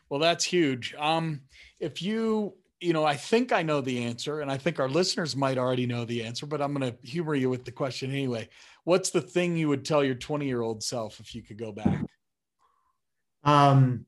Well, 0.09 0.19
that's 0.19 0.45
huge. 0.45 0.95
Um, 0.97 1.41
if 1.79 2.01
you, 2.01 2.53
you 2.79 2.93
know, 2.93 3.05
I 3.05 3.15
think 3.15 3.51
I 3.51 3.63
know 3.63 3.81
the 3.81 4.03
answer, 4.03 4.41
and 4.41 4.51
I 4.51 4.57
think 4.57 4.79
our 4.79 4.87
listeners 4.87 5.35
might 5.35 5.57
already 5.57 5.85
know 5.85 6.05
the 6.05 6.23
answer, 6.23 6.45
but 6.45 6.61
I'm 6.61 6.73
going 6.73 6.91
to 6.91 7.07
humor 7.07 7.35
you 7.35 7.49
with 7.49 7.65
the 7.65 7.71
question 7.71 8.11
anyway. 8.11 8.47
What's 8.85 9.09
the 9.09 9.21
thing 9.21 9.57
you 9.57 9.67
would 9.67 9.83
tell 9.83 10.03
your 10.03 10.15
20 10.15 10.45
year 10.45 10.61
old 10.61 10.83
self 10.83 11.19
if 11.19 11.35
you 11.35 11.43
could 11.43 11.57
go 11.57 11.71
back? 11.71 12.05
Um, 13.43 14.05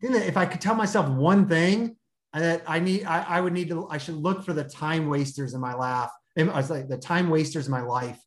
if 0.00 0.36
I 0.36 0.46
could 0.46 0.60
tell 0.60 0.74
myself 0.74 1.08
one 1.08 1.48
thing, 1.48 1.96
that 2.32 2.62
I 2.66 2.78
need, 2.78 3.04
I, 3.04 3.22
I, 3.22 3.40
would 3.40 3.52
need 3.52 3.68
to, 3.70 3.88
I 3.88 3.98
should 3.98 4.16
look 4.16 4.44
for 4.44 4.52
the 4.52 4.64
time 4.64 5.08
wasters 5.08 5.54
in 5.54 5.60
my 5.60 5.74
life. 5.74 6.10
I 6.36 6.44
was 6.44 6.70
like 6.70 6.88
the 6.88 6.98
time 6.98 7.30
wasters 7.30 7.66
in 7.66 7.72
my 7.72 7.80
life 7.80 8.18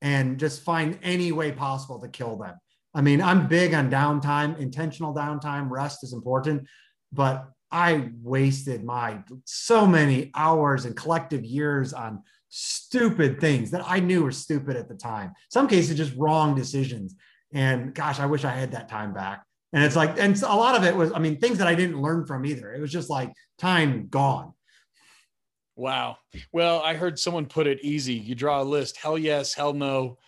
and 0.00 0.38
just 0.38 0.62
find 0.62 0.98
any 1.02 1.32
way 1.32 1.52
possible 1.52 2.00
to 2.00 2.08
kill 2.08 2.36
them. 2.36 2.54
I 2.94 3.02
mean, 3.02 3.22
I'm 3.22 3.46
big 3.46 3.72
on 3.72 3.90
downtime, 3.90 4.58
intentional 4.58 5.14
downtime, 5.14 5.70
rest 5.70 6.02
is 6.02 6.12
important, 6.12 6.66
but 7.12 7.48
I 7.70 8.10
wasted 8.20 8.84
my 8.84 9.22
so 9.44 9.86
many 9.86 10.30
hours 10.34 10.84
and 10.84 10.96
collective 10.96 11.44
years 11.44 11.92
on 11.92 12.22
stupid 12.54 13.40
things 13.40 13.70
that 13.70 13.82
I 13.86 13.98
knew 13.98 14.22
were 14.22 14.30
stupid 14.30 14.76
at 14.76 14.86
the 14.86 14.94
time. 14.94 15.32
Some 15.48 15.66
cases, 15.66 15.96
just 15.96 16.14
wrong 16.16 16.54
decisions. 16.54 17.16
And 17.54 17.94
gosh, 17.94 18.20
I 18.20 18.26
wish 18.26 18.44
I 18.44 18.50
had 18.50 18.72
that 18.72 18.90
time 18.90 19.14
back. 19.14 19.42
And 19.72 19.82
it's 19.82 19.96
like, 19.96 20.20
and 20.20 20.40
a 20.42 20.54
lot 20.54 20.76
of 20.76 20.84
it 20.84 20.94
was, 20.94 21.12
I 21.12 21.18
mean, 21.18 21.38
things 21.38 21.56
that 21.58 21.66
I 21.66 21.74
didn't 21.74 22.02
learn 22.02 22.26
from 22.26 22.44
either. 22.44 22.74
It 22.74 22.80
was 22.80 22.92
just 22.92 23.08
like 23.08 23.32
time 23.58 24.08
gone. 24.08 24.52
Wow. 25.76 26.18
Well, 26.52 26.82
I 26.82 26.92
heard 26.92 27.18
someone 27.18 27.46
put 27.46 27.66
it 27.66 27.82
easy. 27.82 28.14
You 28.14 28.34
draw 28.34 28.60
a 28.60 28.64
list, 28.64 28.98
hell 28.98 29.16
yes, 29.16 29.54
hell 29.54 29.72
no. 29.72 30.18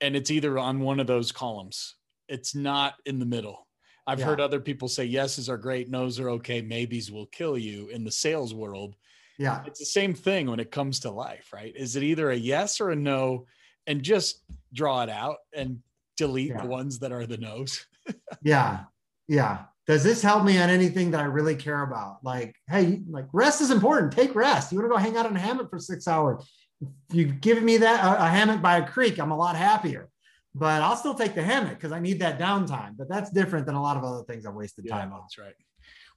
And 0.00 0.16
it's 0.16 0.30
either 0.30 0.58
on 0.58 0.80
one 0.80 0.98
of 0.98 1.06
those 1.06 1.30
columns. 1.30 1.94
It's 2.26 2.54
not 2.54 2.94
in 3.04 3.18
the 3.18 3.26
middle. 3.26 3.66
I've 4.06 4.20
yeah. 4.20 4.26
heard 4.26 4.40
other 4.40 4.60
people 4.60 4.88
say 4.88 5.04
yeses 5.04 5.50
are 5.50 5.58
great, 5.58 5.90
nos 5.90 6.18
are 6.18 6.30
okay, 6.30 6.62
maybes 6.62 7.12
will 7.12 7.26
kill 7.26 7.58
you 7.58 7.88
in 7.88 8.02
the 8.02 8.10
sales 8.10 8.54
world. 8.54 8.96
Yeah. 9.38 9.62
It's 9.66 9.78
the 9.78 9.86
same 9.86 10.14
thing 10.14 10.48
when 10.48 10.60
it 10.60 10.70
comes 10.70 11.00
to 11.00 11.10
life, 11.10 11.52
right? 11.52 11.74
Is 11.76 11.96
it 11.96 12.02
either 12.02 12.30
a 12.30 12.36
yes 12.36 12.80
or 12.80 12.90
a 12.90 12.96
no? 12.96 13.46
And 13.86 14.02
just 14.02 14.42
draw 14.72 15.02
it 15.02 15.08
out 15.08 15.36
and 15.54 15.78
delete 16.16 16.48
yeah. 16.48 16.62
the 16.62 16.66
ones 16.66 16.98
that 17.00 17.12
are 17.12 17.26
the 17.26 17.36
nos. 17.36 17.86
yeah. 18.42 18.84
Yeah. 19.28 19.64
Does 19.86 20.02
this 20.02 20.22
help 20.22 20.44
me 20.44 20.58
on 20.58 20.68
anything 20.68 21.12
that 21.12 21.20
I 21.20 21.24
really 21.24 21.54
care 21.54 21.82
about? 21.82 22.18
Like, 22.24 22.56
hey, 22.68 23.02
like 23.08 23.26
rest 23.32 23.60
is 23.60 23.70
important. 23.70 24.12
Take 24.12 24.34
rest. 24.34 24.72
You 24.72 24.78
want 24.78 24.90
to 24.90 24.94
go 24.94 25.00
hang 25.00 25.16
out 25.16 25.26
in 25.26 25.36
a 25.36 25.38
hammock 25.38 25.70
for 25.70 25.78
six 25.78 26.08
hours. 26.08 26.44
If 26.80 27.14
you've 27.14 27.40
given 27.40 27.64
me 27.64 27.76
that 27.78 28.04
a, 28.04 28.24
a 28.24 28.28
hammock 28.28 28.60
by 28.60 28.78
a 28.78 28.86
creek, 28.86 29.18
I'm 29.20 29.30
a 29.30 29.36
lot 29.36 29.54
happier. 29.54 30.08
But 30.54 30.82
I'll 30.82 30.96
still 30.96 31.14
take 31.14 31.34
the 31.34 31.42
hammock 31.42 31.74
because 31.74 31.92
I 31.92 32.00
need 32.00 32.18
that 32.20 32.38
downtime. 32.38 32.96
But 32.96 33.08
that's 33.08 33.30
different 33.30 33.66
than 33.66 33.76
a 33.76 33.82
lot 33.82 33.96
of 33.96 34.04
other 34.04 34.24
things 34.24 34.44
I've 34.44 34.54
wasted 34.54 34.86
yeah, 34.86 34.98
time 34.98 35.12
on. 35.12 35.20
That's 35.20 35.38
right. 35.38 35.54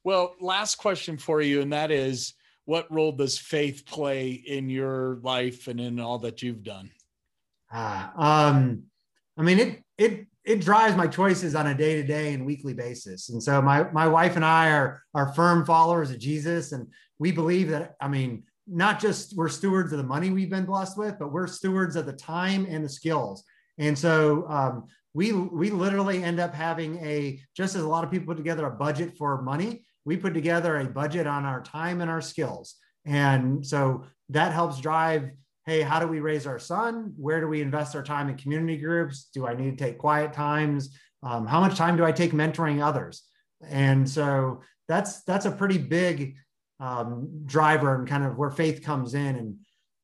Well, 0.04 0.34
last 0.40 0.76
question 0.76 1.18
for 1.18 1.42
you, 1.42 1.62
and 1.62 1.74
that 1.74 1.92
is 1.92 2.34
what 2.66 2.92
role 2.92 3.12
does 3.12 3.38
faith 3.38 3.86
play 3.86 4.32
in 4.32 4.70
your 4.70 5.20
life 5.22 5.68
and 5.68 5.80
in 5.80 6.00
all 6.00 6.20
that 6.20 6.42
you've 6.42 6.64
done? 6.64 6.92
Ah, 7.72 8.50
um, 8.50 8.84
I 9.38 9.42
mean, 9.44 9.60
it 9.60 9.84
it 9.98 10.28
it 10.44 10.62
drives 10.62 10.96
my 10.96 11.08
choices 11.08 11.56
on 11.56 11.68
a 11.68 11.76
day 11.76 11.96
to 11.96 12.04
day 12.04 12.34
and 12.34 12.46
weekly 12.46 12.74
basis. 12.74 13.30
And 13.30 13.42
so 13.42 13.62
my 13.62 13.90
my 13.92 14.08
wife 14.08 14.36
and 14.36 14.46
I 14.46 14.72
are 14.72 15.04
are 15.14 15.34
firm 15.34 15.66
followers 15.66 16.12
of 16.12 16.20
Jesus, 16.20 16.72
and 16.72 16.88
we 17.20 17.32
believe 17.32 17.70
that 17.70 17.96
I 18.02 18.08
mean 18.08 18.44
not 18.68 19.00
just 19.00 19.36
we're 19.36 19.50
stewards 19.50 19.92
of 19.92 19.98
the 19.98 20.04
money 20.04 20.30
we've 20.30 20.50
been 20.50 20.66
blessed 20.66 20.98
with, 20.98 21.18
but 21.20 21.32
we're 21.32 21.48
stewards 21.48 21.96
of 21.96 22.06
the 22.06 22.14
time 22.14 22.68
and 22.70 22.84
the 22.84 22.90
skills. 22.90 23.44
And 23.78 23.98
so 23.98 24.46
um, 24.48 24.88
we 25.14 25.32
we 25.32 25.70
literally 25.72 26.24
end 26.24 26.40
up 26.40 26.54
having 26.54 26.98
a 27.04 27.40
just 27.56 27.76
as 27.76 27.82
a 27.82 27.88
lot 27.88 28.04
of 28.04 28.12
people 28.12 28.28
put 28.28 28.38
together 28.38 28.68
a 28.68 28.72
budget 28.72 29.18
for 29.18 29.42
money, 29.42 29.86
we 30.06 30.18
put 30.18 30.34
together 30.34 30.78
a 30.78 30.86
budget 30.86 31.28
on 31.28 31.46
our 31.46 31.62
time 31.62 32.02
and 32.02 32.10
our 32.10 32.22
skills. 32.22 32.76
And 33.06 33.66
so 33.66 34.06
that 34.30 34.54
helps 34.54 34.80
drive 34.80 35.32
hey, 35.66 35.82
how 35.82 36.00
do 36.00 36.08
we 36.08 36.20
raise 36.20 36.48
our 36.48 36.58
son? 36.58 37.14
Where 37.16 37.40
do 37.40 37.48
we 37.48 37.62
invest 37.62 37.96
our 37.96 38.02
time 38.02 38.28
in 38.28 38.36
community 38.38 38.78
groups? 38.78 39.30
Do 39.32 39.46
I 39.46 39.54
need 39.54 39.78
to 39.78 39.86
take 39.86 40.00
quiet 40.00 40.34
times? 40.34 40.98
Um, 41.22 41.46
how 41.46 41.60
much 41.60 41.78
time 41.78 41.96
do 41.96 42.04
I 42.04 42.12
take 42.12 42.32
mentoring 42.32 42.84
others? 42.84 43.22
And 43.68 44.10
so 44.10 44.62
that's 44.88 45.22
that's 45.24 45.46
a 45.46 45.52
pretty 45.52 45.78
big 45.78 46.38
um, 46.80 47.44
driver 47.46 47.94
and 47.96 48.08
kind 48.08 48.24
of 48.24 48.36
where 48.36 48.50
faith 48.50 48.84
comes 48.84 49.14
in. 49.14 49.36
And 49.36 49.58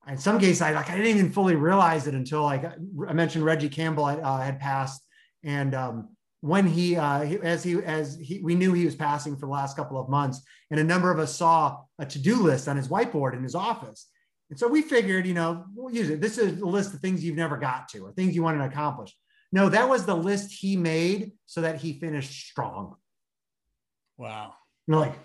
in 0.08 0.18
some 0.18 0.40
cases, 0.40 0.62
I 0.62 0.72
like 0.72 0.90
I 0.90 0.98
didn't 0.98 1.18
even 1.18 1.32
fully 1.32 1.56
realize 1.56 2.06
it 2.06 2.14
until 2.14 2.44
like 2.44 2.64
I 2.64 3.14
mentioned 3.14 3.44
Reggie 3.44 3.70
Campbell 3.70 4.06
uh, 4.06 4.42
had 4.42 4.60
passed, 4.60 5.02
and 5.44 5.74
um, 5.74 6.15
when 6.46 6.68
he, 6.68 6.96
uh, 6.96 7.22
as 7.44 7.64
he 7.64 7.76
as 7.84 8.16
he 8.16 8.40
we 8.44 8.56
knew 8.56 8.74
he 8.74 8.86
was 8.86 8.96
passing 8.96 9.36
for 9.36 9.48
the 9.48 9.52
last 9.52 9.76
couple 9.76 10.00
of 10.00 10.10
months, 10.10 10.42
and 10.70 10.80
a 10.80 10.84
number 10.84 11.12
of 11.12 11.20
us 11.20 11.36
saw 11.36 11.82
a 12.00 12.06
to 12.06 12.20
do 12.20 12.36
list 12.36 12.68
on 12.68 12.78
his 12.78 12.88
whiteboard 12.88 13.34
in 13.34 13.44
his 13.44 13.56
office 13.56 14.08
and 14.50 14.60
so 14.60 14.68
we 14.68 14.82
figured, 14.82 15.26
you 15.26 15.34
know, 15.34 15.66
we'll 15.74 15.94
use 15.94 16.10
it. 16.10 16.22
This 16.22 16.38
is 16.38 16.62
a 16.62 16.66
list 16.66 16.94
of 16.94 17.00
things 17.00 17.24
you've 17.24 17.36
never 17.36 17.58
got 17.58 17.90
to 17.90 18.06
or 18.06 18.12
things 18.12 18.36
you 18.36 18.44
want 18.44 18.60
to 18.60 18.66
accomplish. 18.66 19.16
No, 19.52 19.70
that 19.70 19.90
was 19.90 20.06
the 20.06 20.16
list 20.16 20.52
he 20.52 20.76
made 20.76 21.32
so 21.46 21.62
that 21.62 21.78
he 21.78 22.00
finished 22.00 22.32
strong. 22.32 22.96
Wow. 24.18 24.54
You're 24.88 25.00
like, 25.00 25.16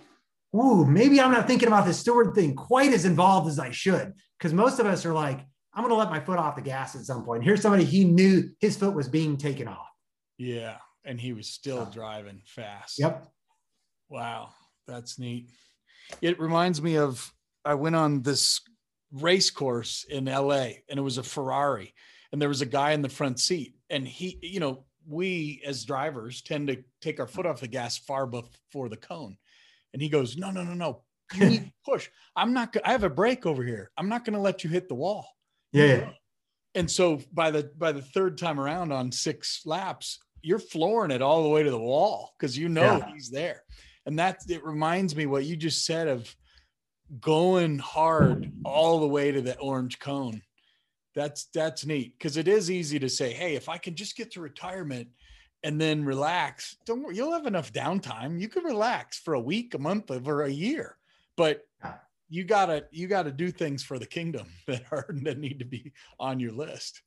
ooh, 0.56 0.86
maybe 0.86 1.20
I'm 1.20 1.32
not 1.32 1.46
thinking 1.46 1.68
about 1.68 1.86
this 1.86 1.98
steward 1.98 2.34
thing 2.34 2.54
quite 2.54 2.92
as 2.92 3.04
involved 3.04 3.48
as 3.48 3.58
I 3.58 3.70
should. 3.72 4.14
Because 4.38 4.54
most 4.54 4.78
of 4.78 4.86
us 4.86 5.04
are 5.04 5.12
like, 5.12 5.40
I'm 5.74 5.84
going 5.84 5.90
to 5.90 5.96
let 5.96 6.10
my 6.10 6.20
foot 6.20 6.38
off 6.38 6.56
the 6.56 6.62
gas 6.62 6.96
at 6.96 7.04
some 7.04 7.24
point. 7.24 7.44
Here's 7.44 7.60
somebody 7.60 7.84
he 7.84 8.04
knew 8.04 8.50
his 8.58 8.76
foot 8.76 8.94
was 8.94 9.08
being 9.08 9.36
taken 9.36 9.68
off. 9.68 9.88
Yeah. 10.38 10.78
And 11.04 11.20
he 11.20 11.32
was 11.32 11.48
still 11.48 11.86
driving 11.86 12.42
fast. 12.44 12.98
Yep. 12.98 13.26
Wow. 14.08 14.50
That's 14.86 15.18
neat. 15.18 15.50
It 16.20 16.40
reminds 16.40 16.82
me 16.82 16.98
of 16.98 17.32
I 17.64 17.74
went 17.74 17.96
on 17.96 18.22
this 18.22 18.60
race 19.12 19.50
course 19.50 20.04
in 20.08 20.26
LA 20.26 20.70
and 20.88 20.98
it 20.98 21.02
was 21.02 21.18
a 21.18 21.22
Ferrari 21.22 21.94
and 22.32 22.40
there 22.40 22.48
was 22.48 22.60
a 22.60 22.66
guy 22.66 22.92
in 22.92 23.02
the 23.02 23.08
front 23.08 23.40
seat 23.40 23.74
and 23.88 24.06
he, 24.06 24.38
you 24.42 24.60
know, 24.60 24.84
we 25.06 25.62
as 25.66 25.84
drivers 25.84 26.42
tend 26.42 26.68
to 26.68 26.82
take 27.00 27.20
our 27.20 27.26
foot 27.26 27.46
off 27.46 27.60
the 27.60 27.68
gas 27.68 27.98
far 27.98 28.26
before 28.26 28.88
the 28.88 28.96
cone. 28.96 29.36
And 29.92 30.00
he 30.00 30.08
goes, 30.08 30.36
no, 30.36 30.50
no, 30.50 30.62
no, 30.62 30.74
no. 30.74 31.02
You 31.34 31.46
need 31.46 31.64
to 31.64 31.72
push. 31.84 32.08
I'm 32.36 32.52
not, 32.52 32.76
I 32.84 32.92
have 32.92 33.04
a 33.04 33.10
brake 33.10 33.46
over 33.46 33.64
here. 33.64 33.90
I'm 33.96 34.08
not 34.08 34.24
going 34.24 34.34
to 34.34 34.40
let 34.40 34.62
you 34.62 34.70
hit 34.70 34.88
the 34.88 34.94
wall. 34.94 35.26
Yeah, 35.72 35.84
yeah. 35.84 36.10
And 36.74 36.88
so 36.88 37.20
by 37.32 37.50
the, 37.50 37.70
by 37.76 37.92
the 37.92 38.02
third 38.02 38.38
time 38.38 38.60
around 38.60 38.92
on 38.92 39.10
six 39.10 39.62
laps, 39.64 40.20
you're 40.42 40.58
flooring 40.58 41.10
it 41.10 41.22
all 41.22 41.42
the 41.42 41.48
way 41.48 41.62
to 41.62 41.70
the 41.70 41.78
wall 41.78 42.34
because 42.38 42.56
you 42.56 42.68
know 42.68 43.00
Yeah. 43.00 43.12
he's 43.12 43.30
there. 43.30 43.62
And 44.06 44.18
that 44.18 44.38
it 44.48 44.64
reminds 44.64 45.14
me 45.14 45.26
what 45.26 45.44
you 45.44 45.56
just 45.56 45.84
said 45.84 46.08
of 46.08 46.34
going 47.20 47.78
hard 47.78 48.48
all 48.64 49.00
the 49.00 49.08
way 49.08 49.32
to 49.32 49.40
the 49.42 49.58
orange 49.58 49.98
cone. 49.98 50.42
That's 51.14 51.46
that's 51.46 51.84
neat 51.84 52.16
because 52.16 52.36
it 52.36 52.48
is 52.48 52.70
easy 52.70 52.98
to 53.00 53.08
say, 53.08 53.32
hey, 53.32 53.56
if 53.56 53.68
I 53.68 53.78
can 53.78 53.94
just 53.96 54.16
get 54.16 54.30
to 54.32 54.40
retirement 54.40 55.08
and 55.62 55.80
then 55.80 56.04
relax, 56.04 56.76
don't 56.86 57.02
worry, 57.02 57.16
you'll 57.16 57.32
have 57.32 57.46
enough 57.46 57.72
downtime. 57.72 58.40
You 58.40 58.48
can 58.48 58.64
relax 58.64 59.18
for 59.18 59.34
a 59.34 59.40
week, 59.40 59.74
a 59.74 59.78
month, 59.78 60.10
or 60.10 60.42
a 60.42 60.50
year. 60.50 60.96
But 61.36 61.62
you 62.28 62.44
gotta 62.44 62.86
you 62.92 63.08
gotta 63.08 63.32
do 63.32 63.50
things 63.50 63.82
for 63.82 63.98
the 63.98 64.06
kingdom 64.06 64.46
that 64.66 64.84
are 64.92 65.06
that 65.22 65.38
need 65.38 65.58
to 65.58 65.64
be 65.64 65.92
on 66.18 66.40
your 66.40 66.52
list. 66.52 67.02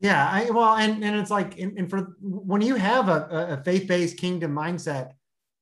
Yeah, 0.00 0.28
I 0.30 0.50
well, 0.50 0.74
and 0.76 1.02
and 1.04 1.16
it's 1.16 1.30
like, 1.30 1.58
and, 1.58 1.78
and 1.78 1.88
for 1.88 2.16
when 2.20 2.60
you 2.60 2.74
have 2.74 3.08
a, 3.08 3.56
a 3.58 3.64
faith-based 3.64 4.16
kingdom 4.18 4.54
mindset, 4.54 5.12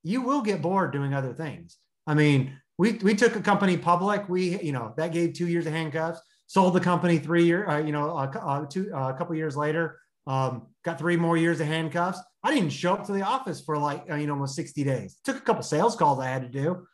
you 0.02 0.22
will 0.22 0.42
get 0.42 0.62
bored 0.62 0.92
doing 0.92 1.14
other 1.14 1.32
things. 1.32 1.78
I 2.06 2.14
mean, 2.14 2.58
we 2.78 2.92
we 2.94 3.14
took 3.14 3.36
a 3.36 3.40
company 3.40 3.76
public. 3.76 4.28
We 4.28 4.60
you 4.60 4.72
know 4.72 4.94
that 4.96 5.12
gave 5.12 5.34
two 5.34 5.46
years 5.48 5.66
of 5.66 5.72
handcuffs. 5.72 6.20
Sold 6.46 6.74
the 6.74 6.80
company 6.80 7.18
three 7.18 7.44
year, 7.44 7.66
uh, 7.68 7.78
you 7.78 7.92
know, 7.92 8.14
a, 8.16 8.28
cou- 8.28 8.38
uh, 8.40 8.66
two 8.66 8.90
uh, 8.94 9.08
a 9.10 9.14
couple 9.14 9.34
years 9.36 9.56
later. 9.56 9.98
Um, 10.26 10.66
got 10.84 10.98
three 10.98 11.16
more 11.16 11.36
years 11.36 11.60
of 11.60 11.66
handcuffs. 11.66 12.18
I 12.42 12.52
didn't 12.54 12.70
show 12.70 12.92
up 12.94 13.06
to 13.06 13.12
the 13.12 13.22
office 13.22 13.60
for 13.62 13.78
like 13.78 14.04
uh, 14.10 14.16
you 14.16 14.26
know 14.26 14.32
almost 14.34 14.56
sixty 14.56 14.82
days. 14.82 15.18
Took 15.24 15.36
a 15.36 15.40
couple 15.40 15.62
sales 15.62 15.94
calls 15.96 16.18
I 16.20 16.26
had 16.28 16.42
to 16.42 16.48
do. 16.48 16.86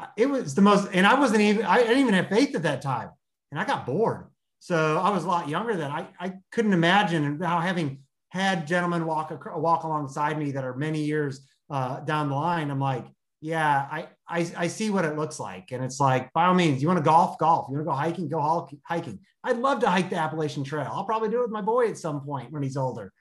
Uh, 0.00 0.06
It 0.16 0.26
was 0.26 0.54
the 0.54 0.62
most, 0.62 0.88
and 0.92 1.06
I 1.06 1.18
wasn't 1.18 1.40
even. 1.40 1.64
I 1.66 1.78
didn't 1.78 1.98
even 1.98 2.14
have 2.14 2.28
faith 2.28 2.54
at 2.54 2.62
that 2.62 2.80
time, 2.82 3.10
and 3.50 3.60
I 3.60 3.64
got 3.64 3.86
bored. 3.86 4.26
So 4.62 4.98
I 4.98 5.10
was 5.10 5.24
a 5.24 5.26
lot 5.26 5.48
younger 5.48 5.74
then. 5.74 5.90
I, 5.90 6.06
I 6.20 6.34
couldn't 6.52 6.72
imagine 6.72 7.40
how 7.40 7.58
having 7.58 7.98
had 8.28 8.64
gentlemen 8.64 9.06
walk 9.06 9.32
walk 9.56 9.82
alongside 9.82 10.38
me 10.38 10.52
that 10.52 10.62
are 10.62 10.76
many 10.76 11.02
years 11.02 11.44
uh, 11.68 11.98
down 11.98 12.28
the 12.28 12.36
line. 12.36 12.70
I'm 12.70 12.78
like, 12.78 13.04
yeah, 13.40 13.88
I, 13.90 14.06
I 14.28 14.52
I 14.56 14.68
see 14.68 14.88
what 14.88 15.04
it 15.04 15.16
looks 15.16 15.40
like, 15.40 15.72
and 15.72 15.82
it's 15.82 15.98
like 15.98 16.32
by 16.32 16.44
all 16.44 16.54
means, 16.54 16.80
you 16.80 16.86
want 16.86 16.98
to 16.98 17.02
golf, 17.02 17.38
golf. 17.38 17.66
You 17.70 17.74
want 17.74 17.86
to 17.86 17.90
go 17.90 17.96
hiking, 17.96 18.28
go 18.28 18.68
hiking. 18.86 19.18
I'd 19.42 19.56
love 19.56 19.80
to 19.80 19.90
hike 19.90 20.10
the 20.10 20.16
Appalachian 20.16 20.62
Trail. 20.62 20.88
I'll 20.92 21.06
probably 21.06 21.28
do 21.28 21.40
it 21.40 21.42
with 21.42 21.50
my 21.50 21.60
boy 21.60 21.88
at 21.88 21.98
some 21.98 22.20
point 22.20 22.52
when 22.52 22.62
he's 22.62 22.76
older. 22.76 23.12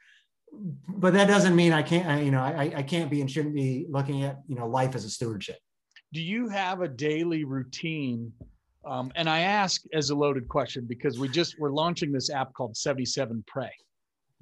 But 0.87 1.13
that 1.13 1.27
doesn't 1.27 1.55
mean 1.55 1.73
I 1.73 1.81
can't. 1.81 2.23
You 2.23 2.29
know, 2.29 2.41
I 2.41 2.71
I 2.75 2.83
can't 2.83 3.09
be 3.09 3.19
and 3.19 3.31
shouldn't 3.31 3.55
be 3.55 3.87
looking 3.89 4.21
at 4.21 4.37
you 4.47 4.57
know 4.57 4.67
life 4.67 4.93
as 4.93 5.05
a 5.05 5.09
stewardship. 5.09 5.57
do 6.13 6.21
you 6.21 6.49
have 6.49 6.81
a 6.81 6.87
daily 6.87 7.45
routine 7.45 8.31
um, 8.85 9.11
and 9.15 9.29
i 9.29 9.39
ask 9.39 9.81
as 9.93 10.09
a 10.09 10.15
loaded 10.15 10.47
question 10.47 10.85
because 10.87 11.19
we 11.19 11.27
just 11.27 11.55
we're 11.59 11.71
launching 11.71 12.11
this 12.11 12.29
app 12.29 12.53
called 12.53 12.75
77 12.75 13.43
pray. 13.47 13.71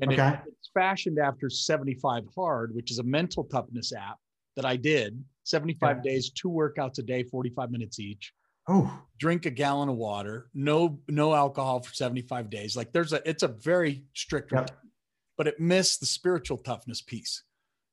And 0.01 0.11
it- 0.13 0.19
it's 0.47 0.69
fashioned 0.73 1.19
after 1.19 1.49
75 1.49 2.23
hard 2.35 2.73
which 2.73 2.91
is 2.91 2.99
a 2.99 3.03
mental 3.03 3.43
toughness 3.43 3.91
app 3.93 4.17
that 4.55 4.65
i 4.65 4.75
did. 4.75 5.21
75 5.43 5.97
Yeah. 5.97 6.01
days 6.11 6.29
two 6.31 6.49
workouts 6.49 6.99
a 6.99 7.01
day 7.03 7.23
45 7.23 7.71
minutes 7.71 7.99
each. 7.99 8.33
Oh, 8.67 9.01
drink 9.17 9.45
a 9.47 9.49
gallon 9.49 9.89
of 9.89 9.95
water. 9.95 10.49
No 10.53 10.99
no 11.07 11.33
alcohol 11.33 11.81
for 11.81 11.93
75 11.93 12.49
days. 12.51 12.77
Like 12.77 12.91
there's 12.91 13.13
a 13.13 13.27
it's 13.27 13.41
a 13.43 13.47
very 13.47 14.03
strict 14.13 14.51
Yep. 14.51 14.61
routine, 14.61 14.91
but 15.37 15.47
it 15.47 15.59
missed 15.59 15.99
the 16.01 16.05
spiritual 16.05 16.57
toughness 16.59 17.01
piece 17.01 17.43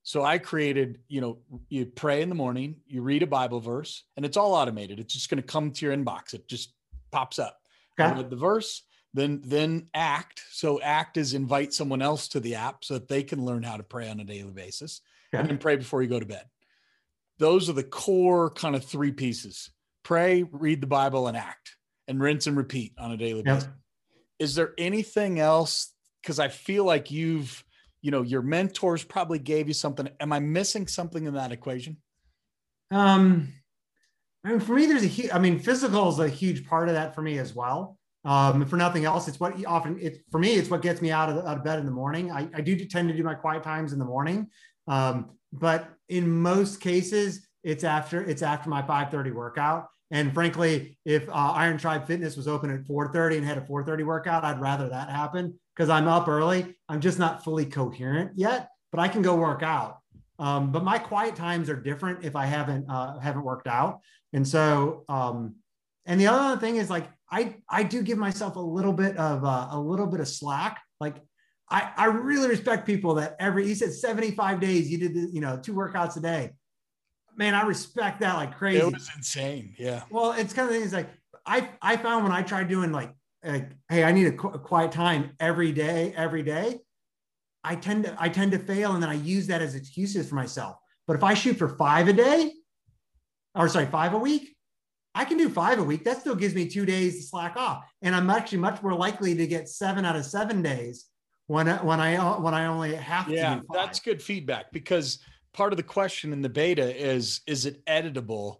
so 0.06 0.22
i 0.22 0.38
created 0.38 1.00
you 1.08 1.20
know 1.20 1.38
you 1.68 1.84
pray 1.84 2.22
in 2.22 2.28
the 2.28 2.34
morning 2.34 2.76
you 2.86 3.02
read 3.02 3.24
a 3.24 3.26
bible 3.26 3.58
verse 3.58 4.04
and 4.16 4.24
it's 4.24 4.36
all 4.36 4.54
automated. 4.54 5.00
It's 5.00 5.12
just 5.12 5.28
going 5.28 5.42
to 5.42 5.46
come 5.46 5.72
to 5.72 5.84
your 5.84 5.96
inbox. 5.96 6.32
It 6.32 6.46
just 6.46 6.72
pops 7.10 7.40
up. 7.40 7.58
Okay. 7.98 8.14
read 8.14 8.30
the 8.30 8.36
verse 8.36 8.82
then 9.16 9.40
then 9.44 9.88
act. 9.94 10.42
So 10.52 10.80
act 10.80 11.16
is 11.16 11.34
invite 11.34 11.72
someone 11.72 12.02
else 12.02 12.28
to 12.28 12.40
the 12.40 12.54
app 12.54 12.84
so 12.84 12.94
that 12.94 13.08
they 13.08 13.22
can 13.22 13.44
learn 13.44 13.62
how 13.62 13.78
to 13.78 13.82
pray 13.82 14.08
on 14.08 14.20
a 14.20 14.24
daily 14.24 14.52
basis 14.52 15.00
and 15.32 15.48
then 15.50 15.58
pray 15.58 15.76
before 15.76 16.02
you 16.02 16.08
go 16.08 16.20
to 16.20 16.26
bed. 16.26 16.44
Those 17.38 17.68
are 17.68 17.72
the 17.72 17.82
core 17.82 18.50
kind 18.50 18.76
of 18.76 18.84
three 18.84 19.12
pieces. 19.12 19.70
Pray 20.04 20.44
read 20.44 20.80
the 20.82 20.86
bible 20.86 21.26
and 21.26 21.36
act 21.36 21.76
and 22.06 22.20
rinse 22.20 22.46
and 22.46 22.56
repeat 22.56 22.92
on 22.98 23.10
a 23.10 23.16
daily 23.16 23.42
Yep. 23.44 23.56
basis. 23.56 23.68
Is 24.38 24.54
there 24.54 24.72
anything 24.78 25.40
else? 25.40 25.92
Because 26.22 26.38
i 26.38 26.48
feel 26.48 26.84
like 26.84 27.10
you've 27.10 27.64
you 28.06 28.12
know 28.12 28.22
your 28.22 28.40
mentors 28.40 29.02
probably 29.02 29.40
gave 29.40 29.66
you 29.66 29.74
something 29.74 30.08
am 30.20 30.32
i 30.32 30.38
missing 30.38 30.86
something 30.86 31.26
in 31.26 31.34
that 31.34 31.50
equation 31.50 31.96
Um, 32.90 33.52
I 34.44 34.50
mean, 34.50 34.60
for 34.60 34.74
me, 34.74 34.86
there's 34.86 35.02
a 35.02 35.08
huge. 35.08 35.30
I 35.32 35.40
mean, 35.40 35.58
physical 35.58 36.08
is 36.08 36.20
a 36.20 36.28
huge 36.28 36.64
part 36.68 36.88
of 36.88 36.94
that 36.94 37.16
for 37.16 37.22
me 37.22 37.38
as 37.38 37.52
well. 37.52 37.98
Um, 38.24 38.64
for 38.66 38.76
nothing 38.76 39.04
else, 39.04 39.26
it's 39.26 39.40
what 39.40 39.52
often 39.66 39.98
it 40.00 40.22
for 40.30 40.38
me. 40.38 40.54
It's 40.54 40.70
what 40.70 40.82
gets 40.82 41.02
me 41.02 41.10
out 41.10 41.28
of, 41.28 41.44
out 41.44 41.58
of 41.58 41.64
bed 41.64 41.80
in 41.80 41.84
the 41.84 41.90
morning. 41.90 42.30
I, 42.30 42.48
I 42.54 42.60
do 42.60 42.76
tend 42.84 43.08
to 43.08 43.16
do 43.16 43.24
my 43.24 43.34
quiet 43.34 43.64
times 43.64 43.92
in 43.92 43.98
the 43.98 44.04
morning, 44.04 44.48
um, 44.86 45.30
but 45.52 45.88
in 46.08 46.30
most 46.30 46.80
cases, 46.80 47.48
it's 47.64 47.82
after 47.82 48.22
it's 48.22 48.42
after 48.42 48.70
my 48.70 48.82
5:30 48.82 49.34
workout. 49.34 49.88
And 50.12 50.32
frankly, 50.32 50.96
if 51.04 51.28
uh, 51.28 51.32
Iron 51.32 51.76
Tribe 51.76 52.06
Fitness 52.06 52.36
was 52.36 52.46
open 52.46 52.70
at 52.70 52.84
4:30 52.84 53.38
and 53.38 53.44
had 53.44 53.58
a 53.58 53.62
4:30 53.62 54.04
workout, 54.06 54.44
I'd 54.44 54.60
rather 54.60 54.88
that 54.90 55.10
happen 55.10 55.58
because 55.76 55.90
I'm 55.90 56.08
up 56.08 56.26
early. 56.26 56.74
I'm 56.88 57.00
just 57.00 57.18
not 57.18 57.44
fully 57.44 57.66
coherent 57.66 58.32
yet, 58.34 58.70
but 58.90 59.00
I 59.00 59.08
can 59.08 59.22
go 59.22 59.36
work 59.36 59.62
out. 59.62 59.98
Um, 60.38 60.72
but 60.72 60.84
my 60.84 60.98
quiet 60.98 61.36
times 61.36 61.68
are 61.68 61.76
different 61.76 62.24
if 62.24 62.34
I 62.36 62.46
haven't 62.46 62.88
uh, 62.88 63.18
haven't 63.18 63.44
worked 63.44 63.66
out. 63.66 64.00
And 64.32 64.46
so, 64.46 65.04
um, 65.08 65.56
and 66.04 66.20
the 66.20 66.26
other 66.26 66.60
thing 66.60 66.76
is 66.76 66.90
like 66.90 67.08
I 67.30 67.56
I 67.68 67.82
do 67.82 68.02
give 68.02 68.18
myself 68.18 68.56
a 68.56 68.60
little 68.60 68.92
bit 68.92 69.16
of 69.16 69.44
uh, 69.44 69.68
a 69.70 69.80
little 69.80 70.06
bit 70.06 70.20
of 70.20 70.28
slack. 70.28 70.80
Like 71.00 71.16
I 71.70 71.90
I 71.96 72.06
really 72.06 72.48
respect 72.48 72.86
people 72.86 73.14
that 73.14 73.36
every 73.40 73.66
you 73.66 73.74
said 73.74 73.92
75 73.92 74.60
days 74.60 74.90
you 74.90 74.98
did 74.98 75.14
the, 75.14 75.30
you 75.32 75.40
know 75.40 75.58
two 75.58 75.74
workouts 75.74 76.16
a 76.16 76.20
day. 76.20 76.52
Man, 77.36 77.54
I 77.54 77.62
respect 77.62 78.20
that 78.20 78.34
like 78.36 78.56
crazy. 78.56 78.78
it 78.78 78.92
was 78.92 79.10
insane 79.14 79.74
yeah 79.78 80.04
Well, 80.08 80.32
it's 80.32 80.54
kind 80.54 80.70
of 80.70 80.74
things 80.74 80.92
like 80.92 81.08
I 81.44 81.70
I 81.82 81.96
found 81.96 82.24
when 82.24 82.32
I 82.32 82.42
tried 82.42 82.68
doing 82.68 82.92
like 82.92 83.12
like 83.46 83.70
hey 83.88 84.04
I 84.04 84.12
need 84.12 84.26
a, 84.26 84.32
qu- 84.32 84.48
a 84.48 84.58
quiet 84.58 84.92
time 84.92 85.30
every 85.40 85.72
day 85.72 86.12
every 86.16 86.42
day. 86.42 86.80
I 87.64 87.76
tend 87.76 88.04
to 88.04 88.16
I 88.18 88.28
tend 88.28 88.52
to 88.52 88.58
fail 88.58 88.92
and 88.92 89.02
then 89.02 89.10
I 89.10 89.14
use 89.14 89.46
that 89.48 89.62
as 89.62 89.74
excuses 89.74 90.28
for 90.28 90.34
myself. 90.34 90.76
But 91.06 91.16
if 91.16 91.22
I 91.24 91.34
shoot 91.34 91.56
for 91.56 91.68
five 91.68 92.08
a 92.08 92.12
day, 92.12 92.52
or 93.54 93.68
sorry 93.68 93.86
five 93.86 94.12
a 94.14 94.18
week, 94.18 94.54
I 95.14 95.24
can 95.24 95.38
do 95.38 95.48
five 95.48 95.78
a 95.78 95.82
week. 95.84 96.04
That 96.04 96.20
still 96.20 96.34
gives 96.34 96.54
me 96.54 96.68
two 96.68 96.84
days 96.84 97.16
to 97.16 97.22
slack 97.22 97.56
off, 97.56 97.84
and 98.02 98.14
I'm 98.14 98.28
actually 98.30 98.58
much 98.58 98.82
more 98.82 98.94
likely 98.94 99.34
to 99.34 99.46
get 99.46 99.68
seven 99.68 100.04
out 100.04 100.16
of 100.16 100.24
seven 100.24 100.62
days 100.62 101.06
when 101.46 101.68
I, 101.68 101.82
when 101.82 102.00
I 102.00 102.16
uh, 102.16 102.40
when 102.40 102.54
I 102.54 102.66
only 102.66 102.94
have 102.94 103.26
to. 103.26 103.32
yeah 103.32 103.60
that's 103.72 104.00
good 104.00 104.20
feedback 104.20 104.72
because 104.72 105.20
part 105.52 105.72
of 105.72 105.76
the 105.76 105.82
question 105.82 106.32
in 106.32 106.42
the 106.42 106.48
beta 106.48 106.94
is 106.94 107.40
is 107.46 107.66
it 107.66 107.84
editable 107.86 108.56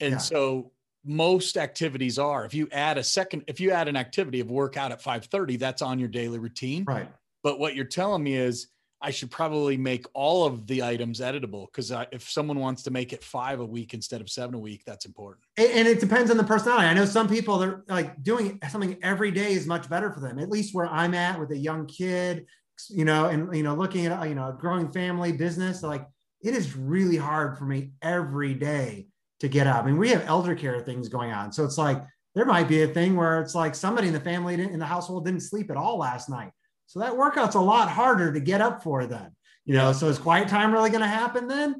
and 0.00 0.12
Yeah. 0.12 0.18
so 0.18 0.72
most 1.04 1.56
activities 1.56 2.18
are 2.18 2.44
if 2.44 2.54
you 2.54 2.68
add 2.72 2.98
a 2.98 3.02
second 3.02 3.42
if 3.46 3.60
you 3.60 3.70
add 3.70 3.88
an 3.88 3.96
activity 3.96 4.40
of 4.40 4.50
workout 4.50 4.92
at 4.92 5.02
5.30 5.02 5.58
that's 5.58 5.82
on 5.82 5.98
your 5.98 6.08
daily 6.08 6.38
routine 6.38 6.84
right. 6.84 7.08
but 7.42 7.58
what 7.58 7.74
you're 7.74 7.84
telling 7.84 8.22
me 8.22 8.34
is 8.34 8.68
i 9.00 9.10
should 9.10 9.30
probably 9.30 9.76
make 9.76 10.06
all 10.14 10.46
of 10.46 10.66
the 10.68 10.82
items 10.82 11.18
editable 11.18 11.66
because 11.66 11.92
if 12.12 12.30
someone 12.30 12.58
wants 12.60 12.84
to 12.84 12.90
make 12.90 13.12
it 13.12 13.24
five 13.24 13.58
a 13.58 13.64
week 13.64 13.94
instead 13.94 14.20
of 14.20 14.30
seven 14.30 14.54
a 14.54 14.58
week 14.58 14.84
that's 14.86 15.04
important 15.04 15.44
And, 15.56 15.70
and 15.72 15.88
it 15.88 16.00
depends 16.00 16.30
on 16.30 16.36
the 16.36 16.44
personality. 16.44 16.86
I 16.86 16.94
know 16.94 17.04
some 17.04 17.28
people 17.28 17.58
they're 17.58 17.84
like 17.88 18.22
doing 18.22 18.58
something 18.70 18.96
every 19.02 19.30
day 19.30 19.52
is 19.52 19.66
much 19.66 19.88
better 19.88 20.10
for 20.12 20.20
them. 20.20 20.38
At 20.38 20.48
least 20.48 20.74
where 20.74 20.86
I'm 20.86 21.14
at 21.14 21.38
with 21.38 21.50
a 21.50 21.56
young 21.56 21.86
kid, 21.86 22.46
you 22.88 23.04
know, 23.04 23.26
and 23.26 23.54
you 23.54 23.62
know, 23.62 23.74
looking 23.74 24.06
at 24.06 24.28
you 24.28 24.34
know 24.34 24.48
a 24.48 24.52
growing 24.52 24.90
family 24.90 25.32
business, 25.32 25.82
like 25.82 26.06
it 26.42 26.54
is 26.54 26.76
really 26.76 27.16
hard 27.16 27.58
for 27.58 27.64
me 27.64 27.92
every 28.02 28.54
day 28.54 29.06
to 29.42 29.48
get 29.48 29.66
up. 29.66 29.82
I 29.82 29.86
mean, 29.86 29.98
we 29.98 30.10
have 30.10 30.24
elder 30.26 30.54
care 30.54 30.80
things 30.80 31.08
going 31.08 31.32
on, 31.32 31.52
so 31.52 31.64
it's 31.64 31.76
like 31.76 32.00
there 32.34 32.46
might 32.46 32.68
be 32.68 32.82
a 32.82 32.86
thing 32.86 33.16
where 33.16 33.40
it's 33.40 33.56
like 33.56 33.74
somebody 33.74 34.06
in 34.06 34.14
the 34.14 34.20
family 34.20 34.56
didn't, 34.56 34.72
in 34.72 34.78
the 34.78 34.86
household 34.86 35.24
didn't 35.24 35.40
sleep 35.40 35.68
at 35.68 35.76
all 35.76 35.98
last 35.98 36.30
night, 36.30 36.52
so 36.86 37.00
that 37.00 37.16
workout's 37.16 37.56
a 37.56 37.60
lot 37.60 37.88
harder 37.88 38.32
to 38.32 38.38
get 38.40 38.60
up 38.60 38.84
for 38.84 39.04
then. 39.04 39.34
You 39.64 39.74
know, 39.74 39.92
so 39.92 40.06
is 40.08 40.18
quiet 40.18 40.48
time 40.48 40.72
really 40.72 40.90
going 40.90 41.02
to 41.02 41.08
happen 41.08 41.48
then? 41.48 41.74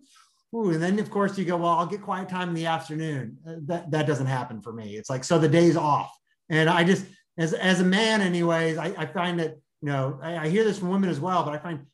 Ooh, 0.54 0.70
and 0.70 0.82
then 0.82 0.98
of 0.98 1.08
course 1.08 1.38
you 1.38 1.44
go, 1.44 1.56
well, 1.56 1.70
I'll 1.70 1.86
get 1.86 2.02
quiet 2.02 2.28
time 2.28 2.48
in 2.48 2.54
the 2.54 2.66
afternoon. 2.66 3.38
Uh, 3.46 3.54
that 3.66 3.92
that 3.92 4.06
doesn't 4.08 4.26
happen 4.26 4.60
for 4.60 4.72
me. 4.72 4.96
It's 4.96 5.08
like 5.08 5.22
so 5.22 5.38
the 5.38 5.48
day's 5.48 5.76
off, 5.76 6.10
and 6.48 6.68
I 6.68 6.82
just 6.82 7.06
as 7.38 7.54
as 7.54 7.80
a 7.80 7.84
man, 7.84 8.20
anyways, 8.20 8.76
I, 8.76 8.92
I 8.98 9.06
find 9.06 9.38
that 9.38 9.56
you 9.80 9.88
know 9.88 10.18
I, 10.20 10.36
I, 10.36 10.48
hear 10.48 10.64
this 10.64 10.80
from 10.80 10.90
women 10.90 11.10
as 11.10 11.20
well, 11.20 11.44
but 11.44 11.54
I 11.54 11.58
find 11.58 11.86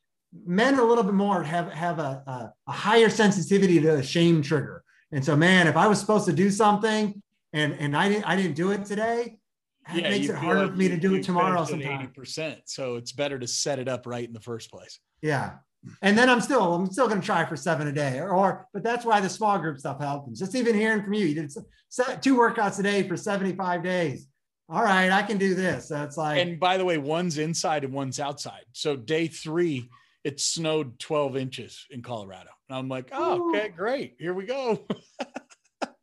men 0.46 0.78
a 0.78 0.82
little 0.82 1.04
bit 1.04 1.14
more 1.14 1.42
have 1.42 1.70
have 1.72 1.98
a, 1.98 2.22
a, 2.26 2.52
a 2.66 2.72
higher 2.72 3.10
sensitivity 3.10 3.80
to 3.80 3.96
a 3.96 4.02
shame 4.02 4.40
trigger. 4.40 4.82
And 5.12 5.24
so, 5.24 5.36
man, 5.36 5.66
if 5.66 5.76
I 5.76 5.86
was 5.86 5.98
supposed 6.00 6.26
to 6.26 6.32
do 6.32 6.50
something 6.50 7.22
and 7.52 7.72
and 7.74 7.96
I 7.96 8.08
didn't 8.08 8.24
I 8.24 8.36
didn't 8.36 8.54
do 8.54 8.72
it 8.72 8.84
today, 8.84 9.38
it 9.94 10.02
yeah, 10.02 10.10
makes 10.10 10.28
it 10.28 10.36
harder 10.36 10.62
like 10.62 10.70
for 10.72 10.76
me 10.76 10.88
to 10.88 10.96
do 10.98 11.14
it 11.14 11.22
tomorrow. 11.22 11.64
Sometimes 11.64 12.02
eighty 12.02 12.12
percent. 12.12 12.60
So 12.66 12.96
it's 12.96 13.12
better 13.12 13.38
to 13.38 13.46
set 13.46 13.78
it 13.78 13.88
up 13.88 14.06
right 14.06 14.26
in 14.26 14.34
the 14.34 14.40
first 14.40 14.70
place. 14.70 15.00
Yeah, 15.22 15.54
and 16.02 16.16
then 16.16 16.28
I'm 16.28 16.40
still 16.40 16.74
I'm 16.74 16.90
still 16.90 17.08
going 17.08 17.20
to 17.20 17.26
try 17.26 17.44
for 17.44 17.56
seven 17.56 17.88
a 17.88 17.92
day, 17.92 18.18
or, 18.18 18.30
or 18.30 18.68
but 18.72 18.82
that's 18.82 19.04
why 19.04 19.20
the 19.20 19.28
small 19.28 19.58
group 19.58 19.78
stuff 19.78 20.00
helps. 20.00 20.38
Just 20.38 20.54
even 20.54 20.74
hearing 20.74 21.02
from 21.02 21.14
you, 21.14 21.26
you 21.26 21.34
did 21.34 21.50
two 22.20 22.36
workouts 22.36 22.78
a 22.78 22.82
day 22.82 23.06
for 23.06 23.16
75 23.16 23.82
days. 23.82 24.26
All 24.68 24.82
right, 24.82 25.10
I 25.10 25.22
can 25.22 25.38
do 25.38 25.54
this. 25.54 25.88
That's 25.88 26.16
like. 26.16 26.38
And 26.38 26.60
by 26.60 26.76
the 26.76 26.84
way, 26.84 26.98
one's 26.98 27.38
inside 27.38 27.84
and 27.84 27.92
one's 27.92 28.20
outside. 28.20 28.64
So 28.72 28.96
day 28.96 29.26
three, 29.28 29.88
it 30.24 30.40
snowed 30.40 30.98
12 30.98 31.36
inches 31.36 31.86
in 31.90 32.02
Colorado, 32.02 32.50
and 32.68 32.78
I'm 32.78 32.88
like, 32.88 33.08
oh, 33.12 33.48
okay, 33.48 33.68
great, 33.68 34.16
here 34.18 34.34
we 34.34 34.44
go. 34.44 34.78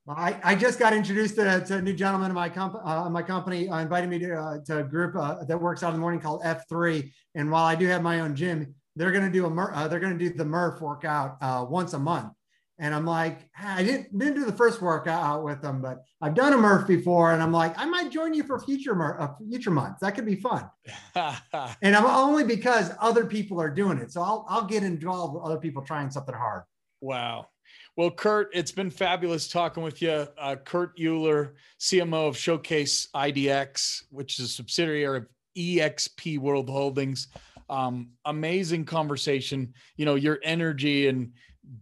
I, 0.07 0.39
I 0.43 0.55
just 0.55 0.77
got 0.77 0.93
introduced 0.93 1.35
to, 1.35 1.63
to 1.65 1.77
a 1.77 1.81
new 1.81 1.93
gentleman 1.93 2.29
in 2.29 2.35
my, 2.35 2.47
comp, 2.47 2.75
uh, 2.83 3.09
my 3.09 3.23
company 3.23 3.67
uh, 3.69 3.79
invited 3.79 4.07
me 4.09 4.19
to, 4.19 4.35
uh, 4.35 4.57
to 4.65 4.79
a 4.79 4.83
group 4.83 5.15
uh, 5.15 5.43
that 5.45 5.59
works 5.59 5.81
out 5.81 5.89
in 5.89 5.93
the 5.95 5.99
morning 5.99 6.19
called 6.19 6.43
F3. 6.43 7.11
And 7.33 7.49
while 7.49 7.65
I 7.65 7.73
do 7.73 7.87
have 7.87 8.03
my 8.03 8.19
own 8.19 8.35
gym, 8.35 8.75
they're 8.95 9.11
going 9.11 9.25
to 9.25 9.31
do 9.31 9.47
a 9.47 9.49
Mur- 9.49 9.73
uh, 9.73 9.87
they're 9.87 9.99
going 9.99 10.17
to 10.17 10.29
do 10.29 10.35
the 10.35 10.45
Murph 10.45 10.79
workout 10.79 11.37
uh, 11.41 11.65
once 11.67 11.93
a 11.93 11.99
month. 11.99 12.33
And 12.77 12.93
I'm 12.93 13.05
like, 13.05 13.49
I 13.57 13.83
didn't 13.83 14.17
didn't 14.17 14.35
do 14.35 14.45
the 14.45 14.51
first 14.51 14.81
workout 14.81 15.43
with 15.43 15.61
them, 15.61 15.81
but 15.81 16.03
I've 16.21 16.33
done 16.33 16.53
a 16.53 16.57
Murph 16.57 16.87
before, 16.87 17.31
and 17.31 17.41
I'm 17.41 17.53
like, 17.53 17.77
I 17.77 17.85
might 17.85 18.11
join 18.11 18.33
you 18.33 18.43
for 18.43 18.59
future 18.59 19.21
uh, 19.21 19.29
future 19.49 19.71
months. 19.71 20.01
That 20.01 20.13
could 20.13 20.25
be 20.25 20.35
fun. 20.35 20.69
and 21.15 21.95
I'm 21.95 22.05
only 22.05 22.43
because 22.43 22.91
other 22.99 23.25
people 23.25 23.61
are 23.61 23.69
doing 23.69 23.97
it, 23.97 24.11
so 24.11 24.21
I'll 24.21 24.45
I'll 24.49 24.65
get 24.65 24.83
involved 24.83 25.35
with 25.35 25.43
other 25.43 25.57
people 25.57 25.83
trying 25.83 26.11
something 26.11 26.35
hard. 26.35 26.63
Wow. 26.99 27.47
Well, 27.95 28.11
Kurt, 28.11 28.49
it's 28.53 28.73
been 28.73 28.91
fabulous 28.91 29.47
talking 29.47 29.81
with 29.81 30.01
you. 30.01 30.27
Uh, 30.37 30.57
Kurt 30.57 30.97
Uhlir, 30.97 31.53
CMO 31.79 32.27
of 32.27 32.37
Showcase 32.37 33.07
IDX, 33.15 34.03
which 34.09 34.37
is 34.37 34.45
a 34.45 34.49
subsidiary 34.49 35.19
of 35.19 35.27
EXP 35.57 36.39
World 36.39 36.69
Holdings 36.69 37.29
um, 37.69 38.09
amazing 38.25 38.85
conversation. 38.85 39.73
You 39.97 40.05
know, 40.05 40.15
your 40.15 40.39
energy 40.43 41.07
and 41.07 41.31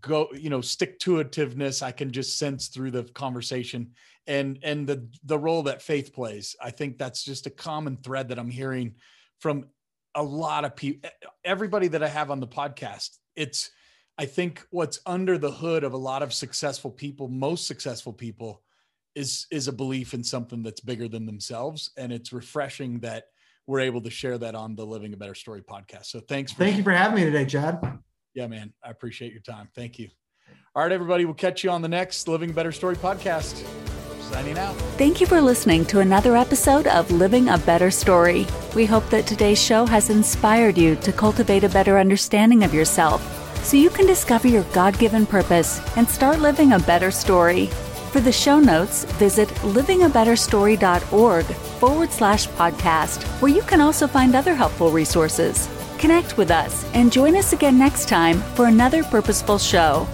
go, 0.01 0.29
you 0.33 0.49
know, 0.49 0.61
stick 0.61 0.99
to 0.99 1.23
itiveness. 1.23 1.81
I 1.81 1.91
can 1.91 2.11
just 2.11 2.37
sense 2.37 2.67
through 2.67 2.91
the 2.91 3.03
conversation 3.03 3.91
and 4.27 4.59
and 4.63 4.87
the 4.87 5.07
the 5.23 5.37
role 5.37 5.63
that 5.63 5.81
faith 5.81 6.13
plays. 6.13 6.55
I 6.61 6.71
think 6.71 6.97
that's 6.97 7.23
just 7.23 7.45
a 7.45 7.51
common 7.51 7.97
thread 7.97 8.29
that 8.29 8.39
I'm 8.39 8.51
hearing 8.51 8.95
from 9.39 9.65
a 10.15 10.23
lot 10.23 10.65
of 10.65 10.75
people. 10.75 11.09
Everybody 11.43 11.87
that 11.89 12.03
I 12.03 12.07
have 12.07 12.31
on 12.31 12.39
the 12.39 12.47
podcast, 12.47 13.17
it's 13.35 13.71
I 14.17 14.25
think 14.25 14.65
what's 14.69 14.99
under 15.05 15.37
the 15.37 15.51
hood 15.51 15.83
of 15.83 15.93
a 15.93 15.97
lot 15.97 16.23
of 16.23 16.33
successful 16.33 16.91
people, 16.91 17.27
most 17.27 17.67
successful 17.67 18.13
people, 18.13 18.61
is 19.15 19.47
is 19.51 19.67
a 19.67 19.73
belief 19.73 20.13
in 20.13 20.23
something 20.23 20.63
that's 20.63 20.81
bigger 20.81 21.07
than 21.07 21.25
themselves, 21.25 21.91
and 21.97 22.11
it's 22.11 22.33
refreshing 22.33 22.99
that 22.99 23.25
we're 23.65 23.81
able 23.81 24.01
to 24.01 24.09
share 24.09 24.37
that 24.37 24.55
on 24.55 24.75
the 24.75 24.85
Living 24.85 25.13
a 25.13 25.17
Better 25.17 25.35
Story 25.35 25.61
podcast. 25.61 26.05
So 26.05 26.19
thanks. 26.19 26.51
For 26.51 26.59
Thank 26.59 26.77
you 26.77 26.83
for 26.83 26.91
having 26.91 27.15
me 27.15 27.25
today, 27.25 27.45
Chad. 27.45 27.99
Yeah, 28.33 28.47
man. 28.47 28.73
I 28.83 28.89
appreciate 28.89 29.31
your 29.31 29.41
time. 29.41 29.69
Thank 29.75 29.99
you. 29.99 30.09
All 30.75 30.83
right, 30.83 30.91
everybody. 30.91 31.25
We'll 31.25 31.35
catch 31.35 31.63
you 31.63 31.69
on 31.69 31.81
the 31.81 31.87
next 31.87 32.27
Living 32.27 32.51
Better 32.51 32.71
Story 32.71 32.95
podcast. 32.95 33.63
Signing 34.21 34.57
out. 34.57 34.75
Thank 34.97 35.21
you 35.21 35.27
for 35.27 35.39
listening 35.39 35.85
to 35.85 35.99
another 35.99 36.35
episode 36.35 36.87
of 36.87 37.11
Living 37.11 37.49
a 37.49 37.57
Better 37.59 37.91
Story. 37.91 38.47
We 38.75 38.85
hope 38.85 39.07
that 39.09 39.27
today's 39.27 39.61
show 39.61 39.85
has 39.85 40.09
inspired 40.09 40.77
you 40.77 40.95
to 40.97 41.11
cultivate 41.11 41.63
a 41.63 41.69
better 41.69 41.99
understanding 41.99 42.63
of 42.63 42.73
yourself 42.73 43.21
so 43.63 43.77
you 43.77 43.89
can 43.89 44.07
discover 44.07 44.47
your 44.47 44.63
God 44.73 44.97
given 44.97 45.25
purpose 45.25 45.79
and 45.95 46.09
start 46.09 46.39
living 46.39 46.73
a 46.73 46.79
better 46.79 47.11
story. 47.11 47.67
For 48.11 48.19
the 48.19 48.31
show 48.31 48.59
notes, 48.59 49.05
visit 49.15 49.49
livingabetterstory.org 49.49 51.45
forward 51.45 52.11
slash 52.11 52.47
podcast, 52.49 53.23
where 53.41 53.51
you 53.51 53.61
can 53.63 53.81
also 53.81 54.07
find 54.07 54.35
other 54.35 54.53
helpful 54.53 54.91
resources. 54.91 55.67
Connect 56.03 56.37
with 56.37 56.51
us 56.51 56.83
and 56.93 57.13
join 57.13 57.37
us 57.37 57.53
again 57.53 57.77
next 57.77 58.09
time 58.09 58.41
for 58.55 58.65
another 58.65 59.05
purposeful 59.05 59.57
show. 59.57 60.05